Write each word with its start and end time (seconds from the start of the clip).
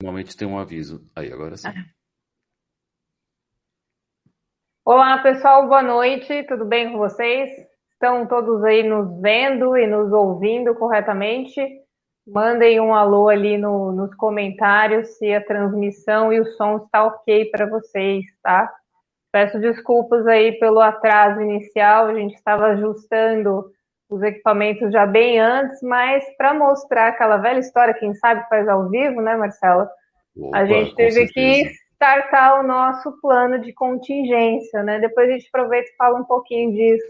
Normalmente 0.00 0.36
tem 0.36 0.46
um 0.46 0.58
aviso. 0.58 1.04
Aí, 1.14 1.32
agora 1.32 1.56
sim. 1.56 1.68
Olá, 4.84 5.18
pessoal, 5.18 5.66
boa 5.66 5.82
noite. 5.82 6.44
Tudo 6.44 6.64
bem 6.64 6.92
com 6.92 6.98
vocês? 6.98 7.50
Estão 7.92 8.24
todos 8.26 8.62
aí 8.62 8.84
nos 8.84 9.20
vendo 9.20 9.76
e 9.76 9.88
nos 9.88 10.12
ouvindo 10.12 10.72
corretamente? 10.76 11.60
Mandem 12.24 12.80
um 12.80 12.94
alô 12.94 13.28
ali 13.28 13.58
no, 13.58 13.90
nos 13.90 14.14
comentários 14.14 15.18
se 15.18 15.34
a 15.34 15.44
transmissão 15.44 16.32
e 16.32 16.40
o 16.40 16.46
som 16.52 16.76
está 16.76 17.04
ok 17.04 17.46
para 17.50 17.66
vocês, 17.66 18.24
tá? 18.40 18.72
Peço 19.32 19.58
desculpas 19.58 20.26
aí 20.28 20.58
pelo 20.60 20.80
atraso 20.80 21.40
inicial, 21.40 22.06
a 22.06 22.14
gente 22.14 22.34
estava 22.34 22.66
ajustando 22.68 23.72
os 24.08 24.22
equipamentos 24.22 24.90
já 24.92 25.06
bem 25.06 25.38
antes, 25.38 25.82
mas 25.82 26.24
para 26.36 26.54
mostrar 26.54 27.08
aquela 27.08 27.36
velha 27.36 27.58
história, 27.58 27.94
quem 27.94 28.14
sabe 28.14 28.48
faz 28.48 28.66
ao 28.68 28.88
vivo, 28.88 29.20
né, 29.20 29.36
Marcela? 29.36 29.90
Opa, 30.36 30.58
a 30.58 30.64
gente 30.64 30.94
teve 30.94 31.26
que 31.28 31.70
startar 31.92 32.60
o 32.60 32.62
nosso 32.62 33.20
plano 33.20 33.58
de 33.58 33.72
contingência, 33.72 34.82
né? 34.82 34.98
Depois 35.00 35.28
a 35.28 35.32
gente 35.32 35.48
aproveita 35.48 35.90
e 35.90 35.96
fala 35.96 36.18
um 36.18 36.24
pouquinho 36.24 36.72
disso, 36.72 37.06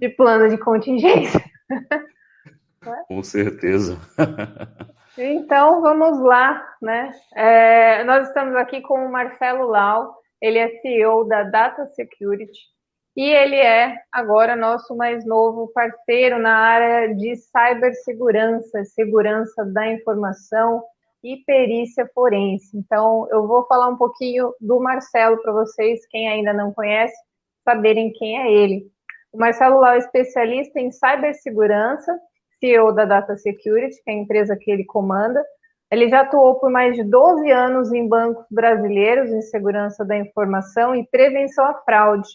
de 0.00 0.08
plano 0.08 0.48
de 0.48 0.58
contingência. 0.58 1.40
Com 3.06 3.22
certeza. 3.22 3.96
então 5.16 5.80
vamos 5.80 6.20
lá, 6.20 6.66
né? 6.80 7.12
É, 7.36 8.02
nós 8.04 8.26
estamos 8.26 8.56
aqui 8.56 8.80
com 8.80 9.06
o 9.06 9.12
Marcelo 9.12 9.68
Lau, 9.68 10.16
ele 10.40 10.58
é 10.58 10.80
CEO 10.80 11.24
da 11.28 11.44
Data 11.44 11.86
Security. 11.94 12.72
E 13.14 13.28
ele 13.28 13.56
é 13.56 13.94
agora 14.10 14.56
nosso 14.56 14.96
mais 14.96 15.26
novo 15.26 15.68
parceiro 15.74 16.38
na 16.38 16.56
área 16.56 17.14
de 17.14 17.36
cibersegurança, 17.36 18.84
segurança 18.86 19.66
da 19.66 19.86
informação 19.92 20.82
e 21.22 21.36
perícia 21.44 22.08
forense. 22.14 22.74
Então, 22.74 23.28
eu 23.30 23.46
vou 23.46 23.66
falar 23.66 23.88
um 23.88 23.98
pouquinho 23.98 24.54
do 24.58 24.80
Marcelo 24.80 25.36
para 25.42 25.52
vocês, 25.52 26.06
quem 26.06 26.26
ainda 26.26 26.54
não 26.54 26.72
conhece, 26.72 27.14
saberem 27.62 28.10
quem 28.14 28.40
é 28.40 28.50
ele. 28.50 28.90
O 29.30 29.38
Marcelo 29.38 29.78
Lau 29.78 29.92
é 29.92 29.98
especialista 29.98 30.80
em 30.80 30.90
cibersegurança, 30.90 32.18
CEO 32.58 32.92
da 32.92 33.04
Data 33.04 33.36
Security, 33.36 34.02
que 34.02 34.10
é 34.10 34.14
a 34.14 34.16
empresa 34.16 34.56
que 34.56 34.70
ele 34.70 34.84
comanda. 34.84 35.44
Ele 35.90 36.08
já 36.08 36.22
atuou 36.22 36.54
por 36.58 36.70
mais 36.70 36.96
de 36.96 37.04
12 37.04 37.50
anos 37.50 37.92
em 37.92 38.08
bancos 38.08 38.46
brasileiros 38.50 39.30
em 39.30 39.42
segurança 39.42 40.02
da 40.02 40.16
informação 40.16 40.94
e 40.94 41.06
prevenção 41.06 41.66
à 41.66 41.74
fraude 41.82 42.28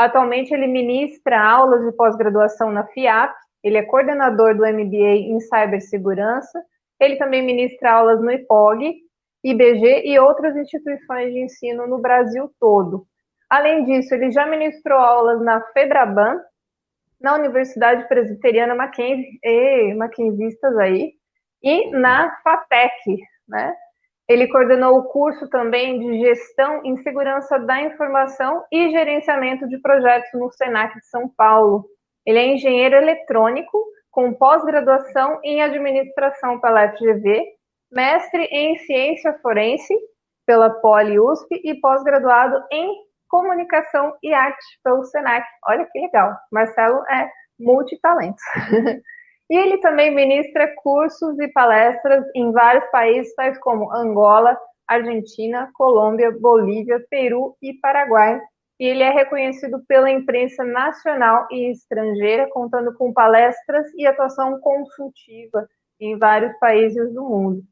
Atualmente, 0.00 0.54
ele 0.54 0.66
ministra 0.66 1.38
aulas 1.38 1.84
de 1.84 1.92
pós-graduação 1.92 2.72
na 2.72 2.86
FIAP, 2.86 3.34
ele 3.62 3.76
é 3.76 3.82
coordenador 3.82 4.56
do 4.56 4.66
MBA 4.66 5.28
em 5.28 5.38
cibersegurança, 5.40 6.58
ele 6.98 7.16
também 7.16 7.44
ministra 7.44 7.92
aulas 7.92 8.18
no 8.18 8.32
IPOG, 8.32 8.94
IBG 9.44 10.06
e 10.06 10.18
outras 10.18 10.56
instituições 10.56 11.30
de 11.34 11.40
ensino 11.40 11.86
no 11.86 11.98
Brasil 11.98 12.50
todo. 12.58 13.06
Além 13.50 13.84
disso, 13.84 14.14
ele 14.14 14.30
já 14.30 14.46
ministrou 14.46 14.98
aulas 14.98 15.42
na 15.42 15.60
FEBRABAN, 15.74 16.40
na 17.20 17.34
Universidade 17.34 18.08
Presbiteriana 18.08 18.74
Mackenzie, 18.74 19.38
e 19.44 19.92
Mackenzistas 19.92 20.78
aí, 20.78 21.12
e 21.62 21.90
na 21.90 22.40
FATEC, 22.42 23.18
né? 23.46 23.76
Ele 24.30 24.46
coordenou 24.46 24.96
o 24.96 25.08
curso 25.08 25.48
também 25.48 25.98
de 25.98 26.20
Gestão 26.20 26.82
em 26.84 26.96
Segurança 26.98 27.58
da 27.58 27.82
Informação 27.82 28.64
e 28.70 28.88
Gerenciamento 28.90 29.66
de 29.66 29.76
Projetos 29.78 30.30
no 30.34 30.48
SENAC 30.52 30.94
de 31.00 31.06
São 31.06 31.28
Paulo. 31.28 31.84
Ele 32.24 32.38
é 32.38 32.46
engenheiro 32.46 32.94
eletrônico, 32.94 33.84
com 34.08 34.32
pós-graduação 34.32 35.40
em 35.42 35.60
Administração 35.60 36.60
pela 36.60 36.92
FGV, 36.92 37.44
mestre 37.90 38.44
em 38.52 38.78
Ciência 38.78 39.36
Forense 39.42 39.98
pela 40.46 40.70
Poli 40.80 41.18
USP 41.18 41.60
e 41.64 41.80
pós-graduado 41.80 42.62
em 42.70 42.88
Comunicação 43.28 44.14
e 44.22 44.32
Arte 44.32 44.64
pelo 44.84 45.02
SENAC. 45.06 45.44
Olha 45.66 45.88
que 45.90 45.98
legal. 45.98 46.36
Marcelo 46.52 47.02
é 47.10 47.28
multitalentos. 47.58 48.44
E 49.50 49.56
ele 49.56 49.78
também 49.78 50.14
ministra 50.14 50.72
cursos 50.76 51.36
e 51.40 51.48
palestras 51.48 52.24
em 52.36 52.52
vários 52.52 52.88
países, 52.92 53.34
tais 53.34 53.58
como 53.58 53.92
Angola, 53.92 54.56
Argentina, 54.86 55.68
Colômbia, 55.74 56.30
Bolívia, 56.30 57.04
Peru 57.10 57.56
e 57.60 57.74
Paraguai. 57.74 58.40
E 58.78 58.84
ele 58.84 59.02
é 59.02 59.10
reconhecido 59.10 59.84
pela 59.88 60.08
imprensa 60.08 60.64
nacional 60.64 61.48
e 61.50 61.72
estrangeira, 61.72 62.48
contando 62.50 62.94
com 62.94 63.12
palestras 63.12 63.92
e 63.96 64.06
atuação 64.06 64.60
consultiva 64.60 65.68
em 66.00 66.16
vários 66.16 66.56
países 66.58 67.12
do 67.12 67.22
mundo. 67.24 67.62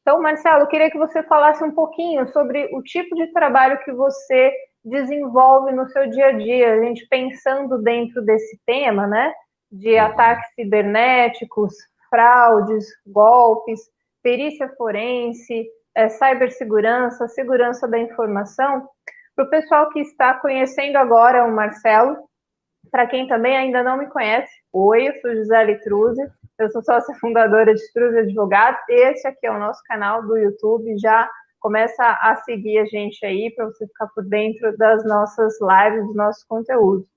Então, 0.00 0.22
Marcelo, 0.22 0.62
eu 0.62 0.68
queria 0.68 0.90
que 0.90 0.98
você 0.98 1.22
falasse 1.22 1.62
um 1.62 1.72
pouquinho 1.72 2.26
sobre 2.28 2.68
o 2.72 2.82
tipo 2.82 3.14
de 3.14 3.26
trabalho 3.32 3.78
que 3.84 3.92
você 3.92 4.52
desenvolve 4.84 5.72
no 5.72 5.86
seu 5.88 6.08
dia 6.08 6.28
a 6.28 6.32
dia, 6.32 6.74
a 6.74 6.82
gente 6.82 7.06
pensando 7.08 7.76
dentro 7.82 8.22
desse 8.22 8.58
tema, 8.64 9.06
né? 9.06 9.32
De 9.70 9.98
ataques 9.98 10.54
cibernéticos, 10.54 11.74
fraudes, 12.08 12.86
golpes, 13.06 13.80
perícia 14.22 14.68
forense, 14.76 15.66
é, 15.94 16.08
cibersegurança, 16.08 17.28
segurança 17.28 17.88
da 17.88 17.98
informação. 17.98 18.88
Para 19.34 19.44
o 19.44 19.50
pessoal 19.50 19.90
que 19.90 20.00
está 20.00 20.34
conhecendo 20.34 20.96
agora 20.96 21.44
o 21.44 21.54
Marcelo, 21.54 22.16
para 22.90 23.06
quem 23.06 23.26
também 23.26 23.56
ainda 23.56 23.82
não 23.82 23.98
me 23.98 24.06
conhece, 24.06 24.50
oi, 24.72 25.08
eu 25.08 25.20
sou 25.20 25.34
Gisele 25.34 25.78
Truzzi, 25.80 26.22
eu 26.58 26.70
sou 26.70 26.82
sócia 26.82 27.14
fundadora 27.16 27.74
de 27.74 27.92
Truzzi 27.92 28.18
Advogados. 28.18 28.80
Esse 28.88 29.26
aqui 29.28 29.46
é 29.46 29.50
o 29.50 29.58
nosso 29.58 29.82
canal 29.84 30.22
do 30.22 30.36
YouTube, 30.36 30.98
já 30.98 31.28
começa 31.60 32.02
a 32.02 32.36
seguir 32.36 32.78
a 32.78 32.84
gente 32.84 33.24
aí 33.26 33.52
para 33.54 33.66
você 33.66 33.86
ficar 33.86 34.06
por 34.08 34.24
dentro 34.24 34.76
das 34.76 35.04
nossas 35.04 35.54
lives, 35.60 36.06
dos 36.06 36.16
nossos 36.16 36.44
conteúdos. 36.44 37.15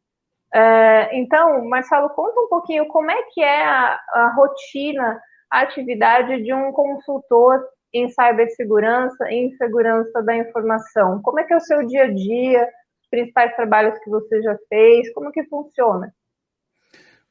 É, 0.53 1.17
então, 1.17 1.63
Marcelo, 1.65 2.09
conta 2.09 2.39
um 2.41 2.47
pouquinho 2.47 2.87
como 2.87 3.11
é 3.11 3.21
que 3.33 3.41
é 3.41 3.63
a, 3.63 3.99
a 4.13 4.33
rotina, 4.35 5.21
a 5.51 5.61
atividade 5.61 6.41
de 6.43 6.53
um 6.53 6.71
consultor 6.71 7.63
em 7.93 8.09
cibersegurança, 8.09 9.29
em 9.29 9.51
segurança 9.57 10.21
da 10.23 10.35
informação. 10.35 11.21
Como 11.21 11.39
é 11.39 11.43
que 11.43 11.53
é 11.53 11.57
o 11.57 11.61
seu 11.61 11.85
dia 11.85 12.03
a 12.03 12.13
dia, 12.13 12.67
os 13.01 13.09
principais 13.09 13.55
trabalhos 13.55 13.97
que 13.99 14.09
você 14.09 14.41
já 14.41 14.57
fez, 14.67 15.11
como 15.13 15.31
que 15.31 15.43
funciona? 15.45 16.13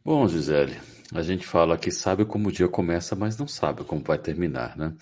Bom, 0.04 0.26
Gisele, 0.26 0.76
a 1.14 1.22
gente 1.22 1.46
fala 1.46 1.76
que 1.76 1.90
sabe 1.90 2.24
como 2.24 2.48
o 2.48 2.52
dia 2.52 2.68
começa, 2.68 3.14
mas 3.14 3.38
não 3.38 3.46
sabe 3.46 3.84
como 3.84 4.02
vai 4.02 4.18
terminar, 4.18 4.76
né? 4.76 4.94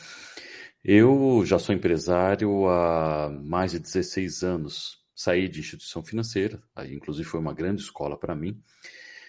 Eu 0.84 1.43
já 1.44 1.59
sou 1.59 1.75
empresário 1.75 2.69
há 2.69 3.28
mais 3.28 3.72
de 3.72 3.81
16 3.81 4.43
anos 4.43 5.05
saí 5.16 5.49
de 5.49 5.60
instituição 5.60 6.04
financeira, 6.04 6.62
aí 6.75 6.94
inclusive 6.94 7.27
foi 7.27 7.41
uma 7.41 7.54
grande 7.54 7.81
escola 7.81 8.19
para 8.19 8.37
mim, 8.37 8.62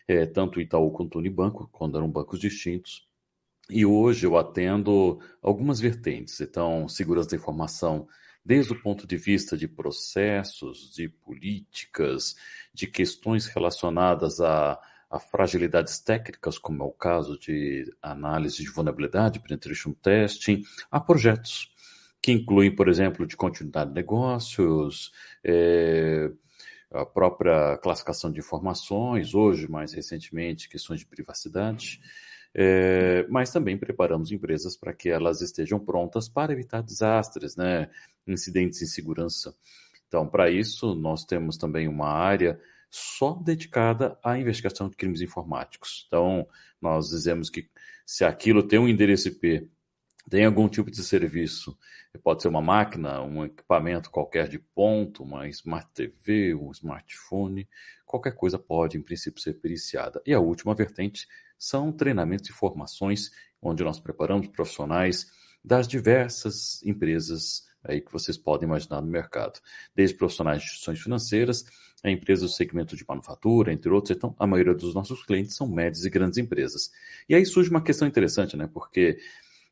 é, 0.05 0.25
tanto 0.25 0.59
Itaú 0.59 0.91
quanto 0.91 1.17
Unibanco, 1.17 1.69
quando 1.71 1.97
eram 1.97 2.11
bancos 2.11 2.39
distintos. 2.39 3.07
E 3.69 3.85
hoje 3.85 4.25
eu 4.25 4.37
atendo 4.37 5.19
algumas 5.41 5.79
vertentes, 5.79 6.39
então, 6.41 6.87
segurança 6.87 7.29
da 7.29 7.37
informação, 7.37 8.07
desde 8.43 8.73
o 8.73 8.81
ponto 8.81 9.07
de 9.07 9.17
vista 9.17 9.57
de 9.57 9.67
processos, 9.67 10.93
de 10.93 11.09
políticas, 11.09 12.35
de 12.73 12.87
questões 12.87 13.45
relacionadas 13.47 14.39
a, 14.39 14.79
a 15.09 15.19
fragilidades 15.19 15.99
técnicas, 15.99 16.57
como 16.57 16.83
é 16.83 16.85
o 16.85 16.91
caso 16.91 17.37
de 17.39 17.93
análise 18.01 18.57
de 18.57 18.69
vulnerabilidade, 18.69 19.39
penetration 19.39 19.93
testing, 19.93 20.63
a 20.89 20.99
projetos 20.99 21.73
que 22.27 22.31
incluem, 22.33 22.75
por 22.75 22.89
exemplo, 22.89 23.25
de 23.25 23.37
continuidade 23.37 23.91
de 23.91 23.95
negócios, 23.95 25.13
é, 25.41 26.29
a 26.91 27.05
própria 27.05 27.77
classificação 27.77 28.29
de 28.29 28.39
informações, 28.39 29.33
hoje, 29.33 29.71
mais 29.71 29.93
recentemente, 29.93 30.67
questões 30.67 30.99
de 30.99 31.05
privacidade, 31.05 32.01
é, 32.53 33.25
mas 33.29 33.49
também 33.49 33.77
preparamos 33.77 34.29
empresas 34.29 34.75
para 34.75 34.91
que 34.91 35.07
elas 35.07 35.39
estejam 35.41 35.79
prontas 35.79 36.27
para 36.27 36.51
evitar 36.51 36.81
desastres, 36.81 37.55
né, 37.55 37.89
incidentes 38.27 38.81
em 38.81 38.87
segurança. 38.87 39.55
Então, 40.09 40.27
para 40.27 40.51
isso, 40.51 40.95
nós 40.95 41.23
temos 41.23 41.55
também 41.55 41.87
uma 41.87 42.09
área 42.09 42.59
só 42.89 43.35
dedicada 43.35 44.19
à 44.21 44.37
investigação 44.37 44.89
de 44.89 44.97
crimes 44.97 45.21
informáticos. 45.21 46.03
Então, 46.07 46.45
nós 46.81 47.07
dizemos 47.07 47.49
que 47.49 47.69
se 48.05 48.25
aquilo 48.25 48.63
tem 48.63 48.79
um 48.79 48.89
endereço 48.89 49.29
IP 49.29 49.69
tem 50.29 50.45
algum 50.45 50.67
tipo 50.67 50.91
de 50.91 51.03
serviço, 51.03 51.77
pode 52.23 52.41
ser 52.41 52.47
uma 52.47 52.61
máquina, 52.61 53.21
um 53.21 53.45
equipamento 53.45 54.09
qualquer 54.09 54.47
de 54.47 54.59
ponto, 54.59 55.23
uma 55.23 55.47
Smart 55.47 55.89
TV, 55.93 56.53
um 56.55 56.71
smartphone, 56.71 57.67
qualquer 58.05 58.33
coisa 58.33 58.59
pode, 58.59 58.97
em 58.97 59.01
princípio, 59.01 59.41
ser 59.41 59.53
periciada. 59.53 60.21
E 60.25 60.33
a 60.33 60.39
última 60.39 60.75
vertente 60.75 61.27
são 61.57 61.91
treinamentos 61.91 62.49
e 62.49 62.53
formações, 62.53 63.31
onde 63.61 63.83
nós 63.83 63.99
preparamos 63.99 64.47
profissionais 64.47 65.31
das 65.63 65.87
diversas 65.87 66.83
empresas 66.83 67.67
aí 67.83 68.01
que 68.01 68.11
vocês 68.11 68.37
podem 68.37 68.67
imaginar 68.67 69.01
no 69.01 69.07
mercado, 69.07 69.59
desde 69.95 70.15
profissionais 70.15 70.59
de 70.59 70.65
instituições 70.65 70.99
financeiras, 70.99 71.65
a 72.03 72.11
empresas 72.11 72.49
do 72.49 72.55
segmento 72.55 72.95
de 72.95 73.05
manufatura, 73.07 73.71
entre 73.71 73.89
outros. 73.89 74.15
Então, 74.15 74.35
a 74.37 74.45
maioria 74.45 74.73
dos 74.73 74.93
nossos 74.93 75.23
clientes 75.23 75.55
são 75.55 75.67
médias 75.67 76.05
e 76.05 76.09
grandes 76.09 76.37
empresas. 76.37 76.91
E 77.27 77.33
aí 77.33 77.45
surge 77.45 77.69
uma 77.69 77.81
questão 77.81 78.07
interessante, 78.07 78.55
né? 78.55 78.69
Porque 78.71 79.19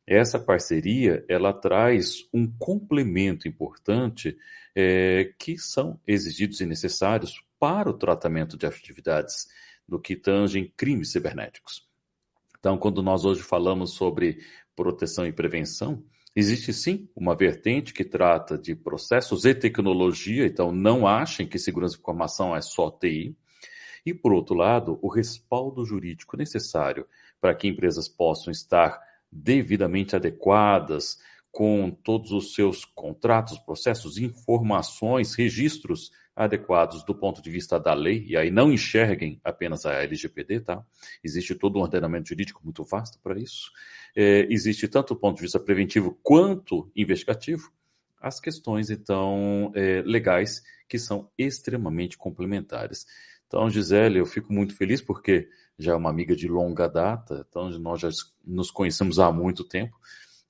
essa 0.07 0.39
parceria 0.39 1.25
ela 1.27 1.51
traz 1.51 2.27
um 2.33 2.47
complemento 2.47 3.47
importante 3.47 4.37
é, 4.75 5.33
que 5.39 5.57
são 5.57 5.99
exigidos 6.05 6.61
e 6.61 6.65
necessários 6.65 7.43
para 7.59 7.89
o 7.89 7.97
tratamento 7.97 8.57
de 8.57 8.65
atividades 8.65 9.47
do 9.87 9.99
que 9.99 10.15
tangem 10.15 10.71
crimes 10.75 11.11
cibernéticos. 11.11 11.87
Então, 12.59 12.77
quando 12.77 13.01
nós 13.01 13.25
hoje 13.25 13.41
falamos 13.41 13.93
sobre 13.93 14.39
proteção 14.75 15.25
e 15.25 15.31
prevenção, 15.31 16.03
existe 16.35 16.73
sim 16.73 17.07
uma 17.15 17.35
vertente 17.35 17.93
que 17.93 18.03
trata 18.03 18.57
de 18.57 18.75
processos 18.75 19.45
e 19.45 19.55
tecnologia, 19.55 20.45
então 20.45 20.71
não 20.71 21.07
achem 21.07 21.47
que 21.47 21.57
segurança 21.57 21.95
de 21.95 22.01
informação 22.01 22.55
é 22.55 22.61
só 22.61 22.91
TI. 22.91 23.35
E, 24.05 24.13
por 24.13 24.33
outro 24.33 24.55
lado, 24.55 24.99
o 25.01 25.07
respaldo 25.07 25.85
jurídico 25.85 26.37
necessário 26.37 27.07
para 27.39 27.55
que 27.55 27.67
empresas 27.67 28.07
possam 28.07 28.51
estar 28.51 28.99
devidamente 29.35 30.15
adequadas 30.15 31.17
com 31.51 31.89
todos 31.91 32.31
os 32.31 32.53
seus 32.53 32.83
contratos, 32.83 33.59
processos, 33.59 34.17
informações, 34.17 35.35
registros 35.35 36.11
adequados 36.35 37.03
do 37.05 37.15
ponto 37.15 37.41
de 37.41 37.49
vista 37.49 37.79
da 37.79 37.93
lei, 37.93 38.25
e 38.27 38.35
aí 38.35 38.51
não 38.51 38.71
enxerguem 38.71 39.39
apenas 39.41 39.85
a 39.85 39.93
LGPD, 40.03 40.59
tá? 40.59 40.85
Existe 41.23 41.55
todo 41.55 41.79
um 41.79 41.81
ordenamento 41.81 42.27
jurídico 42.27 42.61
muito 42.61 42.83
vasto 42.83 43.19
para 43.19 43.39
isso. 43.39 43.71
É, 44.13 44.45
existe 44.49 44.87
tanto 44.87 45.13
o 45.13 45.15
ponto 45.15 45.37
de 45.37 45.43
vista 45.43 45.59
preventivo 45.59 46.19
quanto 46.21 46.91
investigativo, 46.93 47.71
as 48.19 48.39
questões, 48.39 48.89
então, 48.89 49.71
é, 49.75 50.01
legais 50.01 50.61
que 50.89 50.99
são 50.99 51.29
extremamente 51.37 52.17
complementares. 52.17 53.05
Então, 53.55 53.69
Gisele, 53.69 54.19
eu 54.19 54.25
fico 54.25 54.51
muito 54.51 54.75
feliz 54.75 55.01
porque 55.01 55.47
já 55.79 55.93
é 55.93 55.95
uma 55.95 56.09
amiga 56.09 56.35
de 56.35 56.45
longa 56.45 56.89
data, 56.89 57.45
então 57.49 57.69
nós 57.79 58.01
já 58.01 58.09
nos 58.45 58.69
conhecemos 58.69 59.17
há 59.17 59.31
muito 59.31 59.63
tempo. 59.63 59.95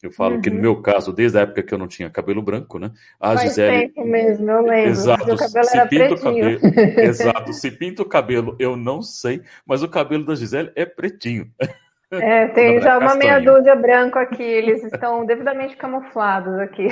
Eu 0.01 0.11
falo 0.11 0.35
uhum. 0.35 0.41
que 0.41 0.49
no 0.49 0.55
uhum. 0.55 0.61
meu 0.63 0.81
caso, 0.81 1.13
desde 1.13 1.37
a 1.37 1.41
época 1.41 1.61
que 1.61 1.71
eu 1.71 1.77
não 1.77 1.87
tinha 1.87 2.09
cabelo 2.09 2.41
branco, 2.41 2.79
né? 2.79 2.91
A 3.19 3.35
Faz 3.35 3.41
Gisele. 3.41 3.89
Tempo 3.89 4.05
mesmo, 4.07 4.49
eu 4.49 4.61
lembro. 4.63 4.89
Exato, 4.89 5.23
Meu 5.23 5.37
cabelo 5.37 5.65
se 5.65 5.77
era 5.77 5.85
pinta 5.87 6.13
o 6.15 6.19
cabelo. 6.19 6.59
Exato, 6.97 7.53
se 7.53 7.71
pinta 7.71 8.01
o 8.01 8.09
cabelo, 8.09 8.55
eu 8.57 8.75
não 8.75 9.03
sei, 9.03 9.43
mas 9.67 9.83
o 9.83 9.87
cabelo 9.87 10.25
da 10.25 10.33
Gisele 10.33 10.71
é 10.75 10.83
pretinho. 10.83 11.51
É, 12.09 12.47
tem 12.57 12.81
já 12.81 12.97
uma 12.97 13.13
meia 13.13 13.39
dúzia 13.39 13.75
branco 13.75 14.17
aqui, 14.17 14.41
eles 14.41 14.83
estão 14.83 15.27
devidamente 15.27 15.77
camuflados 15.77 16.57
aqui. 16.57 16.87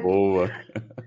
Boa. 0.00 0.50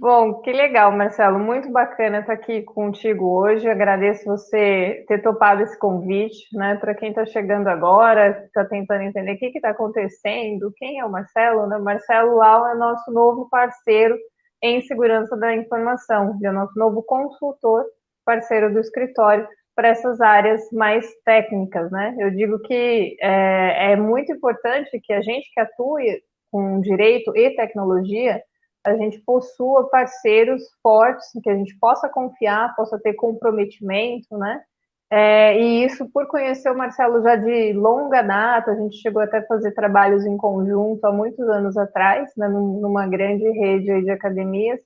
Bom, 0.00 0.40
que 0.42 0.52
legal, 0.52 0.92
Marcelo. 0.92 1.40
Muito 1.40 1.72
bacana 1.72 2.20
estar 2.20 2.34
aqui 2.34 2.62
contigo 2.62 3.36
hoje. 3.36 3.68
Agradeço 3.68 4.24
você 4.24 5.04
ter 5.08 5.20
topado 5.22 5.62
esse 5.62 5.76
convite, 5.76 6.46
né? 6.52 6.76
Para 6.76 6.94
quem 6.94 7.08
está 7.08 7.26
chegando 7.26 7.66
agora, 7.66 8.44
está 8.44 8.64
tentando 8.64 9.02
entender 9.02 9.32
o 9.32 9.38
que 9.38 9.46
está 9.46 9.70
acontecendo, 9.70 10.72
quem 10.76 11.00
é 11.00 11.04
o 11.04 11.10
Marcelo, 11.10 11.66
né? 11.66 11.78
Marcelo 11.78 12.36
Lau 12.36 12.68
é 12.68 12.76
nosso 12.76 13.10
novo 13.12 13.48
parceiro 13.50 14.16
em 14.62 14.80
segurança 14.82 15.36
da 15.36 15.54
informação, 15.56 16.36
ele 16.36 16.46
é 16.46 16.52
nosso 16.52 16.78
novo 16.78 17.02
consultor, 17.02 17.84
parceiro 18.24 18.72
do 18.72 18.78
escritório 18.78 19.48
para 19.74 19.88
essas 19.88 20.20
áreas 20.20 20.62
mais 20.72 21.06
técnicas, 21.24 21.90
né? 21.90 22.14
Eu 22.20 22.30
digo 22.30 22.60
que 22.60 23.16
é, 23.20 23.92
é 23.92 23.96
muito 23.96 24.32
importante 24.32 25.00
que 25.02 25.12
a 25.12 25.20
gente 25.22 25.50
que 25.52 25.60
atue 25.60 26.22
com 26.52 26.80
direito 26.80 27.36
e 27.36 27.50
tecnologia 27.56 28.40
a 28.88 28.96
gente 28.96 29.20
possua 29.20 29.88
parceiros 29.88 30.62
fortes, 30.82 31.30
que 31.42 31.50
a 31.50 31.54
gente 31.54 31.76
possa 31.78 32.08
confiar, 32.08 32.74
possa 32.76 32.98
ter 32.98 33.14
comprometimento, 33.14 34.36
né? 34.36 34.62
É, 35.10 35.58
e 35.58 35.84
isso, 35.84 36.06
por 36.10 36.26
conhecer 36.26 36.70
o 36.70 36.76
Marcelo 36.76 37.22
já 37.22 37.34
de 37.34 37.72
longa 37.72 38.20
data, 38.20 38.72
a 38.72 38.74
gente 38.74 38.96
chegou 38.96 39.22
até 39.22 39.38
a 39.38 39.46
fazer 39.46 39.72
trabalhos 39.72 40.26
em 40.26 40.36
conjunto 40.36 41.02
há 41.06 41.12
muitos 41.12 41.48
anos 41.48 41.78
atrás, 41.78 42.30
né, 42.36 42.46
numa 42.46 43.06
grande 43.06 43.48
rede 43.50 44.02
de 44.02 44.10
academias. 44.10 44.80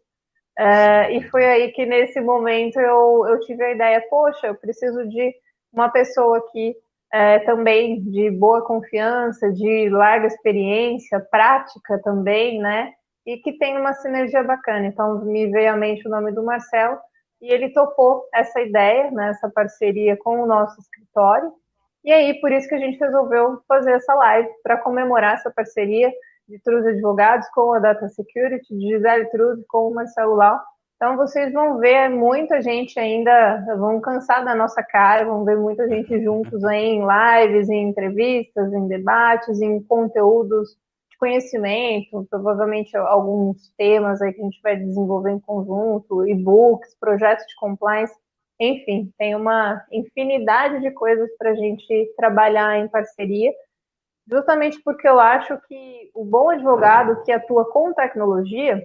É, 0.57 1.13
e 1.17 1.23
foi 1.29 1.45
aí 1.45 1.73
que, 1.73 1.85
nesse 1.87 2.21
momento, 2.21 2.79
eu, 2.79 3.27
eu 3.29 3.41
tive 3.41 3.65
a 3.65 3.73
ideia: 3.73 4.05
poxa, 4.09 4.47
eu 4.47 4.55
preciso 4.55 5.09
de 5.09 5.35
uma 5.73 5.89
pessoa 5.89 6.39
aqui 6.39 6.77
é, 7.13 7.41
também 7.41 8.01
de 8.03 8.31
boa 8.31 8.65
confiança, 8.65 9.51
de 9.53 9.89
larga 9.91 10.27
experiência, 10.27 11.21
prática 11.21 12.01
também, 12.03 12.59
né? 12.59 12.93
E 13.27 13.37
que 13.39 13.57
tem 13.59 13.79
uma 13.79 13.93
sinergia 13.95 14.43
bacana. 14.43 14.87
Então, 14.87 15.25
me 15.25 15.51
veio 15.51 15.73
à 15.73 15.77
mente 15.77 16.07
o 16.07 16.11
nome 16.11 16.33
do 16.33 16.43
Marcelo 16.43 16.99
e 17.41 17.53
ele 17.53 17.73
topou 17.73 18.25
essa 18.33 18.61
ideia, 18.61 19.11
né, 19.11 19.31
essa 19.31 19.51
parceria 19.51 20.17
com 20.17 20.41
o 20.41 20.47
nosso 20.47 20.81
escritório. 20.81 21.53
E 22.05 22.13
aí, 22.13 22.41
por 22.41 22.51
isso 22.51 22.69
que 22.69 22.75
a 22.75 22.79
gente 22.79 22.99
resolveu 22.99 23.61
fazer 23.69 23.93
essa 23.93 24.15
live 24.15 24.49
para 24.63 24.77
comemorar 24.77 25.35
essa 25.35 25.51
parceria 25.51 26.11
de 26.49 26.59
Truz 26.61 26.85
Advogados 26.85 27.49
com 27.55 27.73
a 27.73 27.79
Data 27.79 28.09
Security, 28.09 28.77
de 28.77 28.89
Gisele 28.89 29.27
Truz 29.31 29.61
com 29.69 29.89
o 29.89 29.95
Marcelo 29.95 30.35
Lau. 30.35 30.61
Então, 30.97 31.17
vocês 31.17 31.53
vão 31.53 31.79
ver 31.79 32.09
muita 32.09 32.61
gente 32.61 32.99
ainda, 32.99 33.65
vão 33.77 34.01
cansar 34.01 34.45
da 34.45 34.55
nossa 34.55 34.83
cara, 34.85 35.25
vão 35.25 35.45
ver 35.45 35.57
muita 35.57 35.89
gente 35.89 36.23
juntos 36.23 36.65
aí 36.65 36.85
em 36.85 37.03
lives, 37.03 37.69
em 37.69 37.89
entrevistas, 37.89 38.73
em 38.73 38.87
debates, 38.87 39.61
em 39.61 39.83
conteúdos 39.83 40.77
conhecimento, 41.23 42.27
provavelmente 42.29 42.97
alguns 42.97 43.73
temas 43.79 44.21
aí 44.21 44.33
que 44.33 44.41
a 44.41 44.45
gente 44.45 44.61
vai 44.61 44.75
desenvolver 44.75 45.31
em 45.31 45.39
conjunto, 45.39 46.27
e-books, 46.27 46.97
projetos 46.99 47.47
de 47.47 47.55
compliance, 47.55 48.13
enfim, 48.59 49.13
tem 49.17 49.37
uma 49.37 49.81
infinidade 49.93 50.81
de 50.81 50.91
coisas 50.91 51.31
para 51.39 51.51
a 51.51 51.55
gente 51.55 52.13
trabalhar 52.17 52.77
em 52.81 52.89
parceria, 52.89 53.53
justamente 54.29 54.83
porque 54.83 55.07
eu 55.07 55.21
acho 55.21 55.57
que 55.69 56.11
o 56.13 56.25
bom 56.25 56.51
advogado 56.51 57.23
que 57.23 57.31
atua 57.31 57.71
com 57.71 57.95
tecnologia, 57.95 58.85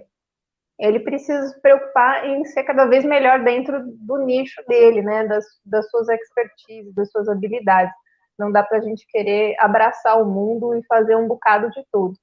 ele 0.78 1.00
precisa 1.00 1.48
se 1.48 1.60
preocupar 1.60 2.24
em 2.24 2.44
ser 2.44 2.62
cada 2.62 2.86
vez 2.86 3.04
melhor 3.04 3.42
dentro 3.42 3.82
do 3.84 4.18
nicho 4.18 4.62
dele, 4.68 5.02
né, 5.02 5.26
das, 5.26 5.44
das 5.66 5.90
suas 5.90 6.08
expertises, 6.08 6.94
das 6.94 7.10
suas 7.10 7.28
habilidades. 7.28 7.92
Não 8.38 8.52
dá 8.52 8.62
para 8.62 8.78
a 8.78 8.80
gente 8.80 9.04
querer 9.08 9.56
abraçar 9.58 10.22
o 10.22 10.24
mundo 10.24 10.72
e 10.76 10.86
fazer 10.86 11.16
um 11.16 11.26
bocado 11.26 11.68
de 11.70 11.84
tudo. 11.90 12.14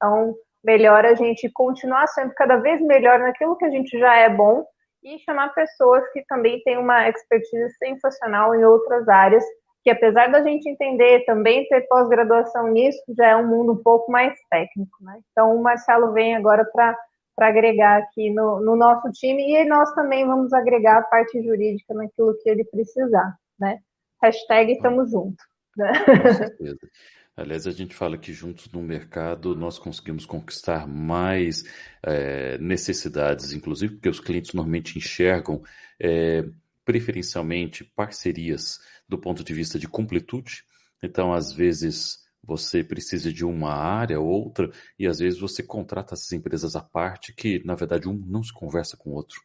Então, 0.00 0.34
melhor 0.64 1.04
a 1.04 1.14
gente 1.14 1.50
continuar 1.52 2.06
sendo 2.08 2.32
cada 2.34 2.56
vez 2.56 2.80
melhor 2.80 3.18
naquilo 3.18 3.56
que 3.56 3.66
a 3.66 3.70
gente 3.70 3.98
já 3.98 4.16
é 4.16 4.30
bom 4.30 4.64
e 5.04 5.18
chamar 5.20 5.52
pessoas 5.54 6.02
que 6.12 6.24
também 6.26 6.62
têm 6.62 6.78
uma 6.78 7.08
expertise 7.08 7.70
sensacional 7.76 8.54
em 8.54 8.64
outras 8.64 9.06
áreas, 9.08 9.44
que 9.82 9.90
apesar 9.90 10.30
da 10.30 10.42
gente 10.42 10.68
entender 10.68 11.24
também 11.24 11.66
ter 11.68 11.82
pós-graduação 11.88 12.68
nisso, 12.68 13.00
já 13.16 13.28
é 13.28 13.36
um 13.36 13.46
mundo 13.46 13.72
um 13.72 13.82
pouco 13.82 14.10
mais 14.10 14.38
técnico, 14.50 14.96
né? 15.00 15.18
Então, 15.30 15.56
o 15.56 15.62
Marcelo 15.62 16.12
vem 16.12 16.36
agora 16.36 16.64
para 16.64 16.96
agregar 17.38 17.98
aqui 17.98 18.30
no, 18.30 18.60
no, 18.60 18.76
nosso 18.76 19.10
time 19.12 19.54
e 19.54 19.64
nós 19.64 19.90
também 19.94 20.26
vamos 20.26 20.52
agregar 20.52 20.98
a 20.98 21.02
parte 21.02 21.42
jurídica 21.42 21.94
naquilo 21.94 22.36
que 22.42 22.50
ele 22.50 22.64
precisar, 22.64 23.34
né? 23.58 23.78
Hashtag 24.22 24.72
estamos 24.72 25.10
juntos. 25.10 25.42
Né? 25.76 25.92
Com 26.04 26.32
certeza. 26.34 26.78
Aliás, 27.40 27.66
a 27.66 27.70
gente 27.70 27.94
fala 27.94 28.18
que 28.18 28.34
juntos 28.34 28.70
no 28.70 28.82
mercado 28.82 29.56
nós 29.56 29.78
conseguimos 29.78 30.26
conquistar 30.26 30.86
mais 30.86 31.64
é, 32.02 32.58
necessidades, 32.58 33.52
inclusive 33.52 33.94
porque 33.94 34.10
os 34.10 34.20
clientes 34.20 34.52
normalmente 34.52 34.98
enxergam 34.98 35.62
é, 35.98 36.44
preferencialmente 36.84 37.82
parcerias 37.82 38.78
do 39.08 39.16
ponto 39.16 39.42
de 39.42 39.54
vista 39.54 39.78
de 39.78 39.88
completude. 39.88 40.64
Então, 41.02 41.32
às 41.32 41.50
vezes, 41.50 42.18
você 42.44 42.84
precisa 42.84 43.32
de 43.32 43.44
uma 43.44 43.72
área 43.72 44.20
ou 44.20 44.26
outra, 44.26 44.70
e 44.98 45.06
às 45.06 45.18
vezes 45.18 45.40
você 45.40 45.62
contrata 45.62 46.12
essas 46.12 46.30
empresas 46.32 46.76
à 46.76 46.82
parte, 46.82 47.32
que 47.32 47.64
na 47.64 47.74
verdade 47.74 48.06
um 48.06 48.22
não 48.26 48.42
se 48.42 48.52
conversa 48.52 48.98
com 48.98 49.10
o 49.10 49.14
outro. 49.14 49.40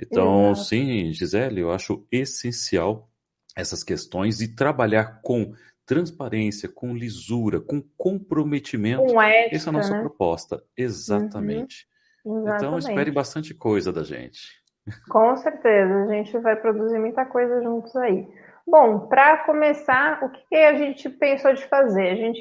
Então, 0.00 0.52
Exato. 0.52 0.68
sim, 0.68 1.12
Gisele, 1.12 1.60
eu 1.60 1.70
acho 1.70 2.06
essencial 2.10 3.10
essas 3.56 3.84
questões 3.84 4.40
e 4.40 4.48
trabalhar 4.48 5.20
com 5.22 5.54
transparência, 5.86 6.68
com 6.68 6.94
lisura, 6.94 7.60
com 7.60 7.82
comprometimento. 7.96 9.04
Com 9.04 9.20
ética, 9.20 9.56
Essa 9.56 9.68
é 9.68 9.70
a 9.70 9.72
nossa 9.72 9.92
né? 9.94 10.00
proposta. 10.00 10.62
Exatamente. 10.76 11.86
Uhum. 12.24 12.48
Então, 12.48 12.78
espere 12.78 13.10
bastante 13.10 13.54
coisa 13.54 13.92
da 13.92 14.02
gente. 14.02 14.62
Com 15.08 15.36
certeza, 15.36 16.04
a 16.04 16.08
gente 16.08 16.38
vai 16.38 16.56
produzir 16.56 16.98
muita 16.98 17.24
coisa 17.24 17.62
juntos 17.62 17.94
aí. 17.96 18.26
Bom, 18.66 19.00
para 19.08 19.44
começar, 19.44 20.22
o 20.22 20.30
que 20.30 20.56
a 20.56 20.74
gente 20.74 21.08
pensou 21.08 21.52
de 21.52 21.66
fazer? 21.66 22.10
A 22.10 22.16
gente 22.16 22.40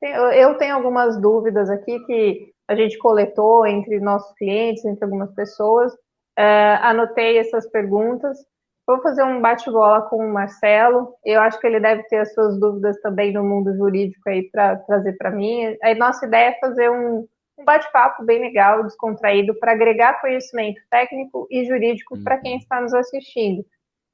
tem, 0.00 0.12
eu 0.12 0.56
tenho 0.56 0.74
algumas 0.74 1.20
dúvidas 1.20 1.68
aqui 1.68 1.98
que 2.06 2.52
a 2.66 2.74
gente 2.74 2.98
coletou 2.98 3.66
entre 3.66 4.00
nossos 4.00 4.34
clientes, 4.36 4.84
entre 4.84 5.04
algumas 5.04 5.32
pessoas. 5.34 5.92
É, 6.36 6.76
anotei 6.82 7.38
essas 7.38 7.68
perguntas 7.70 8.38
Vou 8.88 9.02
fazer 9.02 9.22
um 9.22 9.42
bate-bola 9.42 10.00
com 10.08 10.16
o 10.16 10.32
Marcelo. 10.32 11.14
Eu 11.22 11.42
acho 11.42 11.60
que 11.60 11.66
ele 11.66 11.78
deve 11.78 12.04
ter 12.04 12.20
as 12.20 12.32
suas 12.32 12.58
dúvidas 12.58 12.98
também 13.02 13.34
no 13.34 13.44
mundo 13.44 13.76
jurídico 13.76 14.26
aí 14.26 14.50
para 14.50 14.76
trazer 14.76 15.12
para 15.18 15.30
mim. 15.30 15.76
A 15.82 15.94
nossa 15.94 16.24
ideia 16.24 16.48
é 16.48 16.58
fazer 16.58 16.90
um, 16.90 17.28
um 17.58 17.64
bate-papo 17.66 18.24
bem 18.24 18.40
legal, 18.40 18.82
descontraído, 18.82 19.54
para 19.60 19.72
agregar 19.72 20.22
conhecimento 20.22 20.80
técnico 20.90 21.46
e 21.50 21.66
jurídico 21.66 22.18
para 22.24 22.38
quem 22.38 22.52
uhum. 22.52 22.58
está 22.60 22.80
nos 22.80 22.94
assistindo. 22.94 23.62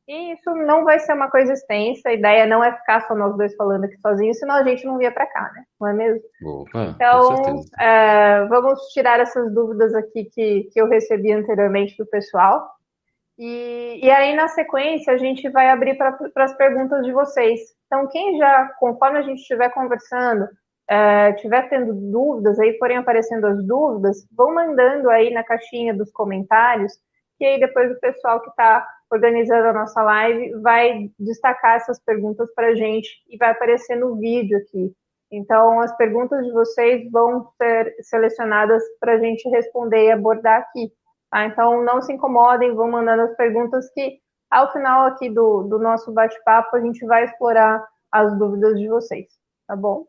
E 0.09 0.33
isso 0.33 0.51
não 0.51 0.83
vai 0.83 0.99
ser 0.99 1.13
uma 1.13 1.31
coisa 1.31 1.53
extensa, 1.53 2.09
a 2.09 2.13
ideia 2.13 2.45
não 2.45 2.63
é 2.63 2.77
ficar 2.77 3.07
só 3.07 3.15
nós 3.15 3.35
dois 3.37 3.55
falando 3.55 3.85
aqui 3.85 3.97
sozinhos, 3.99 4.39
senão 4.39 4.57
a 4.57 4.65
gente 4.65 4.85
não 4.85 4.99
via 4.99 5.13
para 5.13 5.27
cá, 5.27 5.53
né? 5.55 5.65
Não 5.81 5.89
é 5.89 5.93
mesmo? 5.95 6.21
Opa, 6.45 6.95
então, 6.95 7.65
é, 7.81 8.45
vamos 8.47 8.81
tirar 8.93 9.21
essas 9.21 9.55
dúvidas 9.55 9.95
aqui 9.95 10.25
que, 10.25 10.65
que 10.73 10.81
eu 10.81 10.89
recebi 10.89 11.33
anteriormente 11.33 11.97
do 11.97 12.05
pessoal. 12.05 12.75
E, 13.39 14.01
e 14.03 14.11
aí, 14.11 14.35
na 14.35 14.49
sequência, 14.49 15.13
a 15.13 15.17
gente 15.17 15.49
vai 15.51 15.71
abrir 15.71 15.97
para 15.97 16.17
as 16.37 16.57
perguntas 16.57 17.05
de 17.05 17.13
vocês. 17.13 17.61
Então, 17.87 18.09
quem 18.09 18.39
já, 18.39 18.69
conforme 18.79 19.19
a 19.19 19.23
gente 19.23 19.41
estiver 19.41 19.71
conversando, 19.71 20.49
estiver 21.35 21.65
é, 21.65 21.69
tendo 21.69 21.95
dúvidas, 21.95 22.59
aí 22.59 22.77
forem 22.79 22.97
aparecendo 22.97 23.47
as 23.47 23.65
dúvidas, 23.65 24.27
vão 24.37 24.55
mandando 24.55 25.11
aí 25.11 25.33
na 25.33 25.43
caixinha 25.43 25.95
dos 25.95 26.11
comentários, 26.13 26.93
que 27.39 27.45
aí 27.45 27.59
depois 27.59 27.91
o 27.91 28.01
pessoal 28.01 28.41
que 28.41 28.51
está 28.51 28.87
organizando 29.11 29.69
a 29.69 29.73
nossa 29.73 30.03
live 30.03 30.53
vai 30.61 31.11
destacar 31.19 31.77
essas 31.77 32.01
perguntas 32.01 32.53
para 32.55 32.69
a 32.69 32.75
gente 32.75 33.09
e 33.29 33.37
vai 33.37 33.51
aparecer 33.51 33.97
no 33.97 34.17
vídeo 34.17 34.59
aqui. 34.59 34.93
Então, 35.31 35.81
as 35.81 35.97
perguntas 35.97 36.45
de 36.45 36.53
vocês 36.53 37.11
vão 37.11 37.49
ser 37.57 37.95
selecionadas 38.03 38.83
para 39.01 39.15
a 39.15 39.19
gente 39.19 39.49
responder 39.49 40.07
e 40.07 40.13
abordar 40.13 40.61
aqui. 40.61 40.93
Tá? 41.35 41.47
Então, 41.47 41.83
não 41.83 42.01
se 42.01 42.13
incomodem, 42.13 42.77
vão 42.77 42.89
mandando 42.89 43.23
as 43.23 43.37
perguntas 43.37 43.91
que, 43.93 44.21
ao 44.49 44.73
final 44.73 45.07
aqui 45.07 45.29
do, 45.29 45.65
do 45.65 45.81
nosso 45.81 46.13
bate-papo, 46.13 46.77
a 46.77 46.81
gente 46.81 47.05
vai 47.05 47.25
explorar 47.25 47.85
as 48.13 48.39
dúvidas 48.39 48.79
de 48.79 48.87
vocês, 48.87 49.27
tá 49.67 49.75
bom? 49.75 50.07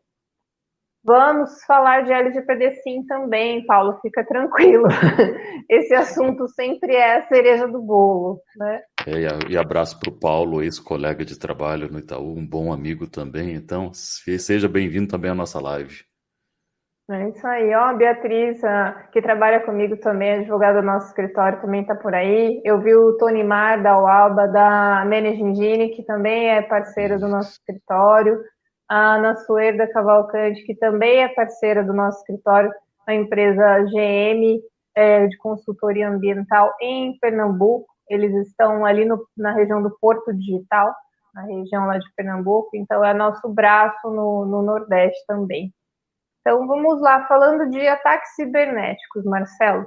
Vamos 1.02 1.64
falar 1.64 2.04
de 2.04 2.12
LGPD 2.12 2.74
sim 2.76 3.04
também, 3.06 3.66
Paulo, 3.66 3.98
fica 4.02 4.24
tranquilo. 4.24 4.84
Esse 5.68 5.94
assunto 5.94 6.46
sempre 6.46 6.94
é 6.94 7.16
a 7.16 7.26
cereja 7.26 7.66
do 7.66 7.82
bolo, 7.82 8.40
né? 8.56 8.82
É, 9.04 9.50
e 9.50 9.58
abraço 9.58 9.98
para 9.98 10.10
o 10.10 10.18
Paulo, 10.18 10.62
ex-colega 10.62 11.24
de 11.24 11.36
trabalho 11.36 11.90
no 11.90 11.98
Itaú, 11.98 12.36
um 12.36 12.46
bom 12.46 12.72
amigo 12.72 13.08
também. 13.08 13.54
Então, 13.54 13.92
seja 13.92 14.68
bem-vindo 14.68 15.08
também 15.08 15.32
à 15.32 15.34
nossa 15.34 15.60
live. 15.60 16.04
É 17.08 17.28
isso 17.28 17.46
aí, 17.46 17.72
ó, 17.72 17.84
a 17.84 17.92
Beatriz, 17.92 18.60
que 19.12 19.22
trabalha 19.22 19.60
comigo 19.60 19.96
também, 19.98 20.40
advogada 20.40 20.80
do 20.80 20.86
nosso 20.86 21.06
escritório, 21.06 21.60
também 21.60 21.82
está 21.82 21.94
por 21.94 22.12
aí. 22.12 22.60
Eu 22.64 22.80
vi 22.80 22.96
o 22.96 23.16
Tony 23.16 23.44
Mar 23.44 23.80
da 23.80 23.96
Ualba, 23.96 24.48
da 24.48 25.04
Menegingine, 25.06 25.90
que 25.90 26.02
também 26.02 26.50
é 26.50 26.62
parceira 26.62 27.16
do 27.16 27.28
nosso 27.28 27.52
escritório 27.52 28.40
a 28.88 29.14
Ana 29.16 29.36
Suerda 29.36 29.86
Cavalcante, 29.88 30.64
que 30.64 30.74
também 30.74 31.22
é 31.22 31.28
parceira 31.28 31.82
do 31.82 31.92
nosso 31.92 32.18
escritório, 32.18 32.72
a 33.06 33.14
empresa 33.14 33.82
GM 33.82 34.60
é, 34.94 35.26
de 35.26 35.36
consultoria 35.38 36.08
ambiental 36.08 36.72
em 36.80 37.18
Pernambuco. 37.18 37.86
Eles 38.08 38.32
estão 38.46 38.84
ali 38.84 39.04
no, 39.04 39.26
na 39.36 39.52
região 39.52 39.82
do 39.82 39.96
Porto 40.00 40.32
Digital, 40.32 40.94
na 41.34 41.42
região 41.42 41.86
lá 41.86 41.98
de 41.98 42.06
Pernambuco, 42.16 42.70
então 42.74 43.04
é 43.04 43.12
nosso 43.12 43.48
braço 43.48 44.08
no, 44.08 44.46
no 44.46 44.62
Nordeste 44.62 45.18
também. 45.26 45.72
Então 46.46 46.64
vamos 46.64 47.00
lá, 47.00 47.26
falando 47.26 47.68
de 47.70 47.88
ataques 47.88 48.36
cibernéticos, 48.36 49.24
Marcelo. 49.24 49.84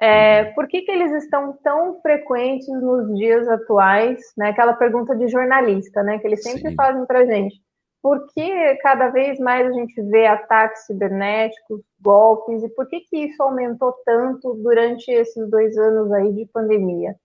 É, 0.00 0.44
por 0.52 0.66
que, 0.66 0.80
que 0.80 0.90
eles 0.90 1.12
estão 1.22 1.52
tão 1.62 2.00
frequentes 2.00 2.66
nos 2.80 3.14
dias 3.14 3.46
atuais? 3.46 4.18
Né? 4.34 4.48
Aquela 4.48 4.72
pergunta 4.72 5.14
de 5.14 5.28
jornalista, 5.28 6.02
né? 6.02 6.18
Que 6.18 6.26
eles 6.26 6.42
sempre 6.42 6.70
Sim. 6.70 6.74
fazem 6.74 7.04
para 7.04 7.26
gente 7.26 7.60
por 8.00 8.26
que 8.32 8.76
cada 8.76 9.10
vez 9.10 9.38
mais 9.38 9.66
a 9.66 9.72
gente 9.72 10.00
vê 10.02 10.26
ataques 10.26 10.86
cibernéticos, 10.86 11.82
golpes, 12.00 12.62
e 12.62 12.68
por 12.70 12.88
que, 12.88 13.00
que 13.00 13.18
isso 13.26 13.42
aumentou 13.42 13.92
tanto 14.06 14.54
durante 14.62 15.10
esses 15.10 15.50
dois 15.50 15.76
anos 15.76 16.10
aí 16.12 16.32
de 16.32 16.46
pandemia? 16.46 17.16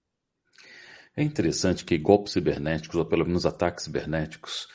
É 1.15 1.23
interessante 1.23 1.85
que 1.85 1.97
golpes 1.97 2.33
cibernéticos, 2.33 2.97
ou 2.97 3.05
pelo 3.05 3.25
menos 3.25 3.45
ataques 3.45 3.85
cibernéticos, 3.85 4.67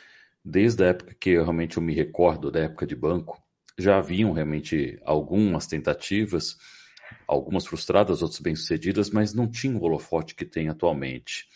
desde 0.42 0.84
a 0.84 0.88
época 0.88 1.14
que 1.20 1.30
eu 1.30 1.42
realmente 1.42 1.76
eu 1.76 1.82
me 1.82 1.92
recordo, 1.92 2.50
da 2.50 2.60
época 2.60 2.86
de 2.86 2.94
banco, 2.94 3.36
já 3.78 3.98
haviam 3.98 4.32
realmente 4.32 4.98
algumas 5.04 5.66
tentativas, 5.66 6.56
algumas 7.26 7.66
frustradas, 7.66 8.22
outras 8.22 8.40
bem-sucedidas, 8.40 9.10
mas 9.10 9.32
não 9.32 9.48
tinham 9.48 9.76
o 9.76 9.82
holofote 9.82 10.34
que 10.34 10.44
tem 10.44 10.68
atualmente. 10.68 11.48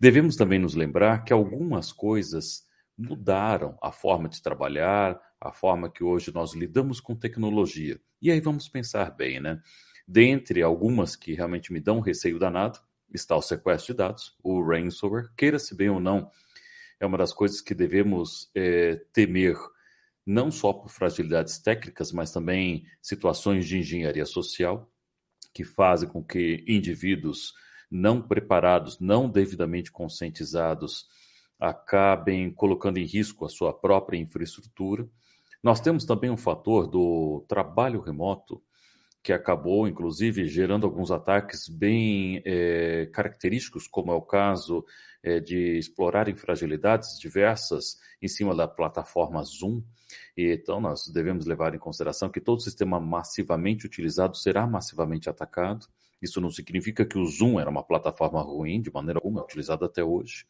Devemos 0.00 0.36
também 0.36 0.58
nos 0.58 0.74
lembrar 0.74 1.24
que 1.24 1.32
algumas 1.32 1.92
coisas 1.92 2.64
mudaram 2.96 3.76
a 3.82 3.90
forma 3.90 4.28
de 4.28 4.40
trabalhar, 4.40 5.20
a 5.40 5.52
forma 5.52 5.90
que 5.90 6.04
hoje 6.04 6.32
nós 6.32 6.54
lidamos 6.54 7.00
com 7.00 7.14
tecnologia. 7.14 8.00
E 8.20 8.30
aí 8.30 8.40
vamos 8.40 8.68
pensar 8.68 9.10
bem, 9.10 9.40
né? 9.40 9.60
Dentre 10.06 10.62
algumas 10.62 11.14
que 11.14 11.34
realmente 11.34 11.72
me 11.72 11.80
dão 11.80 12.00
receio 12.00 12.38
danado, 12.38 12.80
está 13.12 13.36
o 13.36 13.42
sequestro 13.42 13.92
de 13.92 13.98
dados, 13.98 14.36
o 14.42 14.62
ransomware, 14.62 15.30
queira-se 15.36 15.74
bem 15.74 15.88
ou 15.88 16.00
não, 16.00 16.30
é 17.00 17.06
uma 17.06 17.18
das 17.18 17.32
coisas 17.32 17.60
que 17.60 17.74
devemos 17.74 18.50
é, 18.54 18.96
temer, 19.12 19.56
não 20.28 20.50
só 20.50 20.74
por 20.74 20.90
fragilidades 20.90 21.58
técnicas, 21.58 22.12
mas 22.12 22.30
também 22.30 22.84
situações 23.00 23.66
de 23.66 23.78
engenharia 23.78 24.26
social, 24.26 24.92
que 25.54 25.64
fazem 25.64 26.06
com 26.06 26.22
que 26.22 26.62
indivíduos 26.68 27.54
não 27.90 28.20
preparados, 28.20 29.00
não 29.00 29.26
devidamente 29.26 29.90
conscientizados, 29.90 31.06
acabem 31.58 32.52
colocando 32.52 32.98
em 32.98 33.06
risco 33.06 33.46
a 33.46 33.48
sua 33.48 33.72
própria 33.72 34.18
infraestrutura. 34.18 35.08
Nós 35.62 35.80
temos 35.80 36.04
também 36.04 36.28
um 36.28 36.36
fator 36.36 36.86
do 36.86 37.42
trabalho 37.48 38.02
remoto, 38.02 38.62
que 39.28 39.32
acabou, 39.34 39.86
inclusive, 39.86 40.48
gerando 40.48 40.86
alguns 40.86 41.10
ataques 41.10 41.68
bem 41.68 42.40
é, 42.46 43.10
característicos, 43.12 43.86
como 43.86 44.10
é 44.10 44.14
o 44.14 44.22
caso 44.22 44.86
é, 45.22 45.38
de 45.38 45.76
explorarem 45.76 46.34
fragilidades 46.34 47.18
diversas 47.20 47.98
em 48.22 48.26
cima 48.26 48.56
da 48.56 48.66
plataforma 48.66 49.42
Zoom. 49.42 49.82
E, 50.34 50.50
então, 50.50 50.80
nós 50.80 51.08
devemos 51.12 51.44
levar 51.44 51.74
em 51.74 51.78
consideração 51.78 52.30
que 52.30 52.40
todo 52.40 52.62
sistema 52.62 52.98
massivamente 52.98 53.84
utilizado 53.84 54.34
será 54.34 54.66
massivamente 54.66 55.28
atacado. 55.28 55.86
Isso 56.22 56.40
não 56.40 56.50
significa 56.50 57.04
que 57.04 57.18
o 57.18 57.26
Zoom 57.26 57.60
era 57.60 57.68
uma 57.68 57.82
plataforma 57.82 58.40
ruim, 58.40 58.80
de 58.80 58.90
maneira 58.90 59.18
alguma, 59.18 59.42
é 59.42 59.44
utilizado 59.44 59.84
até 59.84 60.02
hoje. 60.02 60.46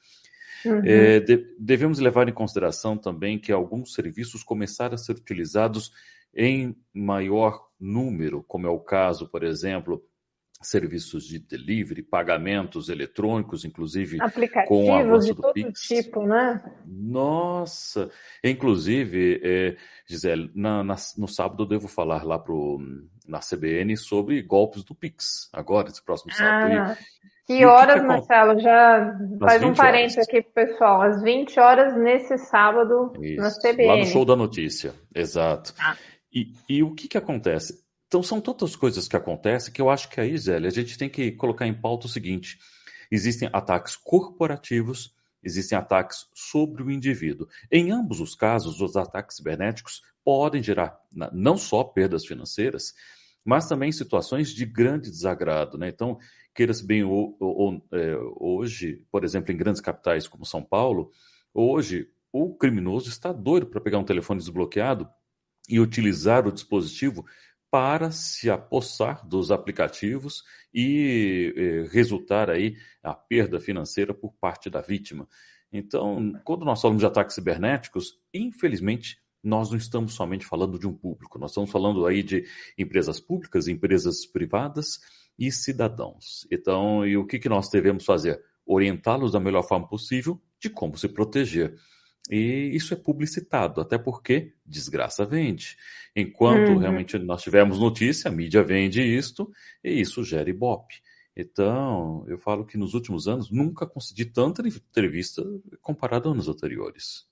Uhum. 0.64 0.82
É, 0.84 1.18
de, 1.18 1.52
devemos 1.58 1.98
levar 1.98 2.28
em 2.28 2.32
consideração 2.32 2.96
também 2.96 3.40
que 3.40 3.50
alguns 3.50 3.92
serviços 3.92 4.44
começaram 4.44 4.94
a 4.94 4.98
ser 4.98 5.16
utilizados 5.16 5.90
em 6.34 6.76
maior 6.92 7.68
número, 7.78 8.42
como 8.42 8.66
é 8.66 8.70
o 8.70 8.80
caso, 8.80 9.28
por 9.28 9.42
exemplo, 9.42 10.02
serviços 10.60 11.24
de 11.24 11.38
delivery, 11.38 12.02
pagamentos 12.02 12.88
eletrônicos, 12.88 13.64
inclusive 13.64 14.20
Aplicativos 14.20 14.68
com 14.68 14.90
o 14.90 14.94
avanço 14.94 15.26
de 15.28 15.40
todo 15.40 15.52
Pix. 15.52 15.82
tipo, 15.82 16.26
né? 16.26 16.62
Nossa! 16.84 18.10
Inclusive, 18.42 19.40
é, 19.42 19.76
Gisele, 20.06 20.50
na, 20.54 20.82
na, 20.82 20.96
no 21.16 21.28
sábado 21.28 21.62
eu 21.62 21.68
devo 21.68 21.86
falar 21.86 22.24
lá 22.24 22.38
pro, 22.38 22.80
na 23.26 23.38
CBN 23.38 23.96
sobre 23.96 24.42
golpes 24.42 24.82
do 24.82 24.94
Pix, 24.94 25.48
agora, 25.52 25.88
esse 25.88 26.04
próximo 26.04 26.32
sábado. 26.32 26.72
Ah, 26.72 26.96
que 27.46 27.64
horas, 27.64 28.00
que 28.00 28.06
Marcelo? 28.06 28.60
Já 28.60 29.16
faz 29.40 29.62
um 29.62 29.72
parênteses 29.72 30.18
aqui 30.18 30.42
pro 30.42 30.52
pessoal. 30.52 31.00
Às 31.00 31.22
20 31.22 31.58
horas 31.58 31.96
nesse 31.96 32.36
sábado 32.36 33.12
Isso, 33.22 33.40
na 33.40 33.50
CBN. 33.50 33.86
Lá 33.86 33.96
no 33.96 34.04
Show 34.04 34.24
da 34.24 34.36
Notícia, 34.36 34.92
exato. 35.14 35.72
Ah. 35.78 35.96
E, 36.32 36.52
e 36.68 36.82
o 36.82 36.94
que 36.94 37.08
que 37.08 37.18
acontece? 37.18 37.82
Então, 38.06 38.22
são 38.22 38.40
tantas 38.40 38.74
coisas 38.74 39.06
que 39.06 39.16
acontecem 39.16 39.72
que 39.72 39.80
eu 39.80 39.90
acho 39.90 40.08
que 40.08 40.20
aí, 40.20 40.36
Zélia, 40.36 40.68
a 40.68 40.72
gente 40.72 40.96
tem 40.96 41.08
que 41.08 41.32
colocar 41.32 41.66
em 41.66 41.74
pauta 41.74 42.06
o 42.06 42.10
seguinte: 42.10 42.58
existem 43.10 43.48
ataques 43.52 43.96
corporativos, 43.96 45.14
existem 45.42 45.76
ataques 45.76 46.26
sobre 46.34 46.82
o 46.82 46.90
indivíduo. 46.90 47.46
Em 47.70 47.90
ambos 47.90 48.20
os 48.20 48.34
casos, 48.34 48.80
os 48.80 48.96
ataques 48.96 49.36
cibernéticos 49.36 50.02
podem 50.24 50.62
gerar 50.62 50.98
não 51.32 51.56
só 51.56 51.84
perdas 51.84 52.26
financeiras, 52.26 52.94
mas 53.44 53.68
também 53.68 53.92
situações 53.92 54.50
de 54.50 54.66
grande 54.66 55.10
desagrado. 55.10 55.78
Né? 55.78 55.88
Então, 55.88 56.18
queira-se 56.54 56.84
bem, 56.84 57.02
é, 57.02 58.16
hoje, 58.36 59.04
por 59.10 59.24
exemplo, 59.24 59.52
em 59.52 59.56
grandes 59.56 59.80
capitais 59.80 60.26
como 60.26 60.44
São 60.44 60.62
Paulo, 60.62 61.10
hoje 61.54 62.10
o 62.32 62.54
criminoso 62.54 63.08
está 63.08 63.32
doido 63.32 63.66
para 63.66 63.80
pegar 63.80 63.98
um 63.98 64.04
telefone 64.04 64.40
desbloqueado 64.40 65.08
e 65.68 65.78
utilizar 65.78 66.46
o 66.46 66.52
dispositivo 66.52 67.24
para 67.70 68.10
se 68.10 68.48
apossar 68.48 69.26
dos 69.26 69.50
aplicativos 69.50 70.42
e 70.72 71.52
eh, 71.54 71.88
resultar 71.92 72.48
aí 72.48 72.76
a 73.02 73.12
perda 73.12 73.60
financeira 73.60 74.14
por 74.14 74.32
parte 74.34 74.70
da 74.70 74.80
vítima. 74.80 75.28
Então, 75.70 76.32
quando 76.44 76.64
nós 76.64 76.80
falamos 76.80 77.00
de 77.00 77.06
ataques 77.06 77.34
cibernéticos, 77.34 78.18
infelizmente 78.32 79.18
nós 79.42 79.70
não 79.70 79.78
estamos 79.78 80.14
somente 80.14 80.46
falando 80.46 80.78
de 80.78 80.86
um 80.86 80.92
público, 80.92 81.38
nós 81.38 81.50
estamos 81.50 81.70
falando 81.70 82.06
aí 82.06 82.22
de 82.22 82.44
empresas 82.76 83.20
públicas, 83.20 83.68
empresas 83.68 84.26
privadas 84.26 85.00
e 85.38 85.52
cidadãos. 85.52 86.46
Então, 86.50 87.06
e 87.06 87.16
o 87.16 87.26
que, 87.26 87.38
que 87.38 87.48
nós 87.48 87.68
devemos 87.70 88.04
fazer? 88.04 88.42
Orientá-los 88.66 89.32
da 89.32 89.40
melhor 89.40 89.62
forma 89.62 89.88
possível 89.88 90.40
de 90.60 90.68
como 90.68 90.96
se 90.96 91.08
proteger. 91.08 91.76
E 92.30 92.70
isso 92.74 92.92
é 92.92 92.96
publicitado, 92.96 93.80
até 93.80 93.96
porque 93.96 94.52
desgraça 94.64 95.24
vende. 95.24 95.76
Enquanto 96.14 96.70
uhum. 96.70 96.78
realmente 96.78 97.18
nós 97.18 97.42
tivermos 97.42 97.78
notícia, 97.78 98.30
a 98.30 98.32
mídia 98.32 98.62
vende 98.62 99.02
isto 99.02 99.50
e 99.82 100.00
isso 100.00 100.22
gera 100.22 100.50
ibope. 100.50 100.96
Então, 101.36 102.24
eu 102.26 102.36
falo 102.36 102.66
que 102.66 102.76
nos 102.76 102.94
últimos 102.94 103.28
anos 103.28 103.50
nunca 103.50 103.86
consegui 103.86 104.24
tanta 104.24 104.60
entrevista 104.66 105.42
comparado 105.80 106.28
a 106.28 106.32
anos 106.32 106.48
anteriores. 106.48 107.26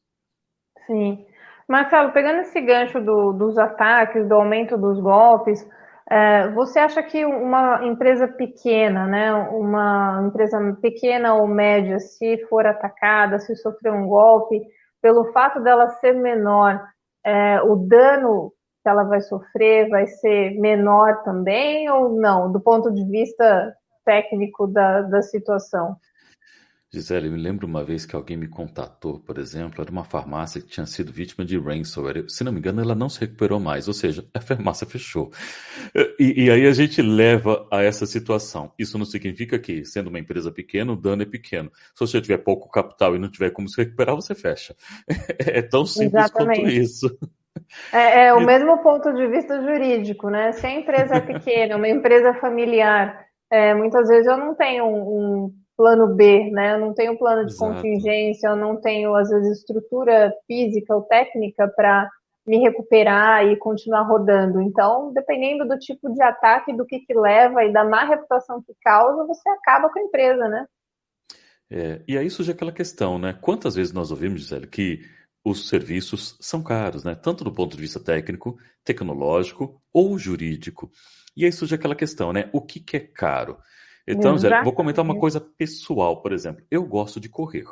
Sim. 0.86 1.26
Marcelo, 1.68 2.12
pegando 2.12 2.42
esse 2.42 2.60
gancho 2.60 3.00
do, 3.00 3.32
dos 3.32 3.58
ataques, 3.58 4.28
do 4.28 4.34
aumento 4.36 4.78
dos 4.78 5.00
golpes, 5.00 5.68
é, 6.08 6.48
você 6.52 6.78
acha 6.78 7.02
que 7.02 7.24
uma 7.24 7.84
empresa 7.84 8.28
pequena, 8.28 9.06
né, 9.06 9.34
uma 9.34 10.24
empresa 10.28 10.78
pequena 10.80 11.34
ou 11.34 11.48
média, 11.48 11.98
se 11.98 12.38
for 12.46 12.64
atacada, 12.64 13.40
se 13.40 13.56
sofrer 13.56 13.92
um 13.92 14.06
golpe, 14.06 14.62
pelo 15.06 15.30
fato 15.32 15.60
dela 15.60 15.88
ser 16.00 16.14
menor, 16.14 16.84
é, 17.24 17.62
o 17.62 17.76
dano 17.76 18.52
que 18.82 18.88
ela 18.88 19.04
vai 19.04 19.20
sofrer 19.20 19.88
vai 19.88 20.04
ser 20.04 20.58
menor 20.58 21.22
também 21.22 21.88
ou 21.88 22.20
não, 22.20 22.50
do 22.50 22.60
ponto 22.60 22.92
de 22.92 23.04
vista 23.04 23.72
técnico 24.04 24.66
da, 24.66 25.02
da 25.02 25.22
situação? 25.22 25.94
Gisele, 26.92 27.28
me 27.28 27.36
lembro 27.36 27.66
uma 27.66 27.84
vez 27.84 28.06
que 28.06 28.14
alguém 28.14 28.36
me 28.36 28.46
contatou, 28.46 29.18
por 29.18 29.38
exemplo, 29.38 29.82
era 29.82 29.90
uma 29.90 30.04
farmácia 30.04 30.60
que 30.60 30.68
tinha 30.68 30.86
sido 30.86 31.12
vítima 31.12 31.44
de 31.44 31.58
ransomware. 31.58 32.24
Se 32.28 32.44
não 32.44 32.52
me 32.52 32.58
engano, 32.58 32.80
ela 32.80 32.94
não 32.94 33.08
se 33.08 33.20
recuperou 33.20 33.58
mais, 33.58 33.88
ou 33.88 33.94
seja, 33.94 34.24
a 34.32 34.40
farmácia 34.40 34.86
fechou. 34.88 35.32
E, 36.18 36.44
e, 36.44 36.50
aí 36.50 36.64
a 36.64 36.72
gente 36.72 37.02
leva 37.02 37.66
a 37.72 37.82
essa 37.82 38.06
situação. 38.06 38.72
Isso 38.78 38.96
não 38.96 39.04
significa 39.04 39.58
que, 39.58 39.84
sendo 39.84 40.08
uma 40.08 40.20
empresa 40.20 40.52
pequena, 40.52 40.92
o 40.92 40.96
dano 40.96 41.22
é 41.22 41.26
pequeno. 41.26 41.72
Se 41.92 42.06
você 42.06 42.20
tiver 42.20 42.38
pouco 42.38 42.70
capital 42.70 43.16
e 43.16 43.18
não 43.18 43.30
tiver 43.30 43.50
como 43.50 43.68
se 43.68 43.76
recuperar, 43.76 44.14
você 44.14 44.34
fecha. 44.34 44.74
É 45.38 45.62
tão 45.62 45.84
simples 45.86 46.24
Exatamente. 46.24 46.60
quanto 46.60 46.70
isso. 46.70 47.18
É, 47.92 48.26
é 48.26 48.34
o 48.34 48.40
mesmo 48.44 48.78
ponto 48.82 49.12
de 49.12 49.26
vista 49.26 49.60
jurídico, 49.60 50.30
né? 50.30 50.52
Se 50.52 50.66
a 50.66 50.70
empresa 50.70 51.16
é 51.16 51.20
pequena, 51.20 51.76
uma 51.76 51.88
empresa 51.88 52.34
familiar, 52.34 53.26
é, 53.50 53.74
muitas 53.74 54.08
vezes 54.08 54.26
eu 54.26 54.36
não 54.36 54.54
tenho 54.54 54.84
um, 54.84 55.44
um 55.44 55.54
plano 55.76 56.14
B, 56.14 56.50
né? 56.50 56.74
Eu 56.74 56.80
não 56.80 56.94
tenho 56.94 57.18
plano 57.18 57.44
de 57.44 57.52
Exato. 57.52 57.74
contingência, 57.74 58.48
eu 58.48 58.56
não 58.56 58.80
tenho, 58.80 59.14
às 59.14 59.28
vezes, 59.28 59.58
estrutura 59.58 60.32
física 60.46 60.94
ou 60.94 61.02
técnica 61.02 61.68
para 61.76 62.08
me 62.46 62.58
recuperar 62.58 63.44
e 63.44 63.56
continuar 63.56 64.02
rodando. 64.02 64.60
Então, 64.62 65.12
dependendo 65.12 65.66
do 65.66 65.78
tipo 65.78 66.12
de 66.12 66.22
ataque, 66.22 66.72
do 66.72 66.86
que, 66.86 67.00
que 67.00 67.12
leva 67.12 67.64
e 67.64 67.72
da 67.72 67.84
má 67.84 68.04
reputação 68.04 68.62
que 68.62 68.72
causa, 68.82 69.26
você 69.26 69.48
acaba 69.50 69.90
com 69.90 69.98
a 69.98 70.02
empresa, 70.02 70.48
né? 70.48 70.66
É, 71.68 72.00
e 72.06 72.16
aí 72.16 72.30
surge 72.30 72.52
aquela 72.52 72.70
questão, 72.70 73.18
né? 73.18 73.36
Quantas 73.40 73.74
vezes 73.74 73.92
nós 73.92 74.12
ouvimos, 74.12 74.40
Gisele, 74.40 74.68
que 74.68 75.00
os 75.44 75.68
serviços 75.68 76.36
são 76.40 76.62
caros, 76.62 77.04
né? 77.04 77.14
Tanto 77.14 77.42
do 77.42 77.52
ponto 77.52 77.74
de 77.76 77.82
vista 77.82 77.98
técnico, 77.98 78.56
tecnológico 78.84 79.82
ou 79.92 80.16
jurídico. 80.16 80.90
E 81.36 81.44
aí 81.44 81.52
surge 81.52 81.74
aquela 81.74 81.96
questão, 81.96 82.32
né? 82.32 82.48
O 82.52 82.60
que, 82.60 82.78
que 82.78 82.96
é 82.96 83.00
caro? 83.00 83.58
Então, 84.06 84.38
Zé, 84.38 84.62
vou 84.62 84.72
comentar 84.72 85.04
uma 85.04 85.18
coisa 85.18 85.40
pessoal, 85.40 86.22
por 86.22 86.32
exemplo. 86.32 86.64
Eu 86.70 86.84
gosto 86.84 87.18
de 87.18 87.28
correr. 87.28 87.64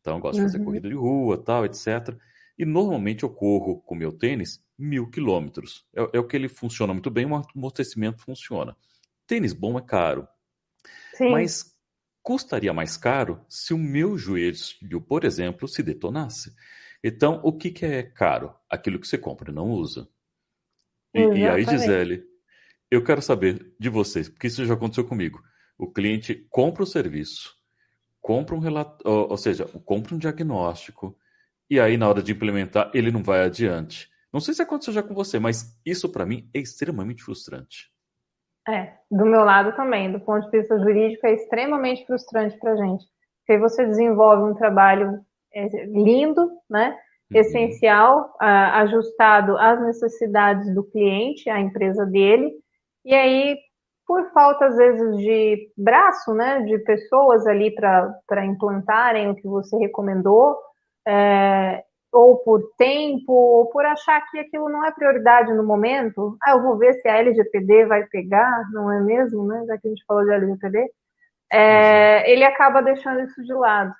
Então, 0.00 0.16
eu 0.16 0.20
gosto 0.20 0.36
de 0.36 0.42
fazer 0.42 0.58
uhum. 0.58 0.64
corrida 0.64 0.88
de 0.88 0.94
rua, 0.94 1.36
tal, 1.36 1.64
etc. 1.64 2.16
E 2.58 2.64
normalmente 2.64 3.24
eu 3.24 3.30
corro 3.30 3.80
com 3.80 3.94
meu 3.94 4.12
tênis 4.12 4.62
mil 4.78 5.08
quilômetros. 5.10 5.86
É, 5.94 6.16
é, 6.16 6.20
o 6.20 6.26
que 6.26 6.36
ele 6.36 6.48
funciona 6.48 6.92
muito 6.92 7.10
bem, 7.10 7.26
o 7.26 7.42
amortecimento 7.54 8.22
funciona. 8.22 8.76
Tênis 9.26 9.52
bom 9.52 9.78
é 9.78 9.82
caro. 9.82 10.26
Sim. 11.14 11.30
Mas 11.30 11.72
custaria 12.22 12.72
mais 12.72 12.96
caro 12.96 13.44
se 13.48 13.74
o 13.74 13.78
meu 13.78 14.16
joelho, 14.16 15.00
por 15.06 15.24
exemplo, 15.24 15.66
se 15.66 15.82
detonasse. 15.82 16.54
Então, 17.02 17.40
o 17.42 17.52
que, 17.52 17.70
que 17.70 17.84
é 17.84 18.02
caro? 18.02 18.54
Aquilo 18.70 18.98
que 18.98 19.08
você 19.08 19.18
compra 19.18 19.50
e 19.50 19.54
não 19.54 19.70
usa. 19.70 20.08
E, 21.12 21.20
e 21.20 21.48
aí, 21.48 21.64
Gisele, 21.64 22.24
eu 22.90 23.02
quero 23.02 23.20
saber 23.20 23.74
de 23.78 23.88
vocês, 23.88 24.28
porque 24.28 24.46
isso 24.46 24.64
já 24.64 24.74
aconteceu 24.74 25.04
comigo. 25.04 25.42
O 25.78 25.90
cliente 25.90 26.46
compra 26.50 26.82
o 26.82 26.86
serviço, 26.86 27.56
compra 28.20 28.54
um 28.54 28.60
relatório, 28.60 29.30
ou 29.30 29.36
seja, 29.36 29.66
compra 29.84 30.14
um 30.14 30.18
diagnóstico, 30.18 31.16
e 31.68 31.80
aí 31.80 31.96
na 31.96 32.08
hora 32.08 32.22
de 32.22 32.32
implementar 32.32 32.90
ele 32.94 33.10
não 33.10 33.22
vai 33.22 33.44
adiante. 33.44 34.10
Não 34.32 34.40
sei 34.40 34.54
se 34.54 34.62
aconteceu 34.62 34.94
já 34.94 35.02
com 35.02 35.14
você, 35.14 35.38
mas 35.38 35.78
isso 35.84 36.10
para 36.10 36.24
mim 36.24 36.48
é 36.54 36.58
extremamente 36.58 37.22
frustrante. 37.22 37.90
É, 38.68 38.94
do 39.10 39.26
meu 39.26 39.44
lado 39.44 39.74
também, 39.74 40.12
do 40.12 40.20
ponto 40.20 40.48
de 40.48 40.58
vista 40.58 40.78
jurídico, 40.78 41.26
é 41.26 41.34
extremamente 41.34 42.06
frustrante 42.06 42.56
para 42.58 42.72
a 42.72 42.76
gente. 42.76 43.04
Porque 43.44 43.60
você 43.60 43.84
desenvolve 43.84 44.52
um 44.52 44.54
trabalho 44.54 45.20
é, 45.52 45.66
lindo, 45.86 46.48
né? 46.70 46.96
Uhum. 47.30 47.40
Essencial, 47.40 48.36
ajustado 48.38 49.58
às 49.58 49.82
necessidades 49.82 50.72
do 50.74 50.84
cliente, 50.84 51.50
à 51.50 51.60
empresa 51.60 52.06
dele, 52.06 52.52
e 53.04 53.14
aí 53.14 53.58
por 54.12 54.30
falta, 54.32 54.66
às 54.66 54.76
vezes, 54.76 55.16
de 55.16 55.72
braço, 55.74 56.34
né, 56.34 56.60
de 56.60 56.78
pessoas 56.80 57.46
ali 57.46 57.74
para 57.74 58.44
implantarem 58.44 59.30
o 59.30 59.34
que 59.34 59.48
você 59.48 59.74
recomendou, 59.78 60.54
é, 61.08 61.82
ou 62.12 62.36
por 62.44 62.60
tempo, 62.76 63.32
ou 63.32 63.70
por 63.70 63.86
achar 63.86 64.20
que 64.30 64.38
aquilo 64.38 64.68
não 64.68 64.84
é 64.84 64.92
prioridade 64.92 65.54
no 65.54 65.64
momento. 65.64 66.36
Ah, 66.42 66.50
eu 66.50 66.62
vou 66.62 66.76
ver 66.76 66.92
se 66.92 67.08
a 67.08 67.16
LGPD 67.16 67.86
vai 67.86 68.04
pegar, 68.04 68.70
não 68.70 68.92
é 68.92 69.00
mesmo, 69.00 69.46
né, 69.46 69.64
já 69.66 69.78
que 69.78 69.88
a 69.88 69.90
gente 69.90 70.04
falou 70.06 70.26
de 70.26 70.32
LGPD. 70.32 70.90
É, 71.50 72.30
ele 72.30 72.44
acaba 72.44 72.82
deixando 72.82 73.20
isso 73.20 73.42
de 73.42 73.54
lado. 73.54 73.94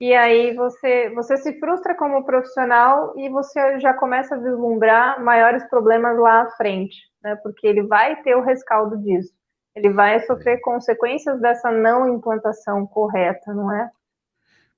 E 0.00 0.14
aí 0.14 0.54
você, 0.54 1.10
você 1.10 1.36
se 1.36 1.58
frustra 1.58 1.96
como 1.96 2.24
profissional 2.24 3.14
e 3.16 3.28
você 3.28 3.80
já 3.80 3.92
começa 3.92 4.36
a 4.36 4.38
vislumbrar 4.38 5.22
maiores 5.22 5.68
problemas 5.68 6.16
lá 6.18 6.42
à 6.42 6.50
frente, 6.52 6.96
né? 7.22 7.34
Porque 7.42 7.66
ele 7.66 7.82
vai 7.82 8.22
ter 8.22 8.36
o 8.36 8.42
rescaldo 8.42 8.96
disso. 8.98 9.32
Ele 9.74 9.92
vai 9.92 10.20
sofrer 10.20 10.60
consequências 10.60 11.40
dessa 11.40 11.70
não 11.72 12.14
implantação 12.14 12.86
correta, 12.86 13.52
não 13.52 13.74
é? 13.74 13.90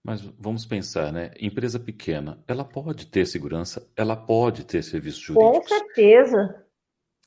Mas 0.03 0.23
vamos 0.39 0.65
pensar, 0.65 1.13
né? 1.13 1.31
Empresa 1.39 1.79
pequena, 1.79 2.43
ela 2.49 2.65
pode 2.65 3.07
ter 3.07 3.27
segurança, 3.27 3.87
ela 3.95 4.17
pode 4.17 4.65
ter 4.65 4.83
serviços 4.83 5.21
jurídicos. 5.21 5.69
Com 5.69 5.69
certeza. 5.69 6.65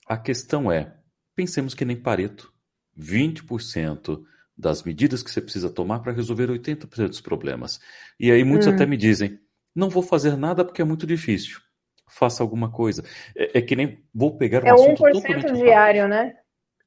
A 0.08 0.17
questão 0.17 0.71
é, 0.71 0.95
pensemos 1.36 1.75
que 1.75 1.86
nem 1.86 1.95
Pareto. 1.95 2.51
20% 2.99 4.23
das 4.58 4.84
medidas 4.84 5.24
que 5.24 5.32
você 5.32 5.42
precisa 5.42 5.70
tomar 5.70 6.00
para 6.00 6.12
resolver 6.12 6.48
80% 6.48 7.08
dos 7.08 7.22
problemas. 7.22 7.80
E 8.20 8.32
aí 8.32 8.44
muitos 8.44 8.68
hum. 8.68 8.72
até 8.72 8.86
me 8.86 8.98
dizem: 8.98 9.39
não 9.76 9.89
vou 9.89 10.04
fazer 10.04 10.38
nada 10.38 10.63
porque 10.63 10.82
é 10.82 10.86
muito 10.86 11.08
difícil. 11.08 11.60
Faça 12.08 12.44
alguma 12.44 12.72
coisa. 12.72 13.04
É, 13.36 13.60
é 13.60 13.62
que 13.62 13.76
nem 13.76 14.04
vou 14.13 14.38
pegar 14.38 14.63
um 14.63 14.68
é 14.68 14.72
assunto 14.72 15.04
1% 15.04 15.54
diário, 15.54 16.08
né? 16.08 16.36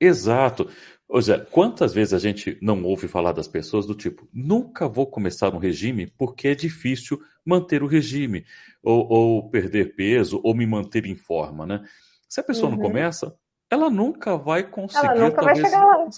Exato. 0.01 0.69
Ou 1.09 1.23
seja, 1.23 1.47
quantas 1.51 1.95
vezes 1.95 2.13
a 2.13 2.19
gente 2.19 2.59
não 2.61 2.83
ouve 2.83 3.07
falar 3.07 3.33
das 3.33 3.47
pessoas 3.47 3.87
do 3.87 3.95
tipo, 3.95 4.29
nunca 4.33 4.89
vou 4.89 5.07
começar 5.07 5.55
um 5.55 5.59
regime 5.59 6.07
porque 6.19 6.49
é 6.49 6.55
difícil 6.55 7.21
manter 7.45 7.83
o 7.83 7.87
regime, 7.87 8.45
ou, 8.83 9.07
ou 9.09 9.51
perder 9.51 9.95
peso, 9.95 10.41
ou 10.43 10.53
me 10.55 10.67
manter 10.67 11.07
em 11.07 11.15
forma, 11.15 11.65
né? 11.65 11.85
Se 12.29 12.41
a 12.41 12.43
pessoa 12.43 12.71
uhum. 12.71 12.77
não 12.77 12.83
começa, 12.83 13.37
ela 13.71 13.89
nunca 13.89 14.37
vai 14.37 14.69
conseguir. 14.69 15.07
Ela 15.07 15.15
nunca 15.15 15.37
talvez, 15.37 15.61
vai 15.61 15.71
chegar 15.71 15.85
lá. 15.85 16.11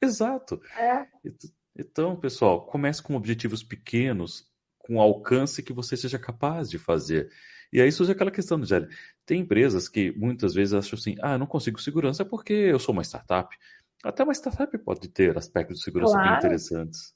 Exato. 0.00 0.60
É. 0.78 1.06
Então, 1.76 2.16
pessoal, 2.16 2.66
comece 2.66 3.02
com 3.02 3.14
objetivos 3.14 3.62
pequenos, 3.62 4.46
com 4.78 5.00
alcance 5.00 5.62
que 5.62 5.72
você 5.72 5.96
seja 5.96 6.18
capaz 6.18 6.70
de 6.70 6.78
fazer. 6.78 7.30
E 7.72 7.80
aí 7.80 7.90
surge 7.90 8.12
aquela 8.12 8.30
questão, 8.30 8.62
Gelli. 8.64 8.88
Tem 9.24 9.40
empresas 9.40 9.88
que 9.88 10.12
muitas 10.16 10.54
vezes 10.54 10.74
acham 10.74 10.98
assim: 10.98 11.16
ah, 11.20 11.36
não 11.36 11.46
consigo 11.46 11.80
segurança 11.80 12.24
porque 12.24 12.52
eu 12.52 12.78
sou 12.78 12.92
uma 12.92 13.02
startup. 13.02 13.54
Até 14.04 14.22
uma 14.22 14.32
startup 14.32 14.76
pode 14.78 15.08
ter 15.08 15.36
aspectos 15.36 15.78
de 15.78 15.84
segurança 15.84 16.14
claro. 16.14 16.28
bem 16.28 16.38
interessantes. 16.38 17.14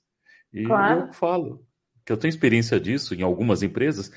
E 0.53 0.65
claro. 0.65 1.07
eu 1.07 1.13
falo 1.13 1.67
que 2.05 2.13
eu 2.13 2.17
tenho 2.17 2.31
experiência 2.31 2.81
disso 2.81 3.15
em 3.15 3.23
algumas 3.23 3.63
empresas 3.63 4.11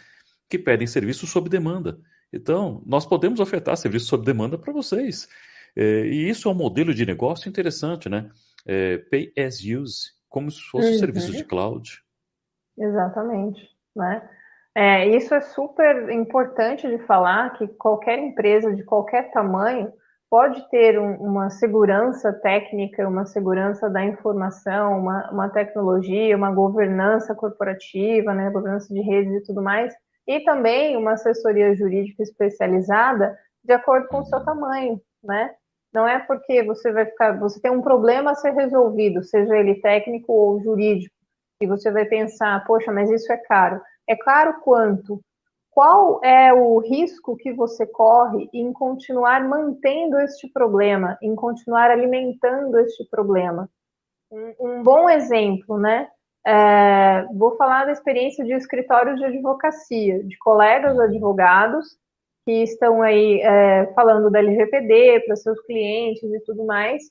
que 0.49 0.58
pedem 0.58 0.88
serviço 0.88 1.28
sob 1.28 1.49
demanda. 1.49 1.99
Então, 2.32 2.82
nós 2.86 3.06
podemos 3.06 3.39
ofertar 3.39 3.78
serviço 3.78 4.08
sob 4.08 4.26
demanda 4.26 4.58
para 4.58 4.73
vocês. 4.73 5.28
É, 5.76 6.06
e 6.08 6.30
isso 6.30 6.49
é 6.49 6.52
um 6.52 6.56
modelo 6.56 6.93
de 6.93 7.06
negócio 7.06 7.47
interessante, 7.47 8.10
né? 8.10 8.30
É, 8.65 8.97
pay 9.10 9.32
as 9.38 9.60
use, 9.60 10.12
como 10.30 10.49
se 10.49 10.62
fosse 10.62 10.89
uhum. 10.89 10.95
um 10.95 10.99
serviço 10.99 11.32
de 11.32 11.43
cloud. 11.43 12.04
Exatamente, 12.78 13.69
né? 13.95 14.28
É, 14.76 15.08
isso 15.08 15.36
é 15.36 15.41
super 15.41 16.10
importante 16.10 16.88
de 16.88 16.97
falar 17.06 17.54
que 17.54 17.67
qualquer 17.67 18.17
empresa 18.17 18.73
de 18.73 18.84
qualquer 18.84 19.32
tamanho 19.32 19.93
pode 20.34 20.67
ter 20.71 20.97
um, 20.97 21.13
uma 21.17 21.52
segurança 21.52 22.34
técnica, 22.34 23.08
uma 23.08 23.23
segurança 23.23 23.88
da 23.88 24.04
informação, 24.04 24.97
uma, 24.97 25.30
uma, 25.30 25.49
tecnologia, 25.49 26.36
uma 26.36 26.52
governança 26.52 27.36
corporativa, 27.36 28.34
né, 28.34 28.49
governança 28.49 28.91
de 28.91 28.99
redes 28.99 29.32
e 29.32 29.43
tudo 29.43 29.62
mais, 29.62 29.93
e 30.28 30.39
também 30.39 30.97
uma 30.97 31.12
assessoria 31.12 31.76
jurídica 31.76 32.23
especializada 32.23 33.38
de 33.63 33.73
acordo 33.73 34.08
com 34.08 34.21
o 34.21 34.26
seu 34.26 34.39
uhum. 34.39 34.45
tamanho, 34.45 35.02
né? 35.23 35.52
Não 35.93 36.08
é 36.08 36.19
porque 36.19 36.63
você 36.63 36.91
vai 36.91 37.06
ficar, 37.06 37.39
você 37.39 37.62
tem 37.62 37.71
um 37.71 37.82
problema 37.82 38.32
a 38.32 38.36
ser 38.36 38.51
resolvido, 38.51 39.23
seja 39.23 39.56
ele 39.56 39.75
técnico 39.75 40.34
ou 40.34 40.62
jurídico, 40.62 41.13
e 41.62 41.67
você 41.67 41.91
vai 41.91 42.06
pensar, 42.06 42.63
poxa, 42.65 42.91
mas 42.91 43.12
isso 43.12 43.32
é 43.32 43.38
caro. 43.38 43.79
É 44.10 44.15
caro 44.15 44.60
quanto? 44.62 45.21
Qual 45.69 46.19
é 46.23 46.53
o 46.53 46.79
risco 46.79 47.36
que 47.36 47.53
você 47.53 47.86
corre 47.86 48.49
em 48.53 48.73
continuar 48.73 49.47
mantendo 49.47 50.19
este 50.19 50.47
problema, 50.51 51.17
em 51.21 51.36
continuar 51.36 51.89
alimentando 51.89 52.79
este 52.79 53.08
problema? 53.10 53.69
Um, 54.32 54.53
um 54.60 54.84
bom 54.84 55.10
exemplo, 55.10 55.79
né? 55.79 56.08
É, 56.45 57.25
vou 57.34 57.56
falar 57.56 57.86
da 57.86 57.91
experiência 57.91 58.43
de 58.43 58.53
escritórios 58.53 59.17
de 59.17 59.25
advocacia, 59.25 60.23
de 60.23 60.38
colegas 60.39 60.99
advogados 60.99 61.97
que 62.45 62.63
estão 62.63 63.01
aí 63.01 63.41
é, 63.41 63.91
falando 63.93 64.29
da 64.29 64.39
LGPD 64.39 65.21
para 65.25 65.36
seus 65.36 65.60
clientes 65.62 66.23
e 66.23 66.39
tudo 66.41 66.65
mais, 66.65 67.03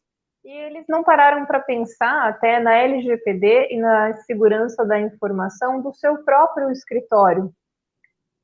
e 0.45 0.51
eles 0.51 0.85
não 0.89 1.05
pararam 1.05 1.47
para 1.47 1.61
pensar 1.61 2.29
até 2.29 2.59
na 2.59 2.77
LGPD 2.77 3.69
e 3.71 3.79
na 3.79 4.13
segurança 4.25 4.85
da 4.85 5.01
informação 5.01 5.81
do 5.81 5.93
seu 5.95 6.25
próprio 6.25 6.71
escritório. 6.71 7.53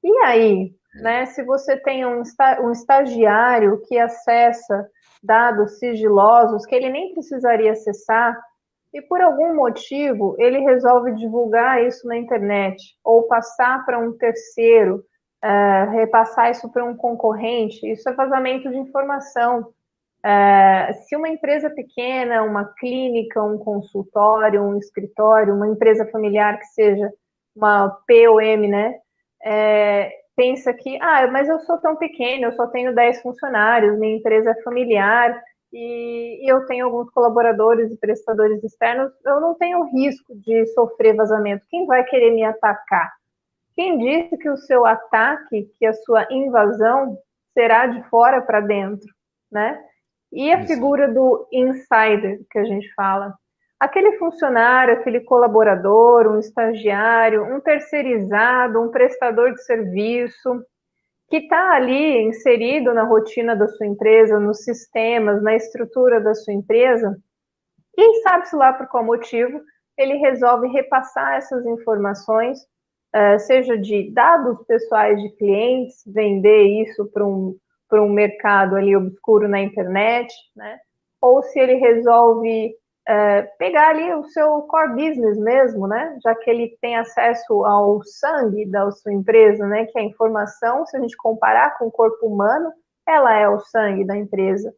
E 0.03 0.11
aí, 0.19 0.73
né, 1.03 1.27
se 1.27 1.43
você 1.43 1.77
tem 1.77 2.07
um, 2.07 2.23
um 2.63 2.71
estagiário 2.71 3.83
que 3.87 3.99
acessa 3.99 4.89
dados 5.23 5.79
sigilosos 5.79 6.65
que 6.65 6.75
ele 6.75 6.89
nem 6.89 7.13
precisaria 7.13 7.73
acessar, 7.73 8.39
e 8.93 9.03
por 9.03 9.21
algum 9.21 9.55
motivo 9.55 10.35
ele 10.39 10.61
resolve 10.61 11.13
divulgar 11.15 11.85
isso 11.85 12.07
na 12.07 12.17
internet 12.17 12.97
ou 13.05 13.25
passar 13.25 13.85
para 13.85 13.99
um 13.99 14.17
terceiro, 14.17 15.05
uh, 15.45 15.91
repassar 15.91 16.51
isso 16.51 16.71
para 16.71 16.85
um 16.85 16.97
concorrente, 16.97 17.91
isso 17.91 18.09
é 18.09 18.13
vazamento 18.13 18.69
de 18.69 18.77
informação. 18.77 19.73
Uh, 20.25 20.93
se 21.05 21.17
uma 21.17 21.29
empresa 21.29 21.71
pequena, 21.71 22.43
uma 22.43 22.65
clínica, 22.65 23.43
um 23.43 23.59
consultório, 23.59 24.63
um 24.63 24.77
escritório, 24.77 25.55
uma 25.55 25.69
empresa 25.69 26.07
familiar 26.11 26.59
que 26.59 26.67
seja 26.67 27.11
uma 27.55 27.89
POM, 28.07 28.69
né, 28.69 28.95
é, 29.45 30.13
pensa 30.37 30.73
que, 30.73 30.97
ah, 31.01 31.27
mas 31.29 31.49
eu 31.49 31.59
sou 31.61 31.79
tão 31.79 31.97
pequeno, 31.97 32.45
eu 32.45 32.53
só 32.53 32.67
tenho 32.69 32.95
10 32.95 33.23
funcionários, 33.23 33.99
minha 33.99 34.17
empresa 34.17 34.51
é 34.51 34.63
familiar, 34.63 35.41
e, 35.73 36.45
e 36.45 36.49
eu 36.51 36.65
tenho 36.67 36.87
alguns 36.87 37.11
colaboradores 37.11 37.91
e 37.91 37.97
prestadores 37.97 38.63
externos, 38.63 39.13
eu 39.25 39.41
não 39.41 39.55
tenho 39.55 39.85
risco 39.85 40.35
de 40.37 40.67
sofrer 40.69 41.15
vazamento. 41.15 41.67
Quem 41.69 41.87
vai 41.87 42.05
querer 42.05 42.31
me 42.31 42.45
atacar? 42.45 43.13
Quem 43.79 43.97
disse 43.97 44.37
que 44.37 44.51
o 44.51 44.57
seu 44.57 44.85
ataque, 44.85 45.71
que 45.79 45.87
a 45.87 45.93
sua 45.93 46.27
invasão 46.33 47.17
será 47.55 47.87
de 47.87 48.03
fora 48.09 48.43
para 48.43 48.61
dentro, 48.61 49.07
né? 49.53 49.81
E 50.33 50.53
a 50.53 50.59
Isso. 50.59 50.75
figura 50.75 51.07
do 51.07 51.47
insider 51.53 52.41
que 52.51 52.59
a 52.59 52.65
gente 52.65 52.93
fala, 52.95 53.33
aquele 53.79 54.19
funcionário, 54.19 54.95
aquele 54.95 55.21
colaborador, 55.21 56.27
um 56.27 56.41
estagiário, 56.41 57.45
um 57.45 57.61
terceirizado, 57.61 58.83
um 58.83 58.91
prestador 58.91 59.53
de 59.53 59.63
serviço, 59.63 60.61
que 61.29 61.37
está 61.37 61.75
ali 61.75 62.25
inserido 62.25 62.93
na 62.93 63.05
rotina 63.05 63.55
da 63.55 63.69
sua 63.69 63.87
empresa, 63.87 64.41
nos 64.41 64.65
sistemas, 64.65 65.41
na 65.41 65.55
estrutura 65.55 66.21
da 66.21 66.35
sua 66.35 66.53
empresa, 66.53 67.17
e 67.97 68.23
sabe-se 68.23 68.57
lá 68.57 68.73
por 68.73 68.89
qual 68.89 69.05
motivo, 69.05 69.61
ele 69.97 70.15
resolve 70.15 70.67
repassar 70.67 71.37
essas 71.37 71.65
informações, 71.65 72.59
seja 73.39 73.77
de 73.77 74.11
dados 74.13 74.59
pessoais 74.67 75.21
de 75.21 75.31
clientes, 75.37 76.03
vender 76.07 76.83
isso 76.83 77.07
para 77.13 77.27
um, 77.27 77.57
um 77.93 78.09
mercado 78.09 78.77
ali 78.77 78.95
obscuro 78.95 79.49
na 79.49 79.61
internet, 79.61 80.33
né? 80.55 80.79
ou 81.21 81.43
se 81.43 81.59
ele 81.59 81.75
resolve 81.75 82.75
é, 83.07 83.43
pegar 83.59 83.91
ali 83.91 84.13
o 84.15 84.25
seu 84.25 84.63
core 84.63 84.95
business 84.95 85.39
mesmo, 85.39 85.87
né? 85.87 86.19
Já 86.23 86.35
que 86.35 86.51
ele 86.51 86.77
tem 86.81 86.97
acesso 86.97 87.65
ao 87.65 88.03
sangue 88.05 88.67
da 88.67 88.91
sua 88.91 89.13
empresa, 89.13 89.67
né? 89.67 89.87
Que 89.87 89.99
é 89.99 90.03
a 90.03 90.05
informação, 90.05 90.87
se 90.87 90.97
a 90.97 91.01
gente 91.01 91.17
comparar 91.17 91.77
com 91.79 91.87
o 91.87 91.91
corpo 91.91 92.27
humano, 92.27 92.71
ela 93.07 93.35
é 93.35 93.49
o 93.49 93.61
sangue 93.61 94.05
da 94.05 94.17
empresa. 94.17 94.73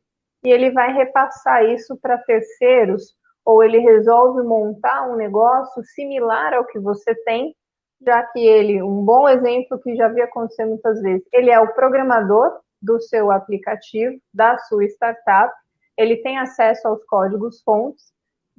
E 0.45 0.51
ele 0.51 0.71
vai 0.71 0.93
repassar 0.93 1.65
isso 1.65 1.99
para 2.01 2.19
terceiros, 2.19 3.15
ou 3.45 3.65
ele 3.65 3.79
resolve 3.79 4.43
montar 4.43 5.11
um 5.11 5.17
negócio 5.17 5.83
similar 5.95 6.55
ao 6.55 6.65
que 6.65 6.79
você 6.79 7.15
tem, 7.25 7.55
já 8.01 8.23
que 8.23 8.41
ele, 8.41 8.83
um 8.83 9.05
bom 9.05 9.29
exemplo 9.29 9.79
que 9.81 9.95
já 9.95 10.09
vi 10.09 10.23
acontecer 10.23 10.65
muitas 10.65 11.01
vezes, 11.01 11.27
ele 11.33 11.51
é 11.51 11.61
o 11.61 11.73
programador 11.75 12.59
do 12.81 13.01
seu 13.01 13.31
aplicativo, 13.31 14.19
da 14.33 14.57
sua 14.59 14.85
startup, 14.85 15.53
ele 15.97 16.17
tem 16.17 16.39
acesso 16.39 16.89
aos 16.89 17.05
códigos 17.05 17.63
fontes, 17.63 18.11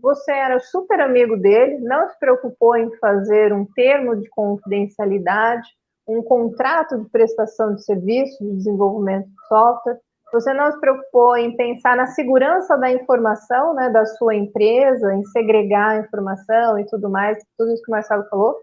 você 0.01 0.32
era 0.32 0.60
super 0.60 0.99
amigo 0.99 1.38
dele, 1.38 1.77
não 1.80 2.10
se 2.10 2.17
preocupou 2.19 2.75
em 2.75 2.91
fazer 2.97 3.54
um 3.54 3.65
termo 3.65 4.15
de 4.15 4.27
confidencialidade, 4.30 5.67
um 6.08 6.23
contrato 6.23 6.97
de 6.97 7.10
prestação 7.10 7.75
de 7.75 7.84
serviço, 7.84 8.43
de 8.43 8.58
desenvolvimento 8.58 9.27
de 9.27 9.47
software. 9.47 9.99
Você 10.34 10.54
não 10.54 10.71
se 10.71 10.80
preocupou 10.80 11.38
em 11.38 11.56
pensar 11.56 11.95
na 11.95 12.08
segurança 12.08 12.77
da 12.77 12.91
informação 12.91 13.75
né, 13.75 13.89
da 13.89 14.06
sua 14.06 14.34
empresa, 14.34 15.13
em 15.13 15.23
segregar 15.25 15.89
a 15.89 15.99
informação 15.99 16.80
e 16.80 16.86
tudo 16.86 17.10
mais, 17.10 17.38
tudo 17.58 17.71
isso 17.71 17.84
que 17.84 17.91
o 17.91 17.95
Marcelo 17.95 18.23
falou. 18.30 18.56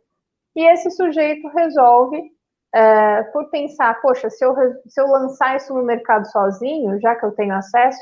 E 0.56 0.62
esse 0.64 0.90
sujeito 0.90 1.46
resolve, 1.48 2.20
é, 2.74 3.22
por 3.24 3.50
pensar, 3.50 4.00
poxa, 4.00 4.28
se 4.30 4.44
eu, 4.44 4.54
se 4.86 5.00
eu 5.00 5.06
lançar 5.06 5.56
isso 5.56 5.72
no 5.74 5.84
mercado 5.84 6.26
sozinho, 6.30 7.00
já 7.00 7.14
que 7.16 7.24
eu 7.24 7.32
tenho 7.32 7.54
acesso, 7.54 8.00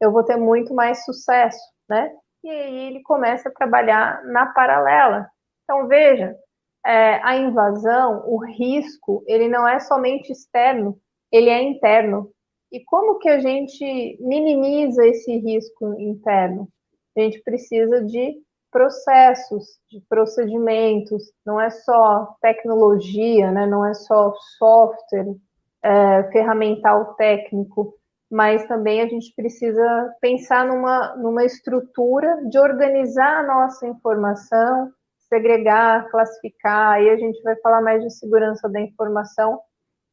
eu 0.00 0.12
vou 0.12 0.24
ter 0.24 0.36
muito 0.36 0.74
mais 0.74 1.04
sucesso, 1.04 1.58
né? 1.88 2.10
e 2.46 2.50
aí 2.50 2.78
ele 2.88 3.02
começa 3.02 3.48
a 3.48 3.52
trabalhar 3.52 4.24
na 4.24 4.46
paralela. 4.46 5.28
Então, 5.64 5.88
veja, 5.88 6.36
é, 6.84 7.20
a 7.24 7.36
invasão, 7.36 8.22
o 8.26 8.38
risco, 8.44 9.24
ele 9.26 9.48
não 9.48 9.66
é 9.66 9.80
somente 9.80 10.30
externo, 10.30 10.96
ele 11.32 11.50
é 11.50 11.60
interno. 11.60 12.30
E 12.70 12.84
como 12.84 13.18
que 13.18 13.28
a 13.28 13.40
gente 13.40 14.16
minimiza 14.20 15.04
esse 15.06 15.36
risco 15.38 15.94
interno? 16.00 16.68
A 17.16 17.20
gente 17.20 17.42
precisa 17.42 18.04
de 18.04 18.36
processos, 18.76 19.80
de 19.90 20.02
procedimentos, 20.06 21.32
não 21.46 21.58
é 21.58 21.70
só 21.70 22.36
tecnologia, 22.42 23.50
né? 23.50 23.64
não 23.64 23.86
é 23.86 23.94
só 23.94 24.34
software, 24.58 25.34
é, 25.82 26.24
ferramental 26.30 27.14
técnico, 27.14 27.94
mas 28.30 28.66
também 28.66 29.00
a 29.00 29.06
gente 29.06 29.32
precisa 29.34 30.14
pensar 30.20 30.66
numa, 30.66 31.16
numa 31.16 31.42
estrutura 31.42 32.44
de 32.50 32.58
organizar 32.58 33.38
a 33.38 33.46
nossa 33.46 33.86
informação, 33.86 34.92
segregar, 35.26 36.10
classificar, 36.10 36.96
aí 36.96 37.08
a 37.08 37.16
gente 37.16 37.42
vai 37.42 37.56
falar 37.56 37.80
mais 37.80 38.02
de 38.02 38.10
segurança 38.10 38.68
da 38.68 38.78
informação 38.78 39.58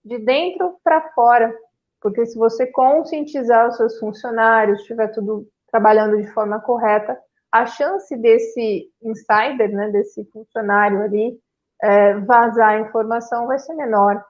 de 0.06 0.19
dentro 0.19 0.78
para 0.82 1.02
fora, 1.12 1.54
porque 2.02 2.26
se 2.26 2.38
você 2.38 2.65
conscientizar 2.65 3.67
os 3.67 3.76
seus 3.76 3.99
funcionários, 3.99 4.80
estiver 4.80 5.10
tudo 5.10 5.49
trabalhando 5.69 6.15
de 6.15 6.32
forma 6.32 6.62
correta, 6.62 7.19
a 7.54 7.68
chance 7.68 8.18
desse 8.18 8.89
insider, 9.04 9.72
né, 9.72 9.92
desse 9.92 10.26
funcionário 10.32 11.04
ali, 11.04 11.39
é, 11.84 12.16
vazar 12.16 12.70
a 12.70 12.80
informação 12.80 13.46
vai 13.46 13.60
ser 13.60 13.76
menor. 13.76 14.26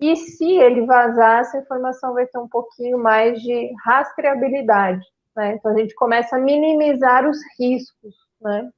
E 0.00 0.16
se 0.16 0.56
ele 0.56 0.86
vazar, 0.86 1.40
essa 1.40 1.58
informação 1.58 2.14
vai 2.14 2.26
ter 2.26 2.38
um 2.38 2.48
pouquinho 2.48 2.96
mais 2.96 3.38
de 3.42 3.70
rastreabilidade. 3.84 5.04
Né? 5.36 5.54
Então 5.54 5.70
a 5.70 5.78
gente 5.78 5.94
começa 5.94 6.36
a 6.36 6.40
minimizar 6.40 7.28
os 7.28 7.36
riscos. 7.60 8.14
Né? 8.40 8.70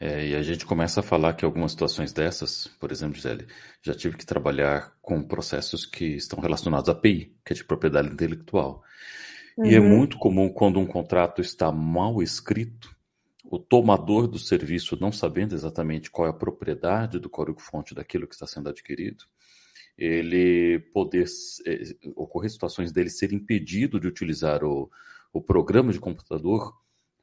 É, 0.00 0.26
e 0.26 0.34
a 0.34 0.42
gente 0.42 0.66
começa 0.66 0.98
a 0.98 1.04
falar 1.04 1.34
que 1.34 1.44
algumas 1.44 1.70
situações 1.70 2.12
dessas, 2.12 2.66
por 2.80 2.90
exemplo, 2.90 3.14
Gisele, 3.14 3.46
já 3.80 3.94
tive 3.94 4.16
que 4.16 4.26
trabalhar 4.26 4.92
com 5.00 5.22
processos 5.22 5.86
que 5.86 6.16
estão 6.16 6.40
relacionados 6.40 6.88
à 6.88 6.92
API, 6.92 7.32
que 7.44 7.52
é 7.52 7.56
de 7.56 7.64
propriedade 7.64 8.08
intelectual. 8.08 8.82
Uhum. 9.56 9.66
E 9.66 9.74
é 9.74 9.80
uhum. 9.80 9.88
muito 9.88 10.18
comum 10.18 10.48
quando 10.48 10.78
um 10.78 10.86
contrato 10.86 11.40
está 11.40 11.72
mal 11.72 12.22
escrito, 12.22 12.94
o 13.44 13.58
tomador 13.58 14.26
do 14.26 14.38
serviço, 14.38 14.98
não 15.00 15.12
sabendo 15.12 15.54
exatamente 15.54 16.10
qual 16.10 16.26
é 16.26 16.30
a 16.30 16.34
propriedade 16.34 17.18
do 17.18 17.30
código-fonte 17.30 17.94
daquilo 17.94 18.26
que 18.26 18.34
está 18.34 18.46
sendo 18.46 18.68
adquirido, 18.68 19.24
ele 19.96 20.80
poder 20.92 21.26
é, 21.66 21.82
ocorrer 22.14 22.50
situações 22.50 22.92
dele 22.92 23.08
ser 23.08 23.32
impedido 23.32 23.98
de 23.98 24.08
utilizar 24.08 24.62
o, 24.64 24.90
o 25.32 25.40
programa 25.40 25.92
de 25.92 26.00
computador 26.00 26.74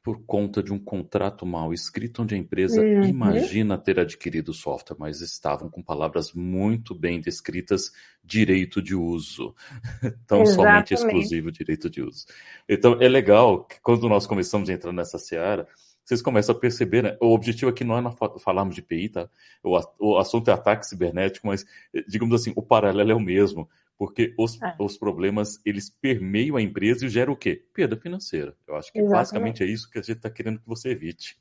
por 0.04 0.22
conta 0.26 0.62
de 0.62 0.70
um 0.70 0.78
contrato 0.78 1.46
mal 1.46 1.72
escrito, 1.72 2.22
onde 2.22 2.34
a 2.34 2.38
empresa 2.38 2.82
uhum. 2.82 3.04
imagina 3.04 3.78
ter 3.78 3.98
adquirido 3.98 4.50
o 4.50 4.54
software, 4.54 4.98
mas 5.00 5.22
estavam 5.22 5.70
com 5.70 5.82
palavras 5.82 6.34
muito 6.34 6.94
bem 6.94 7.22
descritas, 7.22 7.90
direito 8.22 8.82
de 8.82 8.94
uso. 8.94 9.54
Tão 10.28 10.42
Exatamente. 10.42 10.54
somente 10.54 10.94
exclusivo 10.94 11.50
direito 11.50 11.88
de 11.88 12.02
uso. 12.02 12.26
Então 12.68 13.00
é 13.00 13.08
legal 13.08 13.64
que 13.64 13.80
quando 13.80 14.06
nós 14.06 14.26
começamos 14.26 14.68
a 14.68 14.74
entrar 14.74 14.92
nessa 14.92 15.18
seara, 15.18 15.66
vocês 16.04 16.20
começam 16.20 16.54
a 16.54 16.58
perceber, 16.58 17.02
né? 17.02 17.16
O 17.18 17.32
objetivo 17.32 17.70
aqui 17.70 17.82
não 17.82 17.96
é 17.96 18.14
falarmos 18.38 18.74
de 18.74 18.82
PI, 18.82 19.08
tá? 19.08 19.26
O, 19.62 19.80
o 19.98 20.18
assunto 20.18 20.50
é 20.50 20.52
ataque 20.52 20.86
cibernético, 20.86 21.46
mas, 21.46 21.64
digamos 22.06 22.38
assim, 22.38 22.52
o 22.54 22.60
paralelo 22.60 23.10
é 23.10 23.14
o 23.14 23.20
mesmo, 23.20 23.66
porque 23.98 24.34
os, 24.38 24.60
é. 24.60 24.74
os 24.78 24.98
problemas, 24.98 25.60
eles 25.64 25.90
permeiam 25.90 26.56
a 26.56 26.62
empresa 26.62 27.06
e 27.06 27.08
geram 27.08 27.32
o 27.32 27.36
quê? 27.36 27.62
Perda 27.72 27.96
financeira. 27.96 28.54
Eu 28.66 28.76
acho 28.76 28.92
que 28.92 28.98
exatamente. 28.98 29.18
basicamente 29.18 29.62
é 29.62 29.66
isso 29.66 29.90
que 29.90 29.98
a 29.98 30.02
gente 30.02 30.16
está 30.16 30.30
querendo 30.30 30.60
que 30.60 30.66
você 30.66 30.90
evite. 30.90 31.36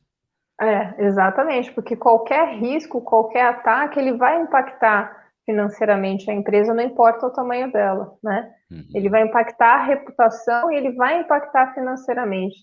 É, 0.62 1.04
exatamente, 1.04 1.72
porque 1.74 1.96
qualquer 1.96 2.60
risco, 2.60 3.02
qualquer 3.02 3.46
ataque, 3.46 4.00
ele 4.00 4.14
vai 4.14 4.42
impactar 4.42 5.24
financeiramente 5.46 6.30
a 6.30 6.34
empresa, 6.34 6.74
não 6.74 6.84
importa 6.84 7.28
o 7.28 7.34
tamanho 7.34 7.72
dela, 7.72 8.18
né? 8.24 8.54
Uhum. 8.72 8.86
Ele 8.94 9.10
vai 9.10 9.24
impactar 9.24 9.76
a 9.76 9.84
reputação 9.84 10.72
e 10.72 10.76
ele 10.76 10.92
vai 10.94 11.20
impactar 11.20 11.74
financeiramente. 11.74 12.56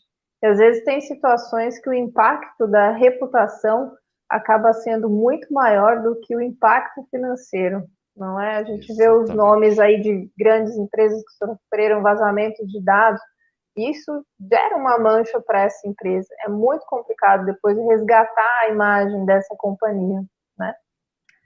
E 0.42 0.46
às 0.46 0.59
vezes 0.59 0.85
tem 0.85 1.00
situações 1.00 1.79
que 1.79 1.90
o 1.90 1.94
impacto 1.94 2.66
da 2.66 2.92
reputação 2.92 3.92
acaba 4.29 4.72
sendo 4.72 5.11
muito 5.11 5.53
maior 5.53 6.03
do 6.03 6.18
que 6.20 6.35
o 6.35 6.40
impacto 6.40 7.07
financeiro, 7.11 7.85
não 8.20 8.38
é? 8.38 8.59
A 8.59 8.62
gente 8.62 8.92
Exatamente. 8.92 8.96
vê 8.96 9.09
os 9.09 9.30
nomes 9.30 9.78
aí 9.78 10.00
de 10.00 10.30
grandes 10.38 10.76
empresas 10.76 11.20
que 11.24 11.33
sofreram 11.33 12.02
vazamento 12.02 12.64
de 12.66 12.80
dados, 12.85 13.20
isso 13.76 14.24
gera 14.50 14.76
uma 14.76 14.98
mancha 14.98 15.40
para 15.40 15.62
essa 15.62 15.88
empresa. 15.88 16.28
É 16.44 16.48
muito 16.48 16.85
complicado 16.87 17.46
depois 17.46 17.78
resgatar 17.78 18.59
a 18.62 18.68
imagem 18.68 19.24
dessa 19.24 19.54
companhia, 19.56 20.22
né? 20.59 20.74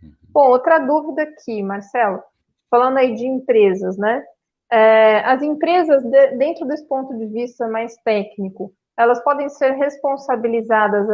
Uhum. 0.02 0.12
Bom, 0.30 0.48
outra 0.48 0.78
dúvida 0.80 1.22
aqui, 1.22 1.62
Marcelo, 1.62 2.22
falando 2.68 2.98
aí 2.98 3.14
de 3.14 3.26
empresas, 3.26 3.96
né? 3.96 4.24
É, 4.72 5.20
as 5.20 5.42
empresas, 5.42 6.02
de, 6.02 6.36
dentro 6.36 6.66
desse 6.66 6.86
ponto 6.88 7.16
de 7.16 7.26
vista 7.26 7.68
mais 7.68 7.94
técnico, 7.98 8.72
elas 8.96 9.22
podem 9.22 9.48
ser 9.48 9.72
responsabilizadas 9.72 11.08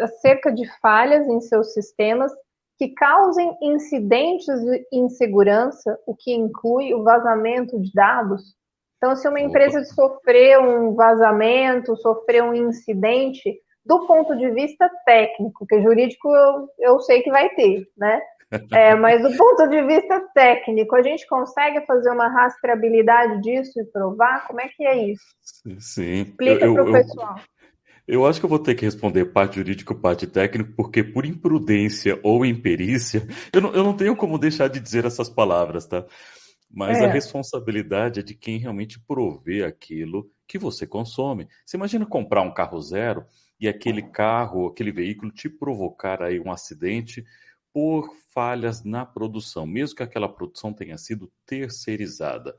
acerca 0.00 0.52
de 0.52 0.68
falhas 0.80 1.26
em 1.26 1.40
seus 1.40 1.72
sistemas 1.72 2.32
que 2.80 2.88
causem 2.94 3.54
incidentes 3.60 4.46
de 4.46 4.86
insegurança, 4.90 5.98
o 6.06 6.16
que 6.16 6.32
inclui 6.32 6.94
o 6.94 7.04
vazamento 7.04 7.78
de 7.78 7.92
dados. 7.92 8.54
Então, 8.96 9.14
se 9.14 9.28
uma 9.28 9.38
empresa 9.38 9.84
sofreu 9.84 10.62
um 10.62 10.94
vazamento, 10.94 11.94
sofreu 11.98 12.46
um 12.46 12.54
incidente, 12.54 13.54
do 13.84 14.06
ponto 14.06 14.34
de 14.34 14.50
vista 14.52 14.90
técnico, 15.04 15.66
que 15.66 15.82
jurídico 15.82 16.34
eu, 16.34 16.68
eu 16.78 17.00
sei 17.00 17.20
que 17.20 17.30
vai 17.30 17.50
ter, 17.50 17.86
né? 17.98 18.18
É, 18.72 18.96
mas 18.96 19.22
do 19.22 19.36
ponto 19.36 19.68
de 19.68 19.80
vista 19.82 20.26
técnico, 20.34 20.96
a 20.96 21.02
gente 21.02 21.24
consegue 21.28 21.86
fazer 21.86 22.10
uma 22.10 22.26
rastreabilidade 22.26 23.40
disso 23.42 23.78
e 23.80 23.84
provar? 23.84 24.44
Como 24.48 24.60
é 24.60 24.66
que 24.66 24.84
é 24.84 25.12
isso? 25.12 25.22
Sim. 25.78 26.22
Explica 26.22 26.72
para 26.72 26.82
o 26.82 26.90
pessoal. 26.90 27.36
Eu 27.36 27.59
acho 28.26 28.40
que 28.40 28.46
eu 28.46 28.50
vou 28.50 28.58
ter 28.58 28.74
que 28.74 28.84
responder 28.84 29.26
parte 29.26 29.56
jurídica 29.56 29.94
e 29.94 29.96
parte 29.96 30.26
técnico, 30.26 30.72
porque 30.74 31.04
por 31.04 31.24
imprudência 31.24 32.18
ou 32.22 32.44
imperícia, 32.44 33.26
eu 33.54 33.60
não, 33.60 33.72
eu 33.72 33.84
não 33.84 33.96
tenho 33.96 34.16
como 34.16 34.38
deixar 34.38 34.68
de 34.68 34.80
dizer 34.80 35.04
essas 35.04 35.28
palavras, 35.28 35.86
tá? 35.86 36.04
Mas 36.68 36.98
é. 36.98 37.04
a 37.04 37.12
responsabilidade 37.12 38.20
é 38.20 38.22
de 38.22 38.34
quem 38.34 38.58
realmente 38.58 38.98
provê 38.98 39.64
aquilo 39.64 40.30
que 40.46 40.58
você 40.58 40.86
consome. 40.86 41.48
Você 41.64 41.76
imagina 41.76 42.04
comprar 42.04 42.42
um 42.42 42.52
carro 42.52 42.80
zero 42.80 43.24
e 43.60 43.68
aquele 43.68 44.02
carro, 44.02 44.66
aquele 44.66 44.90
veículo 44.90 45.30
te 45.30 45.48
provocar 45.48 46.22
aí 46.22 46.40
um 46.40 46.50
acidente 46.50 47.24
por 47.72 48.12
falhas 48.34 48.82
na 48.82 49.06
produção, 49.06 49.66
mesmo 49.66 49.96
que 49.96 50.02
aquela 50.02 50.28
produção 50.28 50.72
tenha 50.72 50.98
sido 50.98 51.30
terceirizada. 51.46 52.56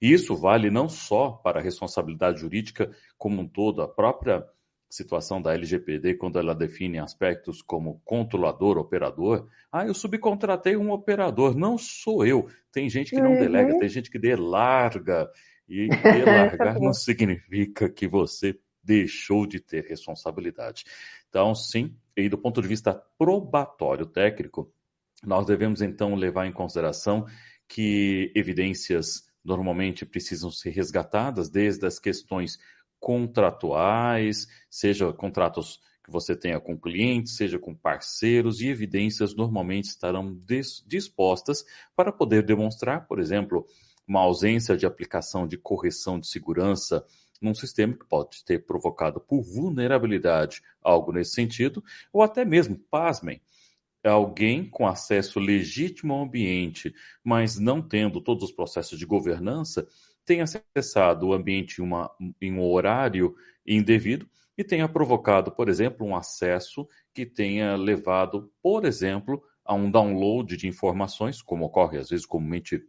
Isso 0.00 0.36
vale 0.36 0.70
não 0.70 0.88
só 0.88 1.30
para 1.30 1.58
a 1.58 1.62
responsabilidade 1.62 2.40
jurídica 2.40 2.90
como 3.18 3.42
um 3.42 3.48
todo, 3.48 3.82
a 3.82 3.88
própria 3.88 4.46
situação 4.88 5.42
da 5.42 5.52
LGPD, 5.54 6.14
quando 6.14 6.38
ela 6.38 6.54
define 6.54 6.98
aspectos 6.98 7.60
como 7.60 8.00
controlador, 8.04 8.78
operador. 8.78 9.48
Ah, 9.70 9.86
eu 9.86 9.94
subcontratei 9.94 10.76
um 10.76 10.90
operador, 10.90 11.56
não 11.56 11.76
sou 11.76 12.24
eu. 12.24 12.48
Tem 12.72 12.88
gente 12.88 13.10
que 13.10 13.20
não 13.20 13.32
uhum. 13.32 13.40
delega, 13.40 13.78
tem 13.78 13.88
gente 13.88 14.10
que 14.10 14.18
delarga. 14.18 15.28
E 15.68 15.88
delargar 15.88 16.78
não 16.80 16.92
significa 16.92 17.88
que 17.88 18.06
você 18.06 18.58
deixou 18.82 19.46
de 19.46 19.60
ter 19.60 19.84
responsabilidade. 19.84 20.84
Então, 21.28 21.54
sim, 21.54 21.96
e 22.16 22.28
do 22.28 22.38
ponto 22.38 22.62
de 22.62 22.68
vista 22.68 22.94
probatório 23.18 24.06
técnico, 24.06 24.72
nós 25.24 25.44
devemos 25.44 25.82
então 25.82 26.14
levar 26.14 26.46
em 26.46 26.52
consideração 26.52 27.26
que 27.68 28.32
evidências 28.34 29.26
normalmente 29.44 30.06
precisam 30.06 30.50
ser 30.50 30.70
resgatadas 30.70 31.48
desde 31.48 31.86
as 31.86 31.98
questões 31.98 32.58
contratuais, 33.06 34.48
seja 34.68 35.12
contratos 35.12 35.80
que 36.04 36.10
você 36.10 36.34
tenha 36.34 36.58
com 36.58 36.76
clientes, 36.76 37.36
seja 37.36 37.56
com 37.56 37.72
parceiros, 37.72 38.60
e 38.60 38.66
evidências 38.66 39.32
normalmente 39.32 39.84
estarão 39.84 40.36
dispostas 40.84 41.64
para 41.94 42.10
poder 42.10 42.42
demonstrar, 42.42 43.06
por 43.06 43.20
exemplo, 43.20 43.64
uma 44.08 44.22
ausência 44.22 44.76
de 44.76 44.86
aplicação 44.86 45.46
de 45.46 45.56
correção 45.56 46.18
de 46.18 46.26
segurança 46.26 47.06
num 47.40 47.54
sistema 47.54 47.94
que 47.96 48.04
pode 48.04 48.44
ter 48.44 48.66
provocado 48.66 49.20
por 49.20 49.40
vulnerabilidade 49.40 50.60
algo 50.82 51.12
nesse 51.12 51.30
sentido, 51.30 51.84
ou 52.12 52.24
até 52.24 52.44
mesmo, 52.44 52.76
pasmem, 52.90 53.40
alguém 54.02 54.68
com 54.68 54.84
acesso 54.84 55.38
legítimo 55.38 56.12
ao 56.12 56.24
ambiente, 56.24 56.92
mas 57.22 57.56
não 57.56 57.80
tendo 57.80 58.20
todos 58.20 58.42
os 58.42 58.52
processos 58.52 58.98
de 58.98 59.06
governança, 59.06 59.86
tenha 60.26 60.44
acessado 60.44 61.28
o 61.28 61.32
ambiente 61.32 61.80
em, 61.80 61.84
uma, 61.84 62.10
em 62.40 62.52
um 62.52 62.62
horário 62.62 63.34
indevido 63.66 64.28
e 64.58 64.64
tenha 64.64 64.88
provocado, 64.88 65.52
por 65.52 65.68
exemplo, 65.68 66.06
um 66.06 66.16
acesso 66.16 66.86
que 67.14 67.24
tenha 67.24 67.76
levado, 67.76 68.50
por 68.62 68.84
exemplo, 68.84 69.42
a 69.64 69.74
um 69.74 69.90
download 69.90 70.56
de 70.56 70.66
informações, 70.66 71.40
como 71.40 71.64
ocorre 71.64 71.98
às 71.98 72.08
vezes 72.10 72.26
comumente 72.26 72.82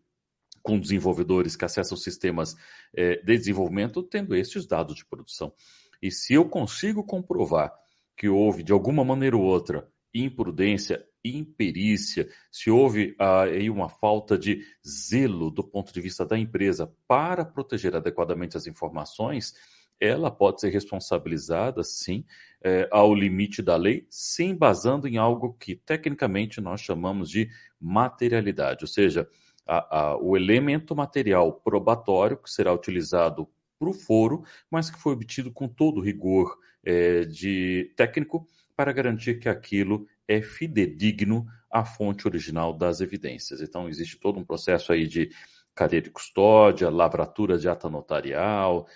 com 0.61 0.79
desenvolvedores 0.79 1.55
que 1.55 1.63
acessam 1.63 1.97
sistemas 1.97 2.55
é, 2.93 3.17
de 3.17 3.37
desenvolvimento, 3.37 4.03
tendo 4.03 4.35
estes 4.35 4.65
dados 4.65 4.95
de 4.95 5.05
produção. 5.05 5.53
E 6.01 6.11
se 6.11 6.33
eu 6.33 6.47
consigo 6.49 7.03
comprovar 7.03 7.73
que 8.15 8.27
houve, 8.27 8.63
de 8.63 8.73
alguma 8.73 9.05
maneira 9.05 9.37
ou 9.37 9.43
outra, 9.43 9.87
imprudência, 10.13 11.05
imperícia, 11.35 12.29
se 12.51 12.69
houve 12.69 13.15
ah, 13.19 13.43
aí 13.43 13.69
uma 13.69 13.89
falta 13.89 14.37
de 14.37 14.63
zelo 14.87 15.49
do 15.49 15.63
ponto 15.63 15.91
de 15.91 15.99
vista 15.99 16.25
da 16.25 16.37
empresa 16.37 16.93
para 17.07 17.43
proteger 17.43 17.95
adequadamente 17.95 18.55
as 18.55 18.67
informações, 18.67 19.53
ela 19.99 20.29
pode 20.29 20.61
ser 20.61 20.69
responsabilizada, 20.69 21.83
sim, 21.83 22.23
é, 22.63 22.87
ao 22.91 23.13
limite 23.13 23.61
da 23.61 23.75
lei, 23.75 24.05
sem 24.09 24.55
basando 24.55 25.07
em 25.07 25.17
algo 25.17 25.53
que 25.53 25.75
tecnicamente 25.75 26.61
nós 26.61 26.81
chamamos 26.81 27.29
de 27.29 27.49
materialidade, 27.79 28.83
ou 28.83 28.87
seja, 28.87 29.27
a, 29.65 29.99
a, 29.99 30.17
o 30.17 30.37
elemento 30.37 30.95
material 30.95 31.51
probatório 31.51 32.37
que 32.37 32.49
será 32.49 32.73
utilizado 32.73 33.47
para 33.77 33.89
o 33.89 33.93
foro, 33.93 34.43
mas 34.71 34.89
que 34.89 34.99
foi 34.99 35.13
obtido 35.13 35.51
com 35.51 35.67
todo 35.67 36.01
rigor 36.01 36.57
é, 36.83 37.25
de 37.25 37.91
técnico 37.95 38.47
para 38.75 38.93
garantir 38.93 39.39
que 39.39 39.49
aquilo 39.49 40.07
é 40.27 40.41
fidedigno 40.41 41.45
à 41.71 41.85
fonte 41.85 42.27
original 42.27 42.73
das 42.73 43.01
evidências. 43.01 43.61
Então, 43.61 43.87
existe 43.87 44.19
todo 44.19 44.39
um 44.39 44.45
processo 44.45 44.91
aí 44.91 45.07
de 45.07 45.29
cadeia 45.73 46.01
de 46.01 46.09
custódia, 46.09 46.89
lavratura 46.89 47.57
de 47.57 47.69
ata 47.69 47.89
notarial, 47.89 48.87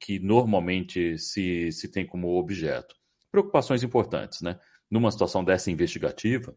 que 0.00 0.18
normalmente 0.18 1.18
se, 1.18 1.70
se 1.72 1.88
tem 1.88 2.06
como 2.06 2.36
objeto. 2.36 2.96
Preocupações 3.30 3.82
importantes, 3.82 4.42
né? 4.42 4.58
Numa 4.90 5.10
situação 5.10 5.44
dessa 5.44 5.70
investigativa, 5.70 6.54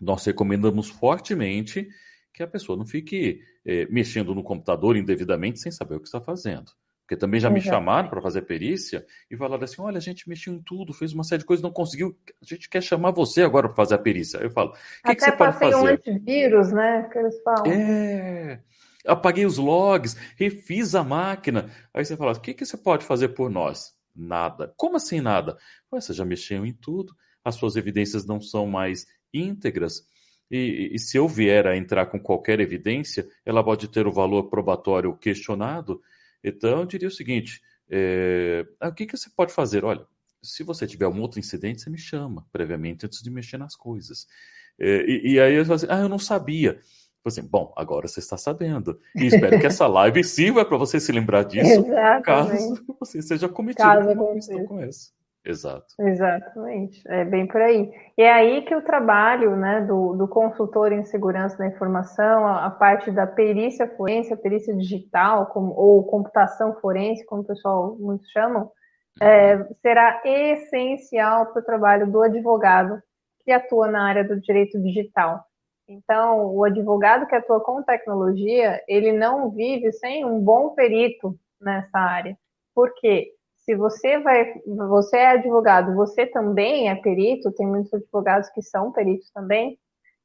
nós 0.00 0.24
recomendamos 0.24 0.88
fortemente 0.88 1.88
que 2.32 2.42
a 2.42 2.46
pessoa 2.46 2.76
não 2.76 2.86
fique 2.86 3.40
é, 3.64 3.86
mexendo 3.86 4.34
no 4.34 4.42
computador 4.42 4.96
indevidamente 4.96 5.60
sem 5.60 5.70
saber 5.70 5.96
o 5.96 6.00
que 6.00 6.08
está 6.08 6.20
fazendo. 6.20 6.72
Porque 7.04 7.16
também 7.18 7.38
já 7.38 7.50
me 7.50 7.60
chamaram 7.60 8.08
para 8.08 8.22
fazer 8.22 8.42
perícia 8.42 9.04
e 9.30 9.36
falaram 9.36 9.62
assim: 9.62 9.80
olha, 9.82 9.98
a 9.98 10.00
gente 10.00 10.26
mexeu 10.26 10.54
em 10.54 10.62
tudo, 10.62 10.94
fez 10.94 11.12
uma 11.12 11.22
série 11.22 11.40
de 11.40 11.44
coisas, 11.44 11.62
não 11.62 11.70
conseguiu. 11.70 12.16
A 12.42 12.44
gente 12.46 12.66
quer 12.66 12.82
chamar 12.82 13.10
você 13.10 13.42
agora 13.42 13.68
para 13.68 13.76
fazer 13.76 13.94
a 13.94 13.98
perícia. 13.98 14.38
Eu 14.38 14.50
falo: 14.50 14.70
o 14.70 15.08
que, 15.08 15.14
que, 15.14 15.22
você 15.22 15.32
pode 15.32 15.58
fazer? 15.58 15.76
um 15.76 15.86
antivírus, 15.86 16.72
né? 16.72 17.06
Que 17.12 17.18
eles 17.18 17.42
falam. 17.42 17.70
É. 17.70 18.58
Apaguei 19.06 19.44
os 19.44 19.58
logs, 19.58 20.16
refiz 20.34 20.94
a 20.94 21.04
máquina. 21.04 21.70
Aí 21.92 22.02
você 22.02 22.16
fala: 22.16 22.32
o 22.32 22.40
que, 22.40 22.54
que 22.54 22.64
você 22.64 22.76
pode 22.78 23.04
fazer 23.04 23.28
por 23.28 23.50
nós? 23.50 23.92
Nada. 24.16 24.72
Como 24.74 24.96
assim 24.96 25.20
nada? 25.20 25.58
Você 25.90 26.14
já 26.14 26.24
mexeu 26.24 26.64
em 26.64 26.72
tudo, 26.72 27.14
as 27.44 27.56
suas 27.56 27.76
evidências 27.76 28.24
não 28.24 28.40
são 28.40 28.66
mais 28.66 29.06
íntegras. 29.32 30.06
E, 30.50 30.90
e, 30.94 30.98
se 30.98 31.18
eu 31.18 31.28
vier 31.28 31.66
a 31.66 31.76
entrar 31.76 32.06
com 32.06 32.18
qualquer 32.18 32.60
evidência, 32.60 33.26
ela 33.44 33.62
pode 33.62 33.88
ter 33.88 34.06
o 34.06 34.12
valor 34.12 34.44
probatório 34.48 35.14
questionado. 35.16 36.00
Então, 36.44 36.80
eu 36.80 36.86
diria 36.86 37.08
o 37.08 37.10
seguinte: 37.10 37.62
é, 37.90 38.66
o 38.82 38.92
que, 38.92 39.06
que 39.06 39.16
você 39.16 39.30
pode 39.34 39.52
fazer? 39.52 39.84
Olha, 39.84 40.06
se 40.42 40.62
você 40.62 40.86
tiver 40.86 41.08
um 41.08 41.20
outro 41.20 41.40
incidente, 41.40 41.80
você 41.80 41.90
me 41.90 41.98
chama 41.98 42.46
previamente 42.52 43.06
antes 43.06 43.22
de 43.22 43.30
mexer 43.30 43.56
nas 43.56 43.74
coisas. 43.74 44.26
É, 44.78 45.04
e, 45.06 45.32
e, 45.32 45.40
aí 45.40 45.54
eu 45.54 45.64
falo 45.64 45.76
assim: 45.76 45.86
ah, 45.88 46.00
eu 46.00 46.08
não 46.08 46.18
sabia. 46.18 46.78
Assim, 47.24 47.40
bom, 47.40 47.72
agora 47.74 48.06
você 48.06 48.20
está 48.20 48.36
sabendo. 48.36 49.00
E 49.16 49.24
espero 49.24 49.58
que 49.58 49.66
essa 49.66 49.86
live 49.86 50.22
sirva 50.22 50.62
para 50.62 50.76
você 50.76 51.00
se 51.00 51.10
lembrar 51.10 51.42
disso, 51.44 51.86
caso 52.22 52.84
você 53.00 53.22
seja 53.22 53.48
cometido 53.48 53.82
caso 53.82 54.14
com 54.66 54.78
essa. 54.78 55.10
Exato. 55.44 55.86
Exatamente, 56.00 57.02
é 57.06 57.22
bem 57.22 57.46
por 57.46 57.60
aí. 57.60 57.92
E 58.16 58.22
é 58.22 58.32
aí 58.32 58.62
que 58.62 58.74
o 58.74 58.82
trabalho 58.82 59.54
né, 59.54 59.82
do, 59.82 60.14
do 60.14 60.26
consultor 60.26 60.90
em 60.90 61.04
segurança 61.04 61.58
da 61.58 61.66
informação, 61.66 62.46
a, 62.46 62.64
a 62.64 62.70
parte 62.70 63.10
da 63.10 63.26
perícia 63.26 63.86
forense, 63.94 64.32
a 64.32 64.38
perícia 64.38 64.74
digital, 64.74 65.46
como, 65.46 65.74
ou 65.74 66.02
computação 66.04 66.74
forense, 66.80 67.26
como 67.26 67.42
o 67.42 67.46
pessoal 67.46 67.94
muitos 68.00 68.30
chamam, 68.30 68.70
é, 69.20 69.62
será 69.82 70.22
essencial 70.24 71.52
para 71.52 71.60
o 71.60 71.64
trabalho 71.64 72.10
do 72.10 72.22
advogado 72.22 72.98
que 73.44 73.52
atua 73.52 73.86
na 73.86 74.08
área 74.08 74.24
do 74.24 74.40
direito 74.40 74.80
digital. 74.80 75.44
Então, 75.86 76.54
o 76.54 76.64
advogado 76.64 77.26
que 77.26 77.34
atua 77.34 77.60
com 77.60 77.82
tecnologia, 77.82 78.82
ele 78.88 79.12
não 79.12 79.50
vive 79.50 79.92
sem 79.92 80.24
um 80.24 80.40
bom 80.40 80.70
perito 80.70 81.38
nessa 81.60 81.98
área. 81.98 82.36
Por 82.74 82.94
quê? 82.94 83.34
Se 83.64 83.74
você 83.74 84.18
vai, 84.18 84.52
você 84.66 85.16
é 85.16 85.26
advogado, 85.28 85.94
você 85.94 86.26
também 86.26 86.90
é 86.90 86.94
perito, 86.94 87.52
tem 87.52 87.66
muitos 87.66 87.92
advogados 87.94 88.50
que 88.50 88.62
são 88.62 88.92
peritos 88.92 89.30
também, 89.30 89.78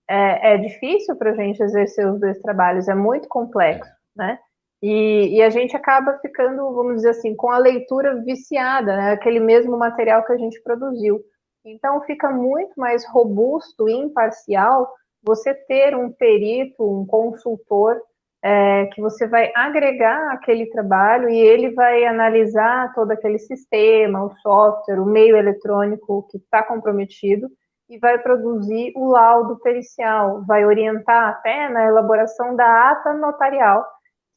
é, 0.10 0.54
é 0.54 0.58
difícil 0.58 1.15
para 1.15 1.32
a 1.32 1.36
gente 1.36 1.62
exercer 1.62 2.12
os 2.12 2.19
dois 2.19 2.39
trabalhos, 2.39 2.88
é 2.88 2.95
muito 2.95 3.28
complexo, 3.30 3.89
né? 4.15 4.39
E, 4.82 5.38
e, 5.38 5.41
a 5.41 5.49
gente 5.49 5.75
acaba 5.75 6.17
ficando, 6.19 6.73
vamos 6.73 6.95
dizer 6.95 7.10
assim, 7.10 7.36
com 7.36 7.52
a 7.52 7.58
leitura 7.58 8.15
viciada, 8.23 8.95
né? 8.95 9.12
aquele 9.12 9.39
mesmo 9.39 9.78
material 9.78 10.23
que 10.23 10.32
a 10.32 10.38
gente 10.38 10.62
produziu. 10.63 11.19
Então 11.65 12.02
fica 12.04 12.32
muito 12.32 12.71
mais 12.78 13.06
robusto 13.06 13.89
e 13.89 13.93
imparcial 13.93 14.89
você 15.21 15.54
ter 15.54 15.95
um 15.95 16.10
perito, 16.10 16.82
um 16.82 17.06
consultor 17.06 18.02
é, 18.41 18.86
que 18.88 19.02
você 19.02 19.28
vai 19.28 19.52
agregar 19.56 20.32
aquele 20.32 20.67
trabalho 20.69 21.30
e 21.30 21.38
ele 21.38 21.71
vai 21.71 22.06
analisar 22.06 22.93
todo 22.93 23.12
aquele 23.12 23.38
sistema, 23.38 24.23
o 24.23 24.36
software, 24.38 24.99
o 24.99 25.06
meio 25.06 25.36
eletrônico 25.36 26.28
que 26.30 26.38
está 26.38 26.63
comprometido 26.63 27.49
e 27.89 27.97
vai 27.97 28.19
produzir 28.19 28.93
o 28.95 29.08
laudo 29.08 29.60
pericial, 29.60 30.43
vai 30.45 30.65
orientar 30.65 31.30
até 31.30 31.67
na 31.69 31.86
elaboração 31.86 32.56
da 32.56 32.91
ata 32.91 33.13
notarial 33.13 33.86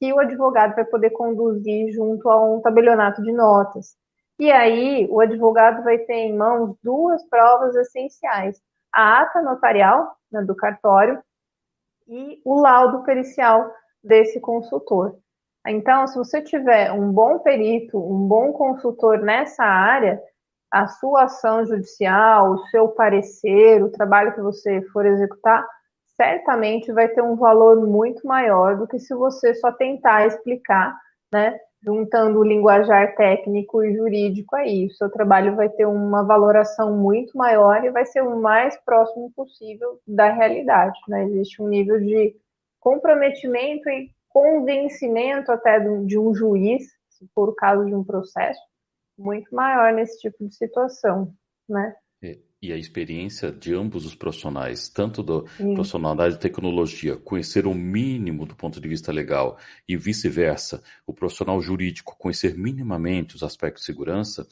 que 0.01 0.13
o 0.13 0.19
advogado 0.19 0.75
vai 0.75 0.85
poder 0.85 1.11
conduzir 1.11 1.93
junto 1.93 2.29
a 2.29 2.43
um 2.43 2.61
tabelionato 2.61 3.23
de 3.23 3.31
notas. 3.31 3.95
E 4.39 4.51
aí, 4.51 5.07
o 5.11 5.21
advogado 5.21 5.85
vai 5.85 5.99
ter 5.99 6.15
em 6.15 6.37
mãos 6.37 6.75
duas 6.83 7.23
provas 7.29 7.77
essenciais: 7.77 8.61
a 8.93 9.21
ata 9.21 9.43
notarial 9.43 10.17
né, 10.33 10.43
do 10.43 10.57
cartório 10.57 11.23
e 12.09 12.41
o 12.45 12.61
laudo 12.61 13.05
pericial 13.05 13.71
desse 14.03 14.41
consultor. 14.41 15.17
Então, 15.67 16.07
se 16.07 16.17
você 16.17 16.43
tiver 16.43 16.91
um 16.93 17.13
bom 17.13 17.39
perito, 17.39 17.99
um 17.99 18.27
bom 18.27 18.53
consultor 18.53 19.19
nessa 19.19 19.63
área, 19.63 20.21
a 20.73 20.89
sua 20.89 21.25
ação 21.25 21.65
judicial, 21.65 22.53
o 22.53 22.67
seu 22.69 22.89
parecer, 22.89 23.83
o 23.83 23.91
trabalho 23.91 24.35
que 24.35 24.41
você 24.41 24.83
for 24.93 25.07
executar, 25.07 25.65
certamente 26.17 26.93
vai 26.93 27.09
ter 27.09 27.23
um 27.23 27.37
valor 27.37 27.87
muito 27.87 28.27
maior 28.27 28.77
do 28.77 28.87
que 28.87 28.99
se 28.99 29.15
você 29.15 29.55
só 29.55 29.71
tentar 29.71 30.27
explicar, 30.27 30.97
né, 31.33 31.59
juntando 31.83 32.39
o 32.39 32.45
linguajar 32.45 33.15
técnico 33.17 33.85
e 33.85 33.95
jurídico 33.95 34.57
aí. 34.57 34.87
O 34.87 34.95
seu 34.95 35.11
trabalho 35.11 35.57
vai 35.57 35.69
ter 35.69 35.87
uma 35.87 36.25
valoração 36.25 36.97
muito 36.97 37.37
maior 37.37 37.85
e 37.85 37.91
vai 37.91 38.07
ser 38.07 38.23
o 38.23 38.41
mais 38.41 38.77
próximo 38.85 39.31
possível 39.35 40.01
da 40.07 40.31
realidade. 40.31 40.99
Né? 41.09 41.25
Existe 41.25 41.61
um 41.61 41.69
nível 41.69 41.99
de 42.01 42.35
comprometimento 42.83 43.89
e 43.89 44.11
convencimento 44.29 45.51
até 45.53 45.79
de 45.81 46.19
um 46.19 46.35
juiz, 46.35 46.85
se 47.09 47.27
for 47.35 47.49
o 47.49 47.55
caso 47.55 47.87
de 47.87 47.95
um 47.95 48.05
processo, 48.05 48.61
muito 49.17 49.55
maior 49.55 49.93
nesse 49.93 50.19
tipo 50.19 50.45
de 50.47 50.55
situação, 50.55 51.33
né? 51.69 51.95
e 52.63 52.73
a 52.73 52.77
experiência 52.77 53.51
de 53.51 53.75
ambos 53.75 54.07
os 54.07 54.15
profissionais, 54.15 54.89
tanto 54.89 55.21
do 55.21 55.49
Sim. 55.57 55.75
profissional 55.75 56.15
da 56.15 56.31
tecnologia, 56.37 57.17
conhecer 57.17 57.67
o 57.67 57.75
mínimo 57.75 58.47
do 58.47 58.55
ponto 58.55 58.81
de 58.81 58.89
vista 58.89 59.11
legal 59.11 59.59
e 59.89 59.97
vice-versa, 59.97 60.81
o 61.05 61.13
profissional 61.13 61.61
jurídico 61.61 62.17
conhecer 62.17 62.57
minimamente 62.57 63.35
os 63.35 63.43
aspectos 63.43 63.83
de 63.83 63.87
segurança, 63.87 64.47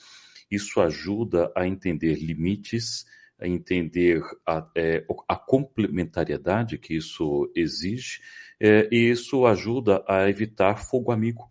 isso 0.51 0.81
ajuda 0.81 1.53
a 1.55 1.65
entender 1.69 2.17
limites, 2.17 3.07
entender 3.43 4.23
a, 4.47 4.67
é, 4.77 5.05
a 5.29 5.37
complementariedade 5.37 6.79
que 6.79 6.95
isso 6.95 7.51
exige, 7.55 8.21
é, 8.61 8.89
e 8.91 9.11
isso 9.11 9.47
ajuda 9.47 10.05
a 10.07 10.29
evitar 10.29 10.77
fogo 10.77 11.13
amigo 11.13 11.51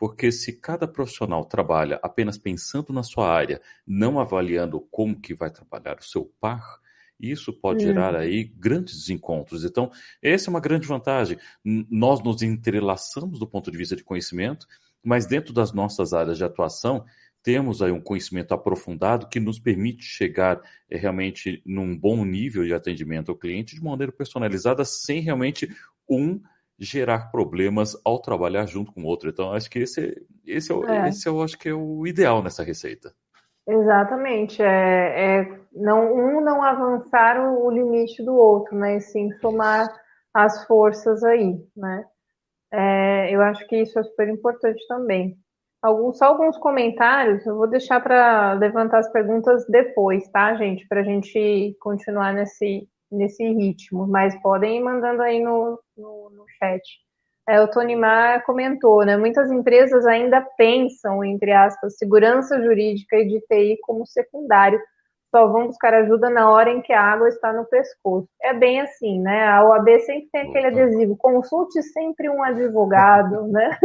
porque 0.00 0.32
se 0.32 0.54
cada 0.58 0.88
profissional 0.88 1.44
trabalha 1.44 2.00
apenas 2.02 2.38
pensando 2.38 2.90
na 2.90 3.02
sua 3.02 3.30
área, 3.30 3.60
não 3.86 4.18
avaliando 4.18 4.80
como 4.90 5.20
que 5.20 5.34
vai 5.34 5.50
trabalhar 5.50 5.98
o 5.98 6.02
seu 6.02 6.24
par, 6.40 6.80
isso 7.20 7.52
pode 7.52 7.84
gerar 7.84 8.14
uhum. 8.14 8.20
aí 8.20 8.44
grandes 8.44 8.96
desencontros. 8.96 9.62
Então, 9.62 9.90
essa 10.22 10.48
é 10.48 10.50
uma 10.50 10.58
grande 10.58 10.88
vantagem. 10.88 11.36
Nós 11.62 12.22
nos 12.22 12.40
entrelaçamos 12.40 13.38
do 13.38 13.46
ponto 13.46 13.70
de 13.70 13.76
vista 13.76 13.94
de 13.94 14.02
conhecimento, 14.02 14.66
mas 15.04 15.26
dentro 15.26 15.52
das 15.52 15.74
nossas 15.74 16.14
áreas 16.14 16.38
de 16.38 16.44
atuação, 16.44 17.04
temos 17.42 17.82
aí 17.82 17.90
um 17.90 18.00
conhecimento 18.00 18.52
aprofundado 18.52 19.28
que 19.28 19.40
nos 19.40 19.58
permite 19.58 20.02
chegar 20.02 20.60
é, 20.90 20.96
realmente 20.96 21.62
num 21.64 21.96
bom 21.96 22.24
nível 22.24 22.64
de 22.64 22.74
atendimento 22.74 23.30
ao 23.30 23.36
cliente 23.36 23.74
de 23.74 23.82
maneira 23.82 24.12
personalizada, 24.12 24.84
sem 24.84 25.20
realmente 25.20 25.68
um 26.08 26.40
gerar 26.78 27.30
problemas 27.30 28.00
ao 28.04 28.20
trabalhar 28.20 28.66
junto 28.66 28.92
com 28.92 29.02
o 29.02 29.06
outro. 29.06 29.28
Então, 29.28 29.52
acho 29.52 29.70
que 29.70 29.80
esse, 29.80 30.26
esse, 30.46 30.72
é, 30.72 30.76
é. 30.86 31.08
esse 31.08 31.28
eu 31.28 31.42
acho 31.42 31.58
que 31.58 31.68
é 31.68 31.74
o 31.74 32.06
ideal 32.06 32.42
nessa 32.42 32.62
receita. 32.62 33.12
Exatamente. 33.68 34.62
É, 34.62 35.40
é 35.40 35.60
não, 35.72 36.12
um 36.12 36.40
não 36.40 36.62
avançar 36.62 37.38
o, 37.38 37.66
o, 37.66 37.70
limite 37.70 38.24
do 38.24 38.34
outro, 38.34 38.76
né? 38.76 38.96
E 38.96 39.00
sim 39.00 39.30
somar 39.40 39.88
as 40.32 40.66
forças 40.66 41.22
aí, 41.22 41.62
né? 41.76 42.04
É, 42.72 43.34
eu 43.34 43.42
acho 43.42 43.66
que 43.66 43.76
isso 43.76 43.98
é 43.98 44.02
super 44.02 44.28
importante 44.28 44.82
também. 44.88 45.36
Alguns, 45.82 46.18
só 46.18 46.26
alguns 46.26 46.58
comentários, 46.58 47.46
eu 47.46 47.56
vou 47.56 47.66
deixar 47.66 48.00
para 48.00 48.52
levantar 48.52 48.98
as 48.98 49.10
perguntas 49.10 49.64
depois, 49.66 50.28
tá, 50.28 50.54
gente? 50.54 50.86
Para 50.86 51.00
a 51.00 51.04
gente 51.04 51.74
continuar 51.80 52.34
nesse, 52.34 52.86
nesse 53.10 53.42
ritmo, 53.44 54.06
mas 54.06 54.40
podem 54.42 54.76
ir 54.76 54.82
mandando 54.82 55.22
aí 55.22 55.42
no, 55.42 55.80
no, 55.96 56.30
no 56.30 56.44
chat. 56.58 56.82
É, 57.48 57.60
o 57.60 57.68
Tony 57.68 57.96
Mar 57.96 58.44
comentou, 58.44 59.04
né? 59.04 59.16
Muitas 59.16 59.50
empresas 59.50 60.06
ainda 60.06 60.40
pensam, 60.56 61.24
entre 61.24 61.52
aspas, 61.52 61.96
segurança 61.96 62.62
jurídica 62.62 63.16
e 63.16 63.26
de 63.26 63.40
TI 63.40 63.78
como 63.82 64.06
secundário, 64.06 64.78
só 65.30 65.46
vão 65.46 65.68
buscar 65.68 65.94
ajuda 65.94 66.28
na 66.28 66.50
hora 66.50 66.70
em 66.70 66.82
que 66.82 66.92
a 66.92 67.00
água 67.00 67.28
está 67.28 67.52
no 67.52 67.64
pescoço. 67.64 68.28
É 68.42 68.52
bem 68.52 68.80
assim, 68.80 69.20
né? 69.20 69.48
A 69.48 69.64
OAB 69.64 69.88
sempre 70.00 70.28
tem 70.30 70.50
aquele 70.50 70.66
adesivo, 70.66 71.16
consulte 71.16 71.82
sempre 71.82 72.28
um 72.28 72.42
advogado, 72.42 73.46
né? 73.50 73.78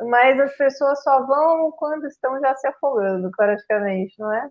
Mas 0.00 0.38
as 0.38 0.56
pessoas 0.56 1.02
só 1.02 1.26
vão 1.26 1.70
quando 1.72 2.06
estão 2.06 2.38
já 2.40 2.54
se 2.54 2.66
afogando, 2.68 3.30
praticamente, 3.36 4.14
não 4.18 4.32
é? 4.32 4.48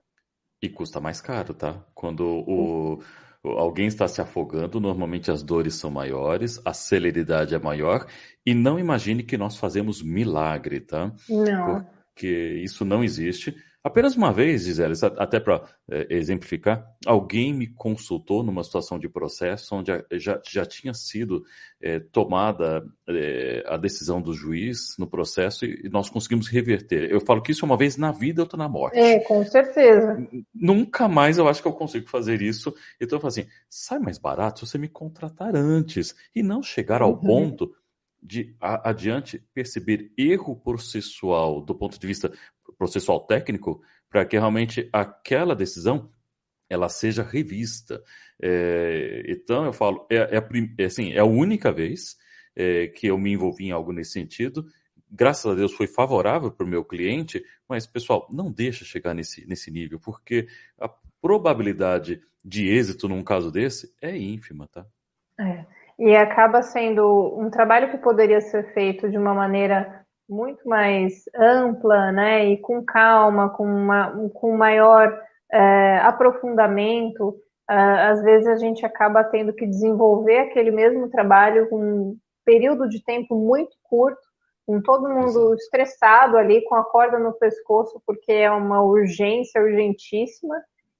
E 0.61 0.69
custa 0.69 0.99
mais 0.99 1.21
caro, 1.21 1.53
tá? 1.53 1.75
Quando 1.93 2.43
o 2.47 2.99
alguém 3.43 3.87
está 3.87 4.07
se 4.07 4.19
afogando, 4.19 4.79
normalmente 4.79 5.31
as 5.31 5.43
dores 5.43 5.75
são 5.75 5.89
maiores, 5.89 6.59
a 6.65 6.73
celeridade 6.73 7.55
é 7.55 7.59
maior, 7.59 8.05
e 8.45 8.53
não 8.53 8.79
imagine 8.79 9.23
que 9.23 9.37
nós 9.37 9.57
fazemos 9.57 10.01
milagre, 10.01 10.81
tá? 10.81 11.13
Não. 11.29 11.85
Porque 12.09 12.27
isso 12.63 12.83
não 12.83 13.03
existe. 13.03 13.55
Apenas 13.87 14.17
uma 14.17 14.33
vez, 14.33 14.63
Gisele, 14.63 14.93
até 15.17 15.39
para 15.39 15.63
é, 15.89 16.07
exemplificar, 16.09 16.85
alguém 17.05 17.53
me 17.53 17.67
consultou 17.67 18.43
numa 18.43 18.61
situação 18.61 18.99
de 18.99 19.07
processo 19.07 19.73
onde 19.73 19.91
já, 20.11 20.41
já 20.45 20.65
tinha 20.65 20.93
sido 20.93 21.45
é, 21.81 21.97
tomada 21.97 22.83
é, 23.07 23.63
a 23.65 23.77
decisão 23.77 24.21
do 24.21 24.33
juiz 24.33 24.97
no 24.99 25.07
processo 25.07 25.63
e 25.63 25.87
nós 25.89 26.09
conseguimos 26.09 26.49
reverter. 26.49 27.09
Eu 27.09 27.21
falo 27.21 27.41
que 27.41 27.53
isso 27.53 27.63
é 27.63 27.65
uma 27.65 27.77
vez 27.77 27.95
na 27.95 28.11
vida, 28.11 28.41
outra 28.41 28.57
na 28.57 28.67
morte. 28.67 28.99
É, 28.99 29.19
com 29.21 29.45
certeza. 29.45 30.17
Nunca 30.53 31.07
mais 31.07 31.37
eu 31.37 31.47
acho 31.47 31.61
que 31.61 31.67
eu 31.69 31.73
consigo 31.73 32.09
fazer 32.09 32.41
isso. 32.41 32.75
Então 32.99 33.15
eu 33.15 33.21
falo 33.21 33.29
assim, 33.29 33.47
sai 33.69 33.99
mais 33.99 34.17
barato 34.17 34.59
se 34.59 34.71
você 34.71 34.77
me 34.77 34.89
contratar 34.89 35.55
antes 35.55 36.13
e 36.35 36.43
não 36.43 36.61
chegar 36.61 37.01
ao 37.01 37.11
uhum. 37.11 37.21
ponto 37.21 37.71
de 38.21 38.55
a, 38.59 38.89
adiante 38.89 39.41
perceber 39.53 40.11
erro 40.17 40.55
processual 40.55 41.61
do 41.61 41.73
ponto 41.75 41.99
de 41.99 42.07
vista 42.07 42.31
processual 42.77 43.21
técnico 43.21 43.81
para 44.09 44.25
que 44.25 44.37
realmente 44.37 44.89
aquela 44.93 45.55
decisão 45.55 46.09
ela 46.69 46.89
seja 46.89 47.23
revista. 47.23 48.03
É, 48.41 49.23
então 49.27 49.65
eu 49.65 49.73
falo, 49.73 50.05
é, 50.09 50.37
é, 50.37 50.43
é, 50.79 50.85
assim, 50.85 51.13
é 51.13 51.19
a 51.19 51.25
única 51.25 51.71
vez 51.71 52.17
é, 52.55 52.87
que 52.87 53.07
eu 53.07 53.17
me 53.17 53.31
envolvi 53.33 53.67
em 53.67 53.71
algo 53.71 53.91
nesse 53.91 54.11
sentido. 54.11 54.65
Graças 55.09 55.49
a 55.49 55.55
Deus 55.55 55.73
foi 55.73 55.87
favorável 55.87 56.51
para 56.51 56.65
o 56.65 56.69
meu 56.69 56.83
cliente, 56.83 57.43
mas 57.67 57.87
pessoal, 57.87 58.27
não 58.31 58.51
deixa 58.51 58.83
chegar 58.83 59.13
nesse, 59.13 59.47
nesse 59.47 59.71
nível, 59.71 59.99
porque 59.99 60.47
a 60.79 60.89
probabilidade 61.21 62.21
de 62.43 62.67
êxito 62.69 63.07
num 63.07 63.23
caso 63.23 63.51
desse 63.51 63.93
é 64.01 64.15
ínfima, 64.17 64.67
tá? 64.67 64.85
É. 65.39 65.65
E 65.99 66.15
acaba 66.15 66.61
sendo 66.61 67.35
um 67.39 67.49
trabalho 67.49 67.89
que 67.89 67.97
poderia 67.97 68.39
ser 68.39 68.73
feito 68.73 69.09
de 69.09 69.17
uma 69.17 69.33
maneira 69.33 70.05
muito 70.29 70.67
mais 70.67 71.23
ampla, 71.35 72.11
né, 72.11 72.45
e 72.45 72.57
com 72.57 72.83
calma, 72.83 73.49
com, 73.49 73.63
uma, 73.65 74.29
com 74.33 74.55
maior 74.55 75.17
é, 75.51 75.97
aprofundamento. 75.99 77.29
Uh, 77.69 78.11
às 78.11 78.23
vezes 78.23 78.47
a 78.47 78.55
gente 78.55 78.85
acaba 78.85 79.25
tendo 79.25 79.51
que 79.51 79.65
desenvolver 79.65 80.39
aquele 80.39 80.71
mesmo 80.71 81.09
trabalho 81.09 81.69
com 81.69 81.77
um 81.77 82.17
período 82.45 82.87
de 82.87 83.03
tempo 83.03 83.35
muito 83.35 83.75
curto, 83.83 84.21
com 84.65 84.81
todo 84.81 85.09
mundo 85.09 85.53
estressado 85.53 86.37
ali, 86.37 86.63
com 86.63 86.75
a 86.75 86.83
corda 86.83 87.19
no 87.19 87.33
pescoço, 87.33 88.01
porque 88.05 88.31
é 88.31 88.49
uma 88.49 88.81
urgência 88.81 89.61
urgentíssima, 89.61 90.55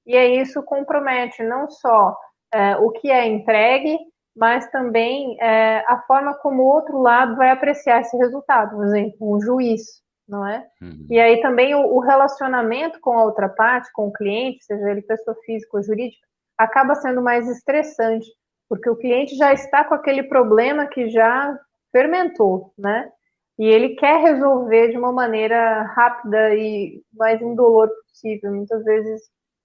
e 0.05 0.15
aí 0.15 0.39
isso 0.39 0.61
compromete 0.63 1.41
não 1.43 1.69
só 1.69 2.17
é, 2.53 2.75
o 2.77 2.91
que 2.91 3.09
é 3.09 3.25
entregue, 3.25 3.97
mas 4.37 4.69
também 4.69 5.35
é, 5.41 5.79
a 5.87 5.99
forma 6.05 6.35
como 6.35 6.61
o 6.61 6.67
outro 6.67 7.01
lado 7.01 7.35
vai 7.35 7.49
apreciar 7.49 8.01
esse 8.01 8.15
resultado. 8.15 8.75
Por 8.75 8.85
exemplo, 8.85 9.35
um 9.35 9.41
juiz. 9.41 9.81
não 10.27 10.45
é? 10.45 10.63
Uhum. 10.81 11.07
E 11.09 11.19
aí 11.19 11.41
também 11.41 11.73
o, 11.73 11.79
o, 11.79 11.99
relacionamento 11.99 12.99
com 13.01 13.17
a 13.17 13.23
outra 13.23 13.49
parte, 13.49 13.91
com 13.93 14.07
o 14.07 14.13
cliente, 14.13 14.63
seja 14.63 14.91
ele 14.91 15.01
pessoa 15.01 15.35
física 15.43 15.77
ou 15.77 15.83
jurídica, 15.83 16.21
acaba 16.57 16.95
sendo 16.95 17.21
mais 17.21 17.49
estressante, 17.49 18.27
porque 18.69 18.89
o 18.89 18.95
cliente 18.95 19.35
já 19.35 19.53
está 19.53 19.83
com 19.83 19.95
aquele 19.95 20.23
problema 20.23 20.85
que 20.85 21.09
já 21.09 21.57
fermentou, 21.91 22.73
né? 22.77 23.09
E 23.57 23.65
ele 23.65 23.95
quer 23.95 24.21
resolver 24.21 24.89
de 24.89 24.97
uma 24.97 25.11
maneira 25.11 25.81
rápida 25.95 26.53
e 26.53 27.01
mais 27.11 27.41
indolor 27.41 27.89
possível. 28.03 28.51
Muitas 28.51 28.83
vezes 28.83 29.21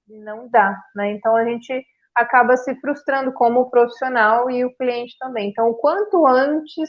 não 0.09 0.49
dá, 0.49 0.79
né? 0.97 1.11
Então 1.11 1.37
a 1.37 1.45
gente 1.45 1.85
acaba 2.15 2.57
se 2.57 2.75
frustrando 2.81 3.33
como 3.33 3.71
profissional 3.71 4.51
e 4.51 4.65
o 4.65 4.75
cliente 4.77 5.17
também. 5.19 5.51
Então, 5.51 5.73
quanto 5.75 6.27
antes 6.27 6.89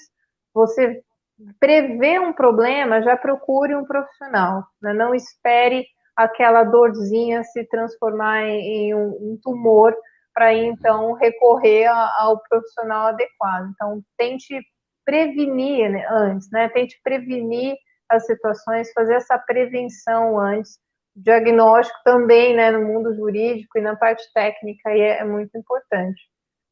você 0.53 1.01
prevê 1.59 2.19
um 2.19 2.33
problema, 2.33 3.01
já 3.01 3.17
procure 3.17 3.75
um 3.75 3.85
profissional. 3.85 4.63
Né? 4.81 4.93
Não 4.93 5.15
espere 5.15 5.85
aquela 6.15 6.63
dorzinha 6.63 7.43
se 7.43 7.63
transformar 7.65 8.43
em 8.43 8.93
um, 8.93 9.07
um 9.07 9.39
tumor 9.41 9.95
para 10.33 10.53
então 10.53 11.13
recorrer 11.13 11.85
ao 11.87 12.39
profissional 12.49 13.07
adequado. 13.07 13.69
Então, 13.71 14.01
tente 14.17 14.59
prevenir 15.05 15.91
né, 15.91 16.05
antes, 16.09 16.49
né? 16.51 16.69
Tente 16.69 16.99
prevenir 17.03 17.75
as 18.09 18.25
situações, 18.25 18.91
fazer 18.93 19.15
essa 19.15 19.37
prevenção 19.37 20.39
antes. 20.39 20.79
Diagnóstico 21.15 21.99
também, 22.03 22.55
né, 22.55 22.71
no 22.71 22.85
mundo 22.85 23.13
jurídico 23.13 23.77
e 23.77 23.81
na 23.81 23.95
parte 23.95 24.23
técnica 24.33 24.89
é, 24.89 25.19
é 25.19 25.23
muito 25.23 25.55
importante. 25.57 26.21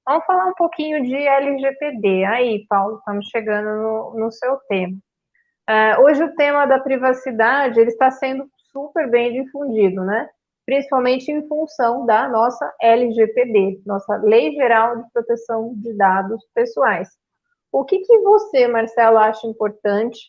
Vamos 0.06 0.26
falar 0.26 0.48
um 0.48 0.54
pouquinho 0.54 1.04
de 1.04 1.16
LGPD. 1.16 2.26
Aí, 2.26 2.66
Paulo, 2.68 2.98
estamos 2.98 3.28
chegando 3.28 3.70
no, 3.82 4.20
no 4.20 4.32
seu 4.32 4.58
tema. 4.68 4.98
Uh, 5.70 6.02
hoje 6.04 6.24
o 6.24 6.36
tema 6.36 6.66
da 6.66 6.80
privacidade 6.80 7.80
ele 7.80 7.92
está 7.92 8.10
sendo 8.10 8.50
super 8.72 9.10
bem 9.10 9.32
difundido, 9.32 10.04
né? 10.04 10.28
Principalmente 10.66 11.32
em 11.32 11.48
função 11.48 12.06
da 12.06 12.28
nossa 12.28 12.74
LGPD, 12.82 13.82
nossa 13.86 14.16
Lei 14.18 14.52
Geral 14.54 14.98
de 14.98 15.12
Proteção 15.14 15.74
de 15.76 15.94
Dados 15.94 16.44
Pessoais. 16.54 17.10
O 17.72 17.86
que, 17.86 18.00
que 18.00 18.20
você, 18.20 18.68
Marcelo, 18.68 19.18
acha 19.18 19.48
importante 19.48 20.20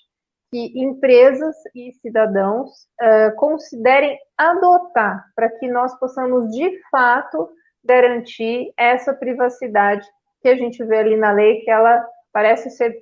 que 0.53 0.79
empresas 0.79 1.57
e 1.75 1.93
cidadãos 1.95 2.69
uh, 3.01 3.35
considerem 3.37 4.19
adotar 4.37 5.25
para 5.35 5.49
que 5.49 5.67
nós 5.67 5.99
possamos, 5.99 6.51
de 6.51 6.79
fato, 6.91 7.49
garantir 7.83 8.71
essa 8.77 9.15
privacidade 9.15 10.07
que 10.43 10.49
a 10.49 10.55
gente 10.55 10.85
vê 10.85 10.99
ali 10.99 11.17
na 11.17 11.33
lei, 11.33 11.61
que 11.61 11.71
ela 11.71 12.07
parece 12.31 12.69
ser 12.69 12.95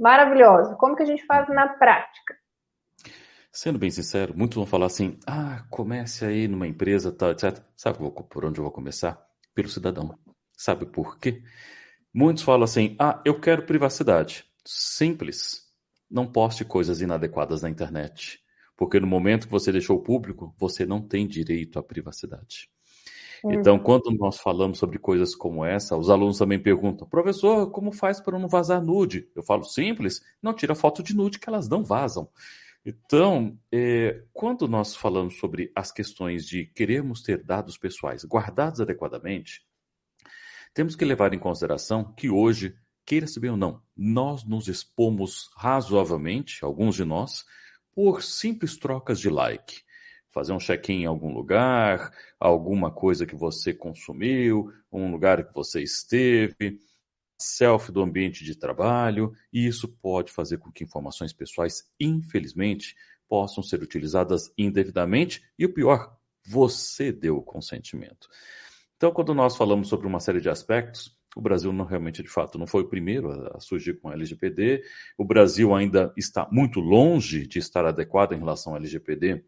maravilhosa. 0.00 0.76
Como 0.76 0.96
que 0.96 1.02
a 1.02 1.06
gente 1.06 1.26
faz 1.26 1.46
na 1.50 1.68
prática? 1.68 2.34
Sendo 3.52 3.78
bem 3.78 3.90
sincero, 3.90 4.32
muitos 4.34 4.56
vão 4.56 4.64
falar 4.64 4.86
assim: 4.86 5.18
ah, 5.26 5.62
comece 5.70 6.24
aí 6.24 6.48
numa 6.48 6.66
empresa, 6.66 7.12
tal, 7.12 7.32
etc. 7.32 7.58
Sabe 7.76 7.98
por 8.30 8.44
onde 8.46 8.60
eu 8.60 8.64
vou 8.64 8.72
começar? 8.72 9.22
Pelo 9.54 9.68
cidadão. 9.68 10.18
Sabe 10.56 10.86
por 10.86 11.18
quê? 11.18 11.42
Muitos 12.14 12.42
falam 12.42 12.64
assim: 12.64 12.96
ah, 12.98 13.20
eu 13.26 13.38
quero 13.38 13.66
privacidade. 13.66 14.46
Simples. 14.66 15.63
Não 16.10 16.26
poste 16.26 16.64
coisas 16.64 17.00
inadequadas 17.00 17.62
na 17.62 17.70
internet. 17.70 18.40
Porque 18.76 18.98
no 18.98 19.06
momento 19.06 19.46
que 19.46 19.52
você 19.52 19.70
deixou 19.70 20.02
público, 20.02 20.54
você 20.58 20.84
não 20.84 21.00
tem 21.00 21.26
direito 21.26 21.78
à 21.78 21.82
privacidade. 21.82 22.68
Então, 23.46 23.78
quando 23.78 24.10
nós 24.12 24.38
falamos 24.38 24.78
sobre 24.78 24.98
coisas 24.98 25.34
como 25.34 25.64
essa, 25.64 25.96
os 25.96 26.08
alunos 26.08 26.38
também 26.38 26.58
perguntam, 26.58 27.06
professor, 27.06 27.70
como 27.70 27.92
faz 27.92 28.18
para 28.18 28.38
não 28.38 28.48
vazar 28.48 28.82
nude? 28.82 29.28
Eu 29.36 29.42
falo, 29.42 29.64
simples, 29.64 30.22
não 30.42 30.54
tira 30.54 30.74
foto 30.74 31.02
de 31.02 31.14
nude 31.14 31.38
que 31.38 31.48
elas 31.48 31.68
não 31.68 31.84
vazam. 31.84 32.28
Então, 32.86 33.58
é, 33.70 34.22
quando 34.32 34.66
nós 34.66 34.96
falamos 34.96 35.38
sobre 35.38 35.70
as 35.74 35.92
questões 35.92 36.46
de 36.46 36.64
queremos 36.66 37.22
ter 37.22 37.42
dados 37.42 37.76
pessoais 37.76 38.24
guardados 38.24 38.80
adequadamente, 38.80 39.62
temos 40.72 40.96
que 40.96 41.04
levar 41.04 41.32
em 41.34 41.38
consideração 41.38 42.12
que 42.14 42.30
hoje, 42.30 42.74
queira-se 43.04 43.38
bem 43.38 43.50
ou 43.50 43.56
não, 43.56 43.82
nós 43.96 44.44
nos 44.44 44.68
expomos 44.68 45.50
razoavelmente, 45.56 46.64
alguns 46.64 46.94
de 46.96 47.04
nós, 47.04 47.44
por 47.92 48.22
simples 48.22 48.76
trocas 48.76 49.20
de 49.20 49.28
like 49.28 49.84
fazer 50.34 50.52
um 50.52 50.58
check-in 50.58 51.02
em 51.02 51.06
algum 51.06 51.32
lugar, 51.32 52.12
alguma 52.40 52.90
coisa 52.90 53.24
que 53.24 53.36
você 53.36 53.72
consumiu, 53.72 54.68
um 54.90 55.12
lugar 55.12 55.46
que 55.46 55.54
você 55.54 55.80
esteve, 55.80 56.80
selfie 57.38 57.92
do 57.92 58.02
ambiente 58.02 58.44
de 58.44 58.56
trabalho, 58.56 59.32
e 59.52 59.64
isso 59.64 59.86
pode 59.86 60.32
fazer 60.32 60.58
com 60.58 60.72
que 60.72 60.82
informações 60.82 61.32
pessoais, 61.32 61.88
infelizmente, 62.00 62.96
possam 63.28 63.62
ser 63.62 63.80
utilizadas 63.80 64.52
indevidamente, 64.58 65.40
e 65.56 65.64
o 65.64 65.72
pior, 65.72 66.16
você 66.44 67.12
deu 67.12 67.36
o 67.36 67.42
consentimento. 67.42 68.28
Então, 68.96 69.12
quando 69.12 69.34
nós 69.34 69.56
falamos 69.56 69.88
sobre 69.88 70.06
uma 70.06 70.18
série 70.18 70.40
de 70.40 70.48
aspectos, 70.48 71.13
o 71.34 71.40
Brasil 71.40 71.72
não 71.72 71.84
realmente, 71.84 72.22
de 72.22 72.28
fato, 72.28 72.58
não 72.58 72.66
foi 72.66 72.82
o 72.82 72.88
primeiro 72.88 73.30
a 73.56 73.60
surgir 73.60 73.94
com 73.94 74.08
a 74.08 74.14
LGPD. 74.14 74.84
O 75.18 75.24
Brasil 75.24 75.74
ainda 75.74 76.12
está 76.16 76.48
muito 76.50 76.80
longe 76.80 77.46
de 77.46 77.58
estar 77.58 77.84
adequado 77.84 78.32
em 78.32 78.38
relação 78.38 78.74
à 78.74 78.78
LGPD 78.78 79.44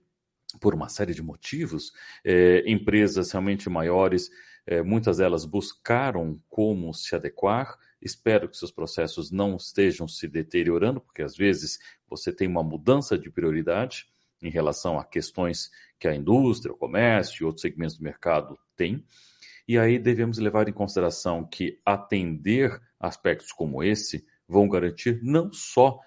por 0.61 0.75
uma 0.75 0.89
série 0.89 1.15
de 1.15 1.23
motivos, 1.23 1.93
é, 2.25 2.63
empresas 2.71 3.31
realmente 3.31 3.69
maiores, 3.69 4.31
é, 4.67 4.83
muitas 4.83 5.19
delas 5.19 5.45
buscaram 5.45 6.41
como 6.49 6.93
se 6.93 7.15
adequar. 7.15 7.77
Espero 8.01 8.49
que 8.49 8.57
seus 8.57 8.71
processos 8.71 9.31
não 9.31 9.57
estejam 9.57 10.09
se 10.09 10.27
deteriorando, 10.27 11.01
porque 11.01 11.23
às 11.23 11.37
vezes 11.37 11.79
você 12.09 12.33
tem 12.33 12.49
uma 12.49 12.63
mudança 12.63 13.19
de 13.19 13.31
prioridade 13.31 14.07
em 14.43 14.51
relação 14.51 14.99
a 14.99 15.05
questões 15.05 15.71
que 15.99 16.09
a 16.09 16.15
indústria, 16.15 16.73
o 16.73 16.77
comércio 16.77 17.43
e 17.43 17.47
outros 17.47 17.63
segmentos 17.63 17.97
do 17.97 18.05
mercado 18.05 18.59
têm. 18.77 19.05
E 19.69 19.79
aí 19.79 19.99
devemos 19.99 20.39
levar 20.39 20.69
em 20.69 20.73
consideração 20.73 21.45
que 21.45 21.81
atender 21.85 22.81
aspectos 23.01 23.53
como 23.53 23.83
esse 23.83 24.25
vão 24.49 24.69
garantir 24.69 25.21
não 25.23 25.53
só 25.53 25.99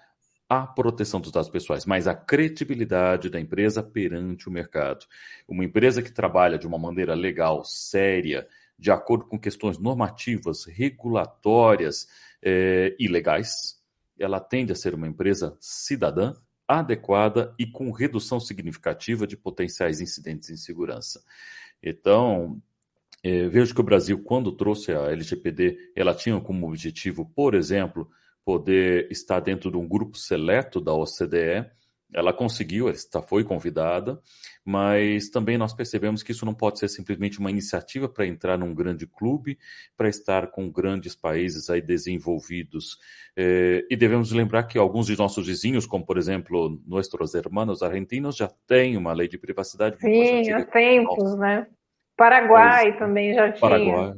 a 0.48 0.66
proteção 0.66 1.20
dos 1.20 1.30
dados 1.30 1.48
pessoais, 1.48 1.86
mas 1.86 2.08
a 2.08 2.14
credibilidade 2.14 3.30
da 3.30 3.38
empresa 3.38 3.84
perante 3.84 4.48
o 4.48 4.52
mercado. 4.52 5.06
Uma 5.46 5.64
empresa 5.64 6.02
que 6.02 6.10
trabalha 6.10 6.58
de 6.58 6.66
uma 6.66 6.78
maneira 6.78 7.14
legal, 7.14 7.64
séria, 7.64 8.48
de 8.76 8.90
acordo 8.90 9.26
com 9.26 9.38
questões 9.38 9.78
normativas, 9.78 10.64
regulatórias 10.64 12.08
eh, 12.42 12.96
e 12.98 13.06
legais, 13.06 13.80
ela 14.18 14.40
tende 14.40 14.72
a 14.72 14.74
ser 14.74 14.92
uma 14.94 15.06
empresa 15.06 15.56
cidadã, 15.60 16.34
adequada 16.66 17.54
e 17.58 17.66
com 17.66 17.90
redução 17.92 18.40
significativa 18.40 19.26
de 19.26 19.36
potenciais 19.36 20.00
incidentes 20.00 20.50
em 20.50 20.56
segurança. 20.56 21.22
Então, 21.82 22.60
eh, 23.22 23.48
vejo 23.48 23.74
que 23.74 23.80
o 23.80 23.84
Brasil, 23.84 24.22
quando 24.22 24.52
trouxe 24.52 24.92
a 24.92 25.10
LGPD, 25.10 25.92
ela 25.94 26.14
tinha 26.14 26.40
como 26.40 26.66
objetivo, 26.66 27.30
por 27.34 27.54
exemplo, 27.54 28.08
poder 28.44 29.10
estar 29.10 29.40
dentro 29.40 29.70
de 29.70 29.76
um 29.76 29.86
grupo 29.86 30.16
seleto 30.16 30.80
da 30.80 30.92
OCDE. 30.94 31.70
Ela 32.12 32.32
conseguiu, 32.32 32.88
ela 32.88 33.22
foi 33.22 33.44
convidada, 33.44 34.20
mas 34.64 35.28
também 35.28 35.56
nós 35.56 35.72
percebemos 35.72 36.24
que 36.24 36.32
isso 36.32 36.44
não 36.44 36.54
pode 36.54 36.80
ser 36.80 36.88
simplesmente 36.88 37.38
uma 37.38 37.50
iniciativa 37.50 38.08
para 38.08 38.26
entrar 38.26 38.58
num 38.58 38.74
grande 38.74 39.06
clube, 39.06 39.56
para 39.96 40.08
estar 40.08 40.48
com 40.50 40.68
grandes 40.68 41.14
países 41.14 41.70
aí 41.70 41.80
desenvolvidos. 41.80 42.98
É, 43.36 43.86
e 43.88 43.96
devemos 43.96 44.32
lembrar 44.32 44.64
que 44.64 44.76
alguns 44.76 45.06
de 45.06 45.16
nossos 45.16 45.46
vizinhos, 45.46 45.86
como 45.86 46.04
por 46.04 46.18
exemplo, 46.18 46.82
nossos 46.84 47.34
irmãos 47.34 47.80
argentinos, 47.80 48.36
já 48.36 48.48
têm 48.66 48.96
uma 48.96 49.12
lei 49.12 49.28
de 49.28 49.38
privacidade. 49.38 50.00
Sim, 50.00 50.50
há 50.50 50.64
tempos, 50.64 51.38
né? 51.38 51.68
Paraguai 52.20 52.98
também 52.98 53.32
já 53.32 53.50
tinha. 53.50 53.60
Paraguai. 53.60 54.12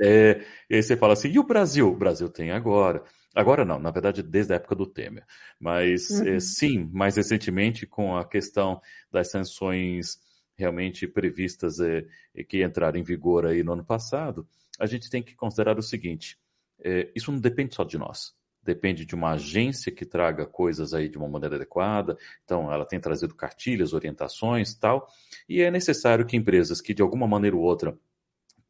É, 0.00 0.40
e 0.70 0.76
aí 0.76 0.82
você 0.82 0.96
fala 0.96 1.14
assim, 1.14 1.30
e 1.30 1.38
o 1.40 1.42
Brasil? 1.42 1.88
O 1.88 1.96
Brasil 1.96 2.28
tem 2.28 2.52
agora. 2.52 3.02
Agora 3.34 3.64
não, 3.64 3.80
na 3.80 3.90
verdade, 3.90 4.22
desde 4.22 4.52
a 4.52 4.56
época 4.56 4.76
do 4.76 4.86
Temer. 4.86 5.24
Mas 5.58 6.10
uhum. 6.10 6.28
é, 6.28 6.38
sim, 6.38 6.88
mais 6.92 7.16
recentemente, 7.16 7.88
com 7.88 8.16
a 8.16 8.24
questão 8.24 8.80
das 9.10 9.32
sanções 9.32 10.18
realmente 10.56 11.08
previstas 11.08 11.80
é, 11.80 12.04
que 12.48 12.62
entraram 12.62 13.00
em 13.00 13.02
vigor 13.02 13.46
aí 13.46 13.64
no 13.64 13.72
ano 13.72 13.84
passado, 13.84 14.46
a 14.78 14.86
gente 14.86 15.10
tem 15.10 15.20
que 15.20 15.34
considerar 15.34 15.76
o 15.76 15.82
seguinte: 15.82 16.38
é, 16.84 17.10
isso 17.16 17.32
não 17.32 17.40
depende 17.40 17.74
só 17.74 17.82
de 17.82 17.98
nós. 17.98 18.32
Depende 18.62 19.06
de 19.06 19.14
uma 19.14 19.32
agência 19.32 19.90
que 19.90 20.04
traga 20.04 20.44
coisas 20.46 20.92
aí 20.92 21.08
de 21.08 21.16
uma 21.16 21.28
maneira 21.28 21.56
adequada. 21.56 22.16
Então, 22.44 22.72
ela 22.72 22.84
tem 22.84 23.00
trazido 23.00 23.34
cartilhas, 23.34 23.92
orientações 23.92 24.74
tal. 24.74 25.08
E 25.48 25.62
é 25.62 25.70
necessário 25.70 26.26
que 26.26 26.36
empresas 26.36 26.80
que, 26.80 26.92
de 26.92 27.02
alguma 27.02 27.26
maneira 27.26 27.56
ou 27.56 27.62
outra, 27.62 27.96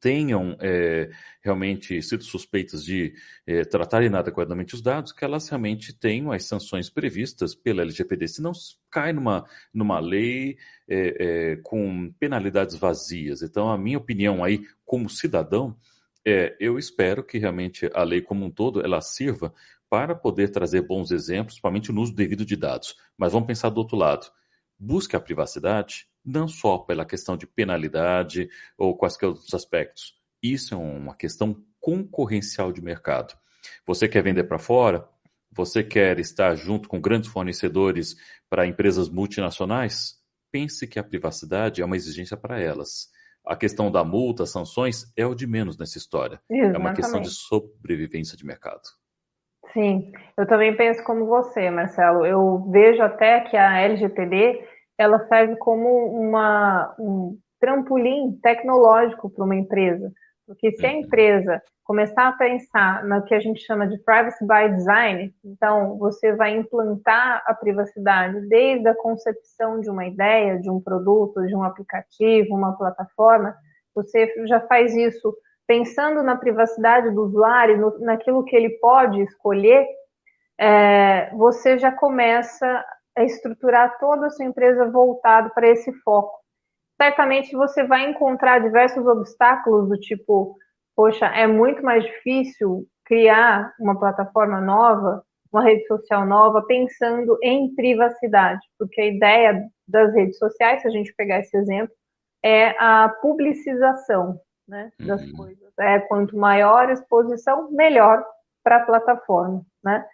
tenham 0.01 0.57
é, 0.61 1.11
realmente 1.43 2.01
sido 2.03 2.25
suspeitas 2.25 2.83
de 2.83 3.13
é, 3.47 3.65
tratar 3.65 4.03
inadequadamente 4.03 4.75
os 4.75 4.81
dados, 4.81 5.13
que 5.13 5.25
elas 5.25 5.49
realmente 5.49 5.93
tenham 5.93 6.33
as 6.33 6.45
sanções 6.45 6.89
previstas 6.89 7.55
pela 7.55 7.83
LGPD, 7.83 8.29
senão 8.29 8.53
cai 8.91 9.13
numa, 9.13 9.45
numa 9.73 10.01
lei 10.01 10.57
é, 10.89 11.59
com 11.63 12.11
penalidades 12.19 12.77
vazias. 12.77 13.43
Então, 13.43 13.71
a 13.71 13.77
minha 13.77 13.99
opinião 13.99 14.43
aí, 14.43 14.67
como 14.85 15.11
cidadão, 15.11 15.77
é, 16.27 16.57
eu 16.59 16.79
espero 16.79 17.23
que 17.23 17.39
realmente 17.39 17.91
a 17.95 18.03
lei 18.03 18.21
como 18.21 18.45
um 18.45 18.51
todo 18.51 18.83
ela 18.83 19.01
sirva 19.01 19.55
para 19.91 20.15
poder 20.15 20.51
trazer 20.51 20.83
bons 20.83 21.11
exemplos, 21.11 21.55
principalmente 21.55 21.91
no 21.91 22.01
uso 22.01 22.15
devido 22.15 22.47
de 22.47 22.55
dados. 22.57 22.95
Mas 23.19 23.33
vamos 23.33 23.49
pensar 23.49 23.71
do 23.71 23.79
outro 23.79 23.97
lado. 23.97 24.31
Busque 24.79 25.17
a 25.17 25.21
privacidade 25.21 26.07
não 26.25 26.47
só 26.47 26.79
pela 26.79 27.05
questão 27.05 27.37
de 27.37 27.47
penalidade 27.47 28.49
ou 28.79 28.97
quaisquer 28.97 29.27
outros 29.27 29.53
aspectos. 29.53 30.15
Isso 30.43 30.75
é 30.75 30.77
uma 30.77 31.15
questão 31.15 31.63
concorrencial 31.81 32.73
de 32.73 32.81
mercado. 32.81 33.35
Você 33.87 34.09
quer 34.09 34.23
vender 34.23 34.45
para 34.45 34.59
fora? 34.59 35.09
Você 35.53 35.83
quer 35.83 36.19
estar 36.21 36.55
junto 36.55 36.89
com 36.89 37.01
grandes 37.01 37.29
fornecedores 37.29 38.17
para 38.49 38.67
empresas 38.67 39.09
multinacionais? 39.09 40.21
Pense 40.53 40.87
que 40.87 40.99
a 40.99 41.05
privacidade 41.05 41.83
é 41.83 41.85
uma 41.85 41.97
exigência 41.97 42.37
para 42.37 42.61
elas. 42.61 43.09
A 43.45 43.57
questão 43.57 43.91
da 43.91 44.05
multa, 44.05 44.47
sanções, 44.47 45.11
é 45.17 45.27
o 45.27 45.35
de 45.35 45.47
menos 45.47 45.77
nessa 45.77 45.99
história. 45.99 46.41
Exatamente. 46.49 46.77
É 46.77 46.79
uma 46.79 46.95
questão 46.95 47.21
de 47.21 47.31
sobrevivência 47.31 48.37
de 48.37 48.45
mercado. 48.45 48.83
Sim, 49.73 50.13
eu 50.37 50.47
também 50.47 50.77
penso 50.77 51.03
como 51.05 51.27
você, 51.27 51.71
Marcelo. 51.71 52.27
Eu 52.27 52.69
vejo 52.71 53.03
até 53.03 53.41
que 53.41 53.57
a 53.57 53.81
LGPD 53.81 54.65
ela 54.99 55.27
serve 55.29 55.57
como 55.57 55.89
uma, 56.19 56.95
um 56.99 57.39
trampolim 57.61 58.39
tecnológico 58.43 59.31
para 59.31 59.45
uma 59.45 59.57
empresa. 59.57 60.11
Porque 60.47 60.73
se 60.73 60.85
a 60.85 60.91
uhum. 60.91 60.97
empresa 60.97 61.63
começar 61.85 62.29
a 62.29 62.33
pensar 62.33 63.05
no 63.05 63.23
que 63.25 63.35
a 63.35 63.41
gente 63.41 63.61
chama 63.61 63.87
de 63.87 63.99
privacy 63.99 64.47
by 64.47 64.75
design, 64.75 65.35
então 65.45 65.97
você 65.99 66.33
vai 66.35 66.57
implantar 66.57 67.43
a 67.47 67.55
privacidade 67.55 68.41
desde 68.49 68.89
a 68.89 68.95
concepção 68.95 69.81
de 69.81 69.91
uma 69.91 70.07
ideia, 70.07 70.59
de 70.59 70.71
um 70.71 70.81
produto, 70.81 71.47
de 71.47 71.55
um 71.55 71.63
aplicativo, 71.63 72.55
uma 72.55 72.77
plataforma, 72.77 73.55
você 73.95 74.33
já 74.47 74.61
faz 74.61 74.95
isso 74.95 75.35
pensando 75.71 76.21
na 76.25 76.35
privacidade 76.35 77.13
do 77.13 77.23
usuário, 77.23 77.79
no, 77.79 77.97
naquilo 78.01 78.43
que 78.43 78.57
ele 78.57 78.71
pode 78.81 79.23
escolher, 79.23 79.87
é, 80.59 81.31
você 81.37 81.79
já 81.79 81.93
começa 81.93 82.85
a 83.17 83.23
estruturar 83.23 83.97
toda 84.01 84.27
a 84.27 84.31
sua 84.31 84.47
empresa 84.47 84.91
voltado 84.91 85.49
para 85.55 85.69
esse 85.69 85.93
foco. 86.01 86.37
Certamente 87.01 87.55
você 87.55 87.85
vai 87.85 88.11
encontrar 88.11 88.59
diversos 88.59 89.07
obstáculos 89.07 89.89
do 89.89 89.97
tipo, 89.97 90.57
poxa, 90.97 91.27
é 91.27 91.47
muito 91.47 91.85
mais 91.85 92.03
difícil 92.03 92.85
criar 93.05 93.73
uma 93.79 93.97
plataforma 93.97 94.61
nova, 94.61 95.23
uma 95.53 95.63
rede 95.63 95.87
social 95.87 96.27
nova, 96.27 96.67
pensando 96.67 97.39
em 97.45 97.73
privacidade, 97.77 98.67
porque 98.77 99.01
a 99.01 99.07
ideia 99.07 99.63
das 99.87 100.13
redes 100.15 100.37
sociais, 100.37 100.83
se 100.83 100.89
a 100.89 100.91
gente 100.91 101.15
pegar 101.15 101.39
esse 101.39 101.57
exemplo, 101.57 101.95
é 102.43 102.71
a 102.77 103.09
publicização 103.23 104.41
né, 104.71 104.91
das 105.01 105.23
uhum. 105.23 105.33
coisas. 105.33 105.73
É 105.79 105.99
quanto 105.99 106.37
maior 106.37 106.89
a 106.89 106.93
exposição, 106.93 107.71
melhor 107.73 108.25
para 108.63 108.77
a 108.77 108.87
plataforma, 108.87 109.63
né? 109.85 110.07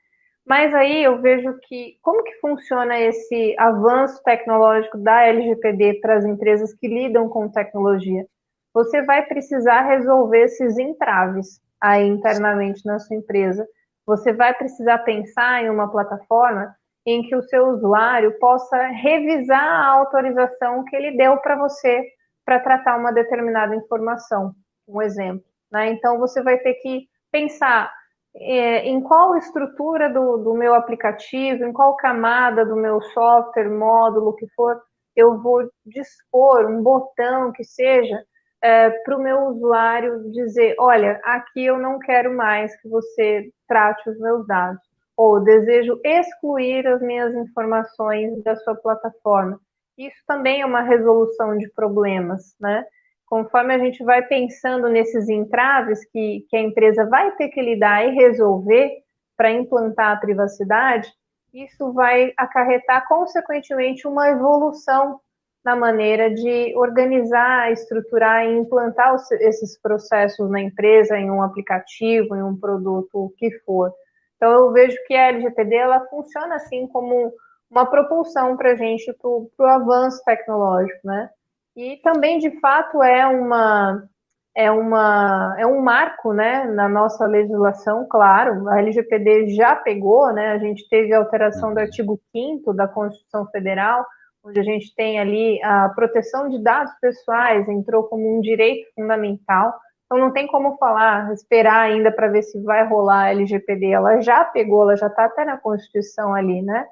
Mas 0.46 0.72
aí 0.74 1.02
eu 1.02 1.20
vejo 1.20 1.59
que 1.66 1.98
como 2.00 2.22
que 2.22 2.34
funciona 2.40 2.98
esse 2.98 3.54
avanço 3.59 4.22
tecnológico 4.22 4.96
da 4.96 5.24
LGPD 5.24 6.00
para 6.00 6.16
as 6.16 6.24
empresas 6.24 6.72
que 6.72 6.86
lidam 6.86 7.28
com 7.28 7.50
tecnologia? 7.50 8.24
Você 8.72 9.02
vai 9.02 9.26
precisar 9.26 9.82
resolver 9.82 10.44
esses 10.44 10.78
entraves 10.78 11.61
aí 11.80 12.07
internamente 12.07 12.86
na 12.86 12.98
sua 13.00 13.16
empresa. 13.16 13.66
Você 14.07 14.32
vai 14.32 14.54
precisar 14.54 14.98
pensar 14.98 15.64
em 15.64 15.70
uma 15.70 15.90
plataforma 15.90 16.72
em 17.04 17.22
que 17.22 17.34
o 17.34 17.42
seu 17.42 17.68
usuário 17.68 18.38
possa 18.38 18.76
revisar 18.88 19.62
a 19.62 19.88
autorização 19.94 20.84
que 20.84 20.94
ele 20.94 21.16
deu 21.16 21.36
para 21.38 21.57
você 21.57 22.04
para 22.47 22.61
tratar 22.61 22.97
uma 22.97 23.12
determinada 23.12 23.74
informação, 23.74 24.55
um 24.88 25.03
exemplo. 25.03 25.44
Né? 25.70 25.90
Então 25.90 26.18
você 26.18 26.40
vai 26.42 26.57
ter 26.59 26.74
que 26.74 27.09
pensar 27.30 27.92
é, 28.36 28.86
em 28.86 29.01
qual 29.03 29.36
estrutura 29.36 30.09
do, 30.09 30.38
do 30.38 30.55
meu 30.55 30.74
aplicativo, 30.74 31.64
em 31.64 31.72
qual 31.72 31.97
camada 31.97 32.64
do 32.64 32.76
meu 32.76 33.03
software, 33.03 33.68
módulo 33.68 34.36
que 34.36 34.47
for, 34.55 34.80
eu 35.16 35.42
vou 35.42 35.68
dispor 35.84 36.66
um 36.66 36.82
botão 36.82 37.51
que 37.51 37.64
seja 37.64 38.22
é, 38.62 38.90
para 38.90 39.16
o 39.16 39.22
meu 39.22 39.38
usuário 39.47 40.30
dizer, 40.30 40.76
olha, 40.78 41.20
aqui 41.24 41.66
eu 41.66 41.78
não 41.78 41.99
quero 41.99 42.34
mais 42.34 42.78
que 42.80 42.88
você 42.88 43.51
trate 43.66 44.09
os 44.09 44.18
meus 44.20 44.47
dados, 44.47 44.82
ou 45.16 45.42
desejo 45.42 45.99
excluir 46.05 46.86
as 46.86 47.01
minhas 47.01 47.34
informações 47.34 48.42
da 48.44 48.55
sua 48.57 48.74
plataforma. 48.76 49.59
Isso 49.99 50.22
também 50.26 50.61
é 50.61 50.66
uma 50.66 50.82
resolução 50.82 51.57
de 51.57 51.68
problemas, 51.70 52.55
né? 52.61 52.84
conforme 53.26 53.74
a 53.74 53.78
gente 53.78 54.03
vai 54.05 54.22
pensando 54.22 54.88
nesses 54.88 55.28
entraves 55.28 56.05
que, 56.11 56.47
que 56.49 56.57
a 56.57 56.62
empresa 56.62 57.05
vai 57.07 57.32
ter 57.32 57.49
que 57.49 57.61
lidar 57.61 58.07
e 58.07 58.14
resolver 58.14 59.03
para 59.36 59.51
implantar 59.51 60.12
a 60.12 60.20
privacidade, 60.20 61.12
isso 61.53 61.92
vai 61.92 62.32
acarretar, 62.36 63.07
consequentemente, 63.09 64.07
uma 64.07 64.28
evolução 64.28 65.20
na 65.64 65.74
maneira 65.74 66.32
de 66.32 66.72
organizar, 66.76 67.72
estruturar 67.72 68.47
e 68.47 68.57
implantar 68.57 69.16
esses 69.40 69.80
processos 69.80 70.49
na 70.49 70.61
empresa, 70.61 71.18
em 71.18 71.30
um 71.30 71.42
aplicativo, 71.42 72.36
em 72.36 72.42
um 72.42 72.57
produto, 72.57 73.09
o 73.14 73.30
que 73.36 73.51
for. 73.61 73.92
Então, 74.36 74.53
eu 74.53 74.72
vejo 74.72 74.97
que 75.07 75.14
a 75.14 75.28
LGPD 75.28 75.74
ela 75.74 76.07
funciona 76.07 76.55
assim 76.55 76.86
como 76.86 77.32
uma 77.76 77.86
propulsão 77.86 78.56
para 78.56 78.72
a 78.72 78.74
gente 78.74 79.12
para 79.12 79.28
o 79.30 79.70
avanço 79.70 80.22
tecnológico, 80.24 81.00
né? 81.04 81.28
E 81.76 81.96
também, 81.98 82.38
de 82.38 82.58
fato, 82.58 83.02
é 83.02 83.26
uma 83.26 84.08
é, 84.56 84.70
uma, 84.70 85.54
é 85.58 85.66
um 85.66 85.82
marco 85.82 86.32
né, 86.32 86.64
na 86.64 86.88
nossa 86.88 87.26
legislação, 87.26 88.06
claro, 88.08 88.66
a 88.70 88.78
LGPD 88.78 89.50
já 89.50 89.76
pegou, 89.76 90.32
né, 90.32 90.52
a 90.52 90.58
gente 90.58 90.88
teve 90.88 91.12
a 91.12 91.18
alteração 91.18 91.74
do 91.74 91.76
uhum. 91.76 91.82
artigo 91.82 92.18
5 92.34 92.72
da 92.72 92.88
Constituição 92.88 93.46
Federal, 93.48 94.06
onde 94.42 94.58
a 94.58 94.62
gente 94.62 94.94
tem 94.94 95.20
ali 95.20 95.62
a 95.62 95.90
proteção 95.90 96.48
de 96.48 96.58
dados 96.62 96.90
pessoais, 97.02 97.68
entrou 97.68 98.04
como 98.04 98.38
um 98.38 98.40
direito 98.40 98.88
fundamental, 98.94 99.74
então 100.06 100.16
não 100.16 100.32
tem 100.32 100.46
como 100.46 100.78
falar, 100.78 101.30
esperar 101.34 101.80
ainda 101.82 102.10
para 102.10 102.28
ver 102.28 102.42
se 102.42 102.58
vai 102.62 102.88
rolar 102.88 103.24
a 103.24 103.30
LGPD, 103.32 103.90
ela 103.90 104.22
já 104.22 104.42
pegou, 104.42 104.84
ela 104.84 104.96
já 104.96 105.08
está 105.08 105.26
até 105.26 105.44
na 105.44 105.58
Constituição 105.58 106.34
ali, 106.34 106.62
né, 106.62 106.86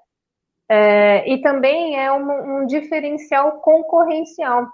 é, 0.68 1.28
e 1.30 1.40
também 1.42 1.98
é 1.98 2.12
um, 2.12 2.62
um 2.62 2.66
diferencial 2.66 3.60
concorrencial. 3.60 4.66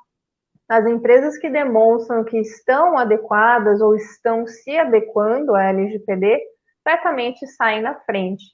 As 0.69 0.87
empresas 0.87 1.37
que 1.39 1.51
demonstram 1.51 2.25
que 2.25 2.39
estão 2.39 2.97
adequadas 2.97 3.81
ou 3.81 3.97
estão 3.97 4.47
se 4.47 4.77
adequando 4.77 5.55
à 5.55 5.65
LGPD, 5.65 6.41
certamente 6.87 7.47
saem 7.49 7.83
na 7.83 7.97
frente. 8.01 8.45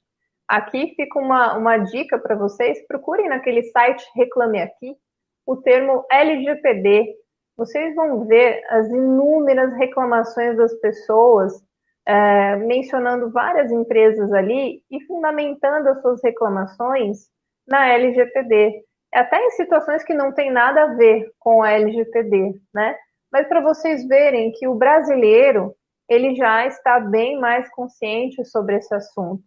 Aqui 0.48 0.94
fica 0.96 1.18
uma, 1.18 1.56
uma 1.56 1.76
dica 1.78 2.18
para 2.18 2.36
vocês: 2.36 2.86
procurem 2.86 3.28
naquele 3.28 3.62
site 3.64 4.04
Reclame 4.14 4.62
Aqui 4.62 4.96
o 5.44 5.56
termo 5.56 6.04
LGPD. 6.10 7.14
Vocês 7.56 7.94
vão 7.94 8.26
ver 8.26 8.62
as 8.68 8.88
inúmeras 8.88 9.72
reclamações 9.74 10.56
das 10.56 10.74
pessoas 10.80 11.52
é, 12.06 12.56
mencionando 12.56 13.30
várias 13.30 13.72
empresas 13.72 14.32
ali 14.32 14.82
e 14.90 15.04
fundamentando 15.06 15.88
as 15.88 16.00
suas 16.00 16.22
reclamações 16.22 17.28
na 17.66 17.88
LGPD. 17.88 18.84
Até 19.12 19.44
em 19.44 19.50
situações 19.50 20.04
que 20.04 20.14
não 20.14 20.32
tem 20.32 20.50
nada 20.50 20.84
a 20.84 20.94
ver 20.94 21.30
com 21.38 21.62
a 21.62 21.72
LGPD, 21.72 22.60
né? 22.72 22.96
Mas 23.32 23.48
para 23.48 23.60
vocês 23.60 24.06
verem 24.06 24.52
que 24.52 24.68
o 24.68 24.74
brasileiro 24.74 25.74
ele 26.08 26.36
já 26.36 26.66
está 26.66 27.00
bem 27.00 27.40
mais 27.40 27.68
consciente 27.70 28.44
sobre 28.44 28.76
esse 28.76 28.94
assunto. 28.94 29.42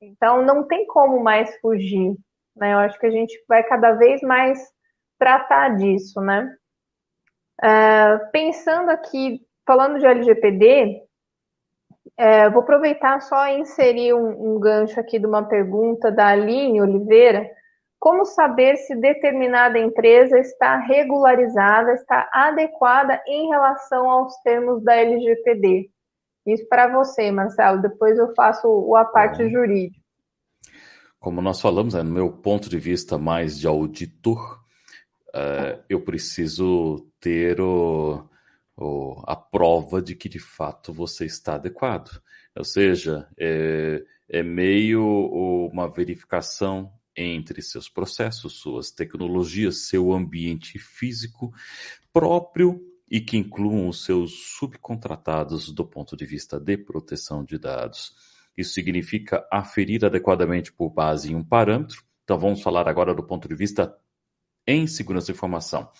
Então 0.00 0.42
não 0.42 0.66
tem 0.66 0.86
como 0.86 1.22
mais 1.22 1.56
fugir, 1.60 2.14
né? 2.54 2.74
Eu 2.74 2.78
acho 2.78 2.98
que 2.98 3.06
a 3.06 3.10
gente 3.10 3.42
vai 3.48 3.62
cada 3.62 3.92
vez 3.92 4.20
mais 4.20 4.58
tratar 5.18 5.76
disso, 5.76 6.20
né? 6.20 6.54
Uh, 7.62 8.30
pensando 8.32 8.90
aqui, 8.90 9.40
falando 9.66 9.98
de 9.98 10.06
LGPD, 10.06 11.02
é, 12.16 12.48
vou 12.48 12.62
aproveitar 12.62 13.20
só 13.20 13.48
e 13.48 13.60
inserir 13.60 14.14
um, 14.14 14.54
um, 14.54 14.60
gancho 14.60 14.98
aqui 15.00 15.18
de 15.18 15.26
uma 15.26 15.42
pergunta 15.42 16.12
da 16.12 16.28
Aline 16.28 16.80
Oliveira. 16.80 17.48
Como 17.98 18.24
saber 18.24 18.76
se 18.76 18.94
determinada 18.94 19.78
empresa 19.78 20.38
está 20.38 20.76
regularizada, 20.76 21.92
está 21.94 22.28
adequada 22.32 23.20
em 23.26 23.48
relação 23.48 24.08
aos 24.08 24.36
termos 24.42 24.82
da 24.84 24.94
LGPD? 24.94 25.90
Isso 26.46 26.68
para 26.68 26.88
você, 26.88 27.30
Marcelo. 27.30 27.80
Depois 27.80 28.18
eu 28.18 28.32
faço 28.34 28.94
a 28.94 29.04
parte 29.06 29.48
jurídica. 29.48 29.98
Como 31.18 31.40
nós 31.40 31.60
falamos, 31.60 31.94
né, 31.94 32.02
no 32.02 32.12
meu 32.12 32.30
ponto 32.30 32.68
de 32.68 32.78
vista 32.78 33.16
mais 33.16 33.58
de 33.58 33.66
auditor, 33.66 34.60
uh, 35.30 35.82
eu 35.88 36.02
preciso 36.02 37.08
ter 37.18 37.58
o, 37.62 38.28
a 39.26 39.36
prova 39.36 40.02
de 40.02 40.14
que 40.14 40.28
de 40.28 40.38
fato 40.38 40.92
você 40.92 41.24
está 41.24 41.54
adequado. 41.54 42.20
Ou 42.56 42.64
seja, 42.64 43.28
é, 43.38 44.04
é 44.28 44.42
meio 44.42 45.02
uma 45.70 45.88
verificação 45.88 46.92
entre 47.16 47.62
seus 47.62 47.88
processos, 47.88 48.54
suas 48.54 48.90
tecnologias, 48.90 49.88
seu 49.88 50.12
ambiente 50.12 50.78
físico 50.78 51.52
próprio 52.12 52.80
e 53.08 53.20
que 53.20 53.36
incluam 53.36 53.88
os 53.88 54.04
seus 54.04 54.56
subcontratados 54.56 55.70
do 55.70 55.84
ponto 55.84 56.16
de 56.16 56.26
vista 56.26 56.58
de 56.58 56.76
proteção 56.76 57.44
de 57.44 57.58
dados. 57.58 58.12
Isso 58.56 58.72
significa 58.72 59.46
aferir 59.52 60.04
adequadamente 60.04 60.72
por 60.72 60.90
base 60.90 61.32
em 61.32 61.36
um 61.36 61.44
parâmetro. 61.44 62.02
Então, 62.24 62.38
vamos 62.38 62.62
falar 62.62 62.88
agora 62.88 63.14
do 63.14 63.22
ponto 63.22 63.46
de 63.46 63.54
vista 63.54 63.94
em 64.66 64.86
segurança 64.86 65.26
de 65.26 65.32
informação. 65.32 65.90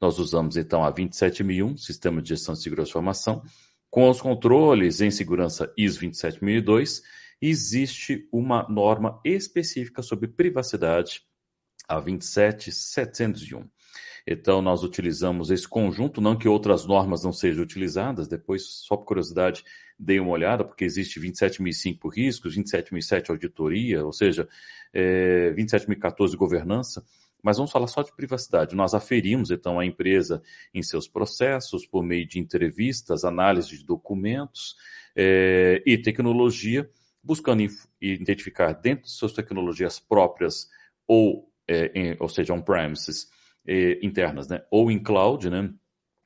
Nós 0.00 0.18
usamos 0.18 0.56
então 0.56 0.84
a 0.84 0.90
27001, 0.90 1.76
Sistema 1.76 2.22
de 2.22 2.30
Gestão 2.30 2.54
de 2.54 2.62
Segurança 2.62 2.86
de 2.86 2.92
Informação, 2.92 3.42
com 3.90 4.10
os 4.10 4.20
controles 4.20 5.00
em 5.00 5.10
segurança 5.10 5.72
ISO 5.76 6.00
27002, 6.00 7.02
existe 7.40 8.28
uma 8.32 8.66
norma 8.68 9.20
específica 9.24 10.02
sobre 10.02 10.26
privacidade, 10.26 11.22
a 11.86 12.00
27701. 12.00 13.68
Então, 14.26 14.62
nós 14.62 14.82
utilizamos 14.82 15.50
esse 15.50 15.68
conjunto, 15.68 16.20
não 16.20 16.36
que 16.36 16.48
outras 16.48 16.86
normas 16.86 17.22
não 17.22 17.32
sejam 17.32 17.62
utilizadas, 17.62 18.26
depois, 18.26 18.64
só 18.64 18.96
por 18.96 19.04
curiosidade, 19.04 19.62
dei 19.98 20.18
uma 20.18 20.30
olhada, 20.30 20.64
porque 20.64 20.84
existe 20.84 21.20
27.005 21.20 22.10
riscos, 22.12 22.56
27.007 22.56 23.30
auditoria, 23.30 24.04
ou 24.04 24.12
seja, 24.12 24.48
é, 24.92 25.52
27.014 25.52 26.34
governança, 26.36 27.04
mas 27.44 27.58
vamos 27.58 27.70
falar 27.70 27.86
só 27.88 28.02
de 28.02 28.10
privacidade. 28.16 28.74
Nós 28.74 28.94
aferimos, 28.94 29.50
então, 29.50 29.78
a 29.78 29.84
empresa 29.84 30.42
em 30.72 30.82
seus 30.82 31.06
processos, 31.06 31.86
por 31.86 32.02
meio 32.02 32.26
de 32.26 32.38
entrevistas, 32.38 33.22
análise 33.22 33.76
de 33.76 33.84
documentos 33.84 34.74
é, 35.14 35.82
e 35.84 35.98
tecnologia, 35.98 36.90
buscando 37.22 37.62
identificar 38.00 38.72
dentro 38.72 39.04
de 39.04 39.10
suas 39.10 39.34
tecnologias 39.34 40.00
próprias 40.00 40.68
ou, 41.06 41.50
é, 41.68 41.92
em, 41.94 42.16
ou 42.18 42.30
seja, 42.30 42.54
on-premises, 42.54 43.28
eh, 43.66 43.98
internas, 44.02 44.48
né? 44.48 44.62
ou 44.70 44.90
em 44.90 45.02
cloud, 45.02 45.48
né? 45.48 45.70